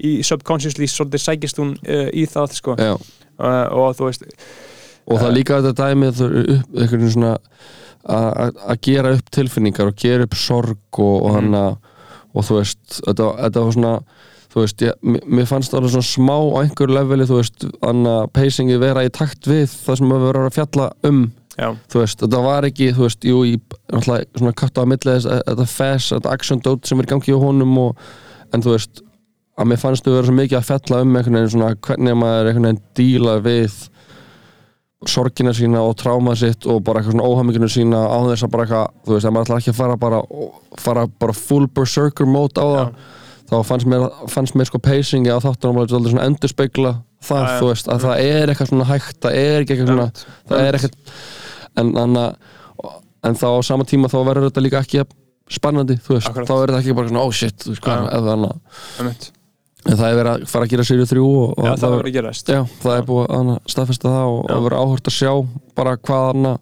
[0.00, 2.76] að það í subconsciously svolítið sækist hún uh, í það sko.
[3.40, 4.24] Uh, og þú veist
[5.10, 6.08] og það er líka þetta dæmi
[8.04, 11.54] að- að að gera upp tilfinningar og gera upp sorg og, og hann
[12.34, 13.94] og þú veist, þetta, þetta var svona
[14.50, 18.30] þú veist, ég, mér- fannst alveg svona smá á einhverju leveli, þú veist hann að
[18.34, 21.20] pacingi vera í takt við það sem við verðum að fjalla um.
[21.60, 23.56] Já, þú veist, þetta var ekki, þú veist, jú, í
[23.92, 27.34] náttúrulega svona katta á milli þess, þetta fess, þetta action dot sem er í gangi
[27.34, 27.96] á honum og,
[28.54, 29.02] en þú veist,
[29.60, 31.16] að mér fannst þú vera svo mikið að fjalla um
[31.52, 33.80] svona hvernig maður einhvern veginn díla við
[35.08, 38.66] sorgina sína og tráma sitt og bara eitthvað svona óhaminginu sína á þess að bara
[38.66, 40.18] eitthvað, þú veist, að maður ætlar ekki að fara bara,
[40.80, 42.90] fara bara full berserker mode á það,
[43.50, 46.92] þá fannst mér, fannst mér sko pacingi á þáttunum að svona endur speikla
[47.24, 47.56] það, já.
[47.56, 50.08] þú veist, að það er eitthvað svona hægt, það er ekki eitthvað svona,
[50.52, 51.16] það er ekkert
[51.80, 52.22] en, en,
[53.30, 55.16] en þá á sama tíma þá verður þetta líka ekki jafn
[55.50, 56.46] spennandi, þú veist, Akkurat.
[56.46, 59.30] þá er þetta ekki bara svona, oh shit, þú veist, hvað, eða annað.
[59.86, 62.10] En það er verið að fara að gera sériu þrjú og, og já það verður
[62.10, 62.50] að gerast.
[62.52, 65.32] Já, það er búið að staðfesta það og, og verið áhört að sjá
[65.80, 66.58] bara hvað annað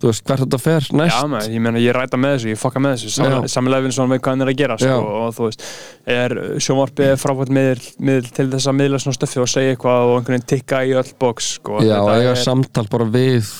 [0.00, 1.12] þú veist, hvert þetta fer næst.
[1.12, 3.10] Já, maður, ég meina ég ræta með þessu, ég fokka með þessu.
[3.20, 3.34] Já.
[3.52, 5.66] Sami Levinsson veit hvað hann er að gera sko, og þú veist,
[6.14, 6.34] er
[6.64, 10.48] sjónvarpið frábært miðl, til þess að miðla svona stöffi og segja eitthvað og einhvern veginn
[10.54, 11.82] tikka í öll box sko.
[11.84, 13.52] Já, og eiga er- samtal bara við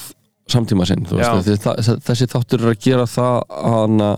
[0.50, 4.10] samtíma sinn, þú veist, það, þessi þáttur er að gera það að, hana,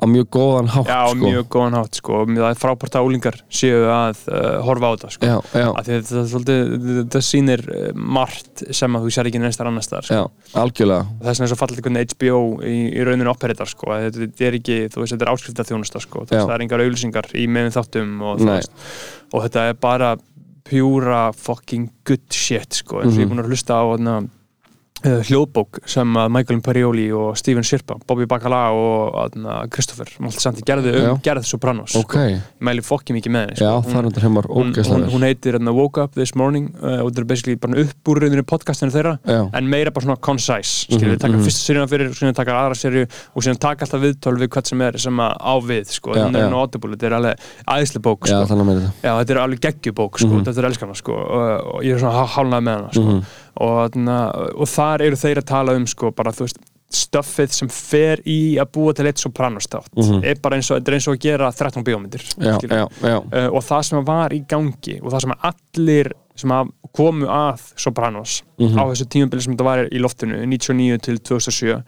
[0.00, 1.18] á mjög góðan hátt Já, sko.
[1.20, 2.20] mjög góðan hátt sko.
[2.30, 5.28] Það er frábært að úlingar séu að uh, horfa á þetta sko.
[5.28, 9.60] Já, já, að þetta, svolítið, þetta sýnir uh, margt sem að þú sér ekki neins
[9.60, 10.22] þar annars þar sko.
[10.64, 11.04] algjörlega.
[11.20, 13.92] Þess vegna er svo fallið hvernig HBO í, í rauninu operator sko.
[13.92, 16.84] Að þetta, þetta er ekki, þú veist, þetta er áskrifta þjónusta sko, það er engar
[16.86, 18.46] auðlýsingar í meðin þáttum og,
[19.36, 20.14] og þetta er bara
[20.70, 23.32] pjúra fucking good shit sko, eins og ég er Mhm.
[23.34, 24.16] búin að hlusta á þarna,
[25.04, 31.06] hljóðbók sem Michael Imperioli og Steven Sirpa, Bobby Bacala og þarna, Christopher Maltsanti gerðu um
[31.06, 31.12] Já.
[31.30, 32.40] gerð Sopranos ok, sko.
[32.68, 33.70] mæli fokki mikið með henni sko.
[34.10, 37.56] þetta hún, hún, hún heitir hérna, Woke Up This Morning uh, og þetta er basically
[37.56, 41.20] bara upp úr rauninu podcastinu þeirra já, en meira bara svona concise skilur, Mhm, við
[41.24, 41.44] taka mhm.
[41.46, 44.80] fyrsta seríuna fyrir, síðan taka aðra seríu og síðan taka alltaf viðtöl við hvert sem
[44.82, 46.44] er sem að á við, sko, Já, já.
[46.44, 50.28] er audible þetta er alveg æðislega bók, sko þetta já, þetta er alveg geggjubók, sko,
[50.30, 50.44] Mhm.
[50.44, 53.24] þetta er elskana, sko og, og ég er svona há- hálnað með hana, sko Mhm.
[53.60, 53.96] Og,
[54.56, 56.60] og þar eru þeir að tala um, sko, bara, þú veist
[56.90, 60.24] stöffið sem fer í að búa til eitt sopranostátt, Mhm.
[60.26, 62.24] er bara eins og, er eins og að gera 13 bíómyndir
[63.30, 66.10] uh, og það sem var í gangi og það sem allir
[66.40, 68.74] sem að komu að Sopranos Mhm.
[68.74, 71.82] á þessu tímabili sem þetta var í loftinu 99 til 2007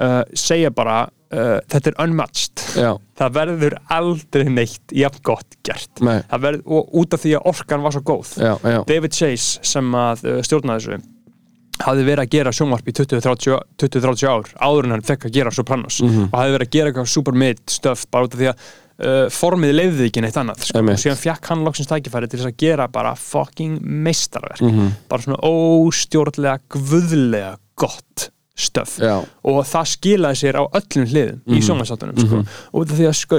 [0.00, 2.64] uh, segja bara uh, þetta er unmatched.
[2.78, 6.02] Já, það verður aldrei neitt jafn gott gert.
[6.04, 8.36] Nei, verður, og út af því að orkan var svo góð.
[8.42, 8.78] Já, já.
[8.90, 11.02] David Chase sem að uh, stjórna þessu
[11.82, 15.50] hafði verið að gera sjónvarp í 20-30 20-30 ár áður en hann fekk að gera
[15.54, 16.00] Sopranos.
[16.04, 16.28] Mhm.
[16.30, 18.68] og hafði verið að gera eitthvað super mid stöf bara út af því að
[19.02, 20.84] uh, formið leiði ekki neitt annað sko.
[20.84, 24.62] Og síðan fekk hann loksins tækifæri til að gera bara fucking meistarverk.
[24.62, 24.92] Mhm.
[25.10, 28.98] bara svona óstjórnlega guðlega gott stöf
[29.44, 31.62] og það skilaði sér á öllum hliðum í Mhm.
[31.66, 32.36] sjónvarsáttunum sko.
[32.36, 32.46] Mhm.
[32.72, 33.36] og út af því að sko,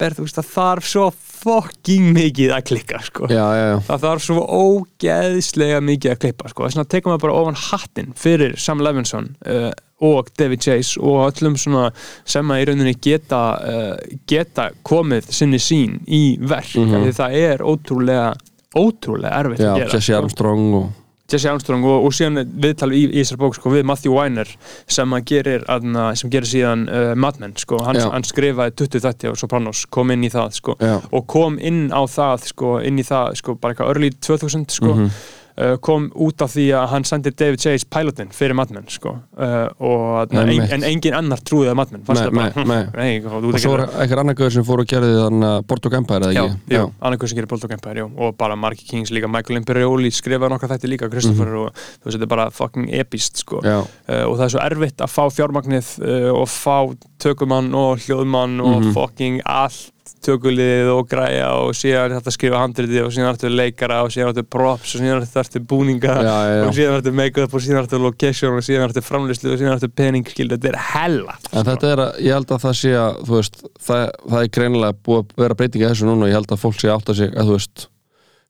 [0.00, 3.78] er veist það þarf svo fucking mikið að klikka sko já, já, já.
[3.86, 6.64] það þarf svo ógeðslega mikið að klippa sko.
[6.66, 9.70] þess vegna tekum við bara ofan hattinn fyrir Sam Levinson uh,
[10.02, 11.90] og David Chase og öllum svona
[12.24, 13.96] sem að í rauninni geta uh,
[14.28, 17.06] geta komið sinni sín í verk mm Mhm.
[17.06, 18.34] því það er ótrúlega
[18.76, 20.18] ótrúlega erfitt að gera Jesse sko.
[20.22, 20.92] Armstrong og
[21.30, 24.50] Jesse Armstrong og, og síðan viðtal í, í þessar bók sko, við Matthew Weiner
[24.86, 27.80] sem gerir, aðna, sem gerir síðan uh, Mad Men sko.
[27.82, 30.76] hann, hann skrifaði 20 þetta og Sopranos kom inn í það sko
[31.10, 34.94] og kom inn á það sko, inn í það, sko, bara eitthvað early 2000 sko,
[34.94, 35.10] Mhm.
[35.10, 35.45] uh,
[35.80, 39.68] kom út af því að hann sendi David Chase pilotin fyrir Mad Men sko, uh,
[39.80, 44.36] og, Nei, en, en engin annar trúið að Mad Men og svo er eitthvað annar
[44.36, 46.76] gauður sem fór og gerði þannig Borto Empire eða Já, ekki?
[46.76, 50.12] jú, annað hvað sem gerir Bulldog Empire, jú, og bara Marky Kings líka, Michael Imperioli
[50.14, 53.62] skrifaði nokkað þetta líka, Christopher og þú veist, þetta er bara fucking epist, sko.
[53.64, 56.76] Já, uh, og það er svo erfitt að fá fjármagnið uh, og fá
[57.22, 58.92] tökumann og hljóðmann og Mhm.
[58.96, 59.92] fucking allt
[60.24, 64.32] tökulið og græja og síðan þetta að skrifa handritið og síðan þetta leikara og síðan
[64.32, 68.00] þetta props og síðan þetta búninga já, já, og síðan þetta make-up og síðan þetta
[68.02, 71.36] location og síðan þetta framlýslu og síðan þetta pening skil, þetta er hella.
[71.52, 74.98] En þetta er að, ég held að það sé að, veist, það, það er greinilega
[75.06, 77.18] búið að vera breyting í þessu núna og ég held að fólk sé að átta
[77.20, 77.86] sig, að þú veist,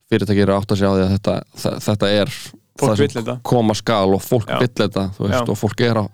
[0.07, 2.39] fyrirtæki eru að átta sig á því að þetta, það, þetta er
[2.77, 4.59] Fólk það sem koma skal og fólk Já.
[4.61, 5.49] vill þetta, þú veist, Já.
[5.49, 6.09] og fólk er að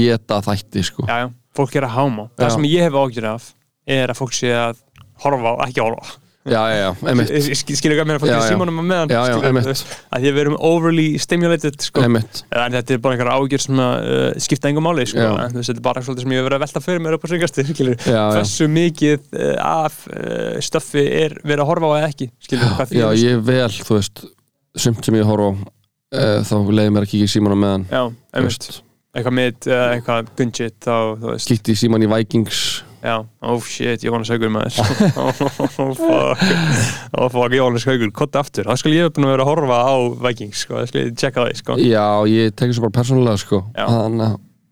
[0.00, 1.04] geta þætti, sko.
[1.04, 1.26] já,
[1.56, 2.24] fólk er að háma.
[2.38, 3.48] Það sem ég hef ágjur af
[3.96, 4.82] er að fólk sé að
[5.24, 6.18] horfa á, ekki horfa
[6.48, 6.86] Já, já,
[7.52, 8.48] skilur ekki að meina fólk Já, er já.
[8.48, 12.00] símanum að meðan að því að við erum overly stimulated sko.
[12.00, 12.16] en
[12.72, 15.26] þetta er bara einhver ágjör sem að uh, skipta engum máli sko.
[15.52, 17.30] Þetta er bara svolítið sem ég hef verið að velta fyrir mér upp á
[18.08, 18.22] já.
[18.38, 22.96] hversu mikið uh, af uh, stöffi er verið að horfa á eða ekki skilur, hvað
[22.96, 24.26] Já, ég vel, þú veist,
[24.80, 28.02] sumt sem ég horf á, uh, þá leiði mér að kíkja á meðan, já,
[28.32, 28.70] einmitt.
[29.12, 32.64] eitthvað mitt, eitthvað gunjit þá, þú veist, kíkti í síman í Vikings,
[33.02, 34.76] já, oh shit, Jóhannes Haugur maður.
[35.20, 36.44] Oh fuck.
[37.16, 38.68] Oh fuck, Jóhannes Haugur, kotta aftur.
[38.68, 39.94] Það skal ég hef búin að vera að horfa á
[40.26, 41.78] Vikings sko, það skal ég tjekka það, sko.
[41.84, 43.86] Já, ég tekið svo bara persónulega, sko, Já.
[43.90, 44.20] hann,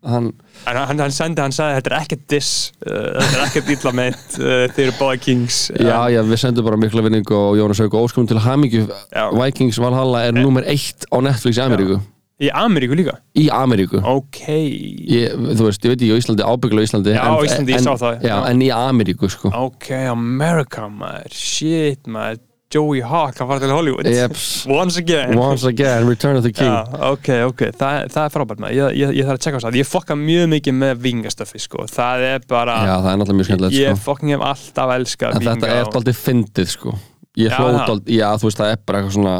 [0.09, 0.29] hann,
[0.67, 2.51] hann, hann sendi, hann sagði, þetta er ekkert diss,
[2.85, 5.59] uh, þetta er ekkert illa meint, uh, þeir eru báða Kings.
[5.79, 8.85] Já, já, við sendum bara mikla vinningu og Jónas Haug og óskum til hamingju.
[9.11, 9.25] Já.
[9.35, 11.99] Vikings Valhalla er nummer eitt á Netflix í Ameríku
[12.39, 13.17] Í Ameríku líka?
[13.35, 14.37] Í Ameríku Ok.
[14.47, 17.81] ég, Þú veist, ég veit ekki á Íslandi, ábyggla á Íslandi Já, á Íslandi, ég
[17.81, 21.33] en, sá það, Já, en í Ameríku, sko Ok, America, maður.
[21.35, 22.45] Shit, maður.
[22.69, 24.05] Joey Hawk, hann fara til Hollywood.
[24.05, 24.43] Jeps.
[24.69, 25.33] Once again.
[25.35, 28.97] Once again, Return of the King Já, ok, ok, Þa, það er frábært maður, ég,
[29.01, 32.25] ég, ég þarf að checka á það, ég fokka mjög mikið með vingastöfi, sko, það
[32.29, 35.47] er bara, Já, það er náttúrulega mjög skemmtilegt, ég sko fokking hef alltaf elskað En
[35.49, 36.93] þetta er aldrei fyndið, sko
[37.41, 37.79] Ég það.
[37.89, 39.35] aldrei, já, þú veist, það er bara eitthvað svona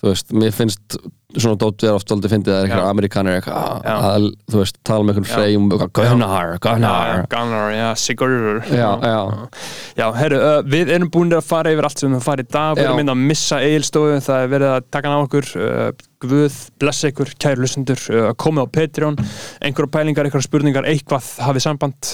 [0.00, 0.96] Þú veist, mér finnst
[1.36, 2.64] svona dótt er oft aldrei fyndið að Já.
[2.66, 3.94] eitthvað amerikanir eitthvað Já.
[4.10, 7.22] að, þú veist, tala með einhvern eitthvað, Gunnar, Gunnar.
[7.32, 8.62] Gunnar, já, Sigurður.
[8.70, 9.20] Já, já.
[9.96, 12.74] Já, herru, uh, við erum búin að fara yfir allt sem við farið í dag,
[12.78, 15.54] við erum inn að missa eigilstofu, það er verið að taka hann á okkur.
[15.56, 19.18] Uh, Guð, blessa ykkur, kæru lusendur uh, komið á Patreon,
[19.60, 22.12] einhverja pælingar einhverja spurningar, eitthvað hafið samband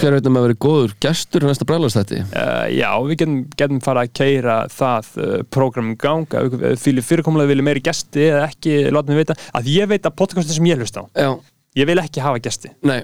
[0.00, 4.14] hver veit um að vera góður gestur næsta uh, Já, við getum, getum fara að
[4.16, 5.10] keira það
[5.52, 9.38] prógram í gang, ef við fyrir fyrirkomulega vilja meiri gesti eða ekki, látum við vita,
[9.58, 11.30] að ég veit að podcastin sem ég hlust á, já,
[11.76, 13.00] ég vil ekki hafa gesti, nei,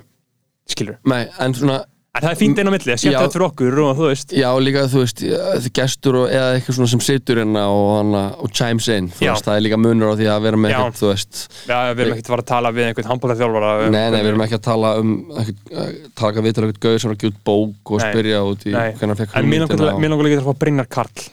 [0.71, 3.21] skilur nei, en svona En það er fínt inn á milli, skemmt Já.
[3.23, 4.33] þetta fyrir okkur og þú veist.
[4.37, 5.23] Já, líka þú veist,
[5.65, 9.25] þið gestur og, eða eitthvað svona sem situr hérna og, hana, og chimes in, þú
[9.25, 9.31] Já.
[9.31, 10.77] veist, það er líka munur á því að vera með Já.
[10.77, 11.41] eitthvað, þú veist.
[11.71, 14.31] Já, við erum ekkert að fara að tala við einhvern handbóltaþjálfara um, Nei, nei, við
[14.35, 17.23] erum ekki að tala um ekkert, eh, taka við til eitthvað gauð sem er að
[17.25, 18.11] gefa út bók og Nei.
[18.13, 21.31] spyrja út í hvernig fekk En mér langar líka til að fá Brynjar Karl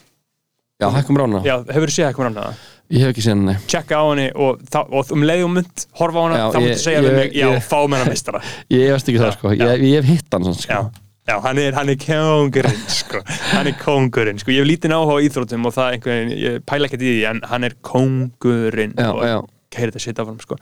[0.79, 2.59] Já, hækkum rána, Já, hefur þú séð eitthvað annað?
[2.89, 6.21] ég hef ekki séð henni Tjekka á henni og, og um leið og mynd horfa
[6.23, 8.13] á Já, þá múttu segja við mig, já, fá með hana.
[8.13, 8.41] Mistara
[8.71, 10.71] Ég efast ekki það, sko, ég, ég hef hitt hann sko.
[10.71, 10.79] Já,
[11.27, 13.21] já, hann er, hann er kóngurinn sko.
[13.51, 16.65] hann er kóngurinn, sko, ég hef lítinn áhuga á íþróttum og það einhvern veginn, ég
[16.71, 19.37] pæla ekkert í því en hann er kóngurinn Já, og já.
[19.75, 20.61] kæri þetta sitt af hann, sko.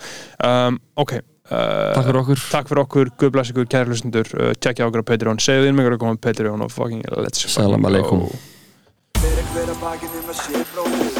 [0.50, 2.42] Um, Ok, uh, Takk fyrir okkur.
[2.58, 5.78] Takk fyrir okkur, guð bless ykkur, kæri hlustundur uh, Tjekkja okkur á Patreon, segðu þín
[5.78, 8.32] mig að koma á Patreon og fucking let's fucking go.
[9.18, 11.16] Fyrir hver að bakið um að sé bróðir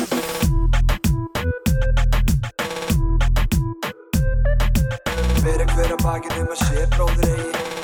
[5.42, 7.77] Fyrir hver að bakið um að sé bróðir eigi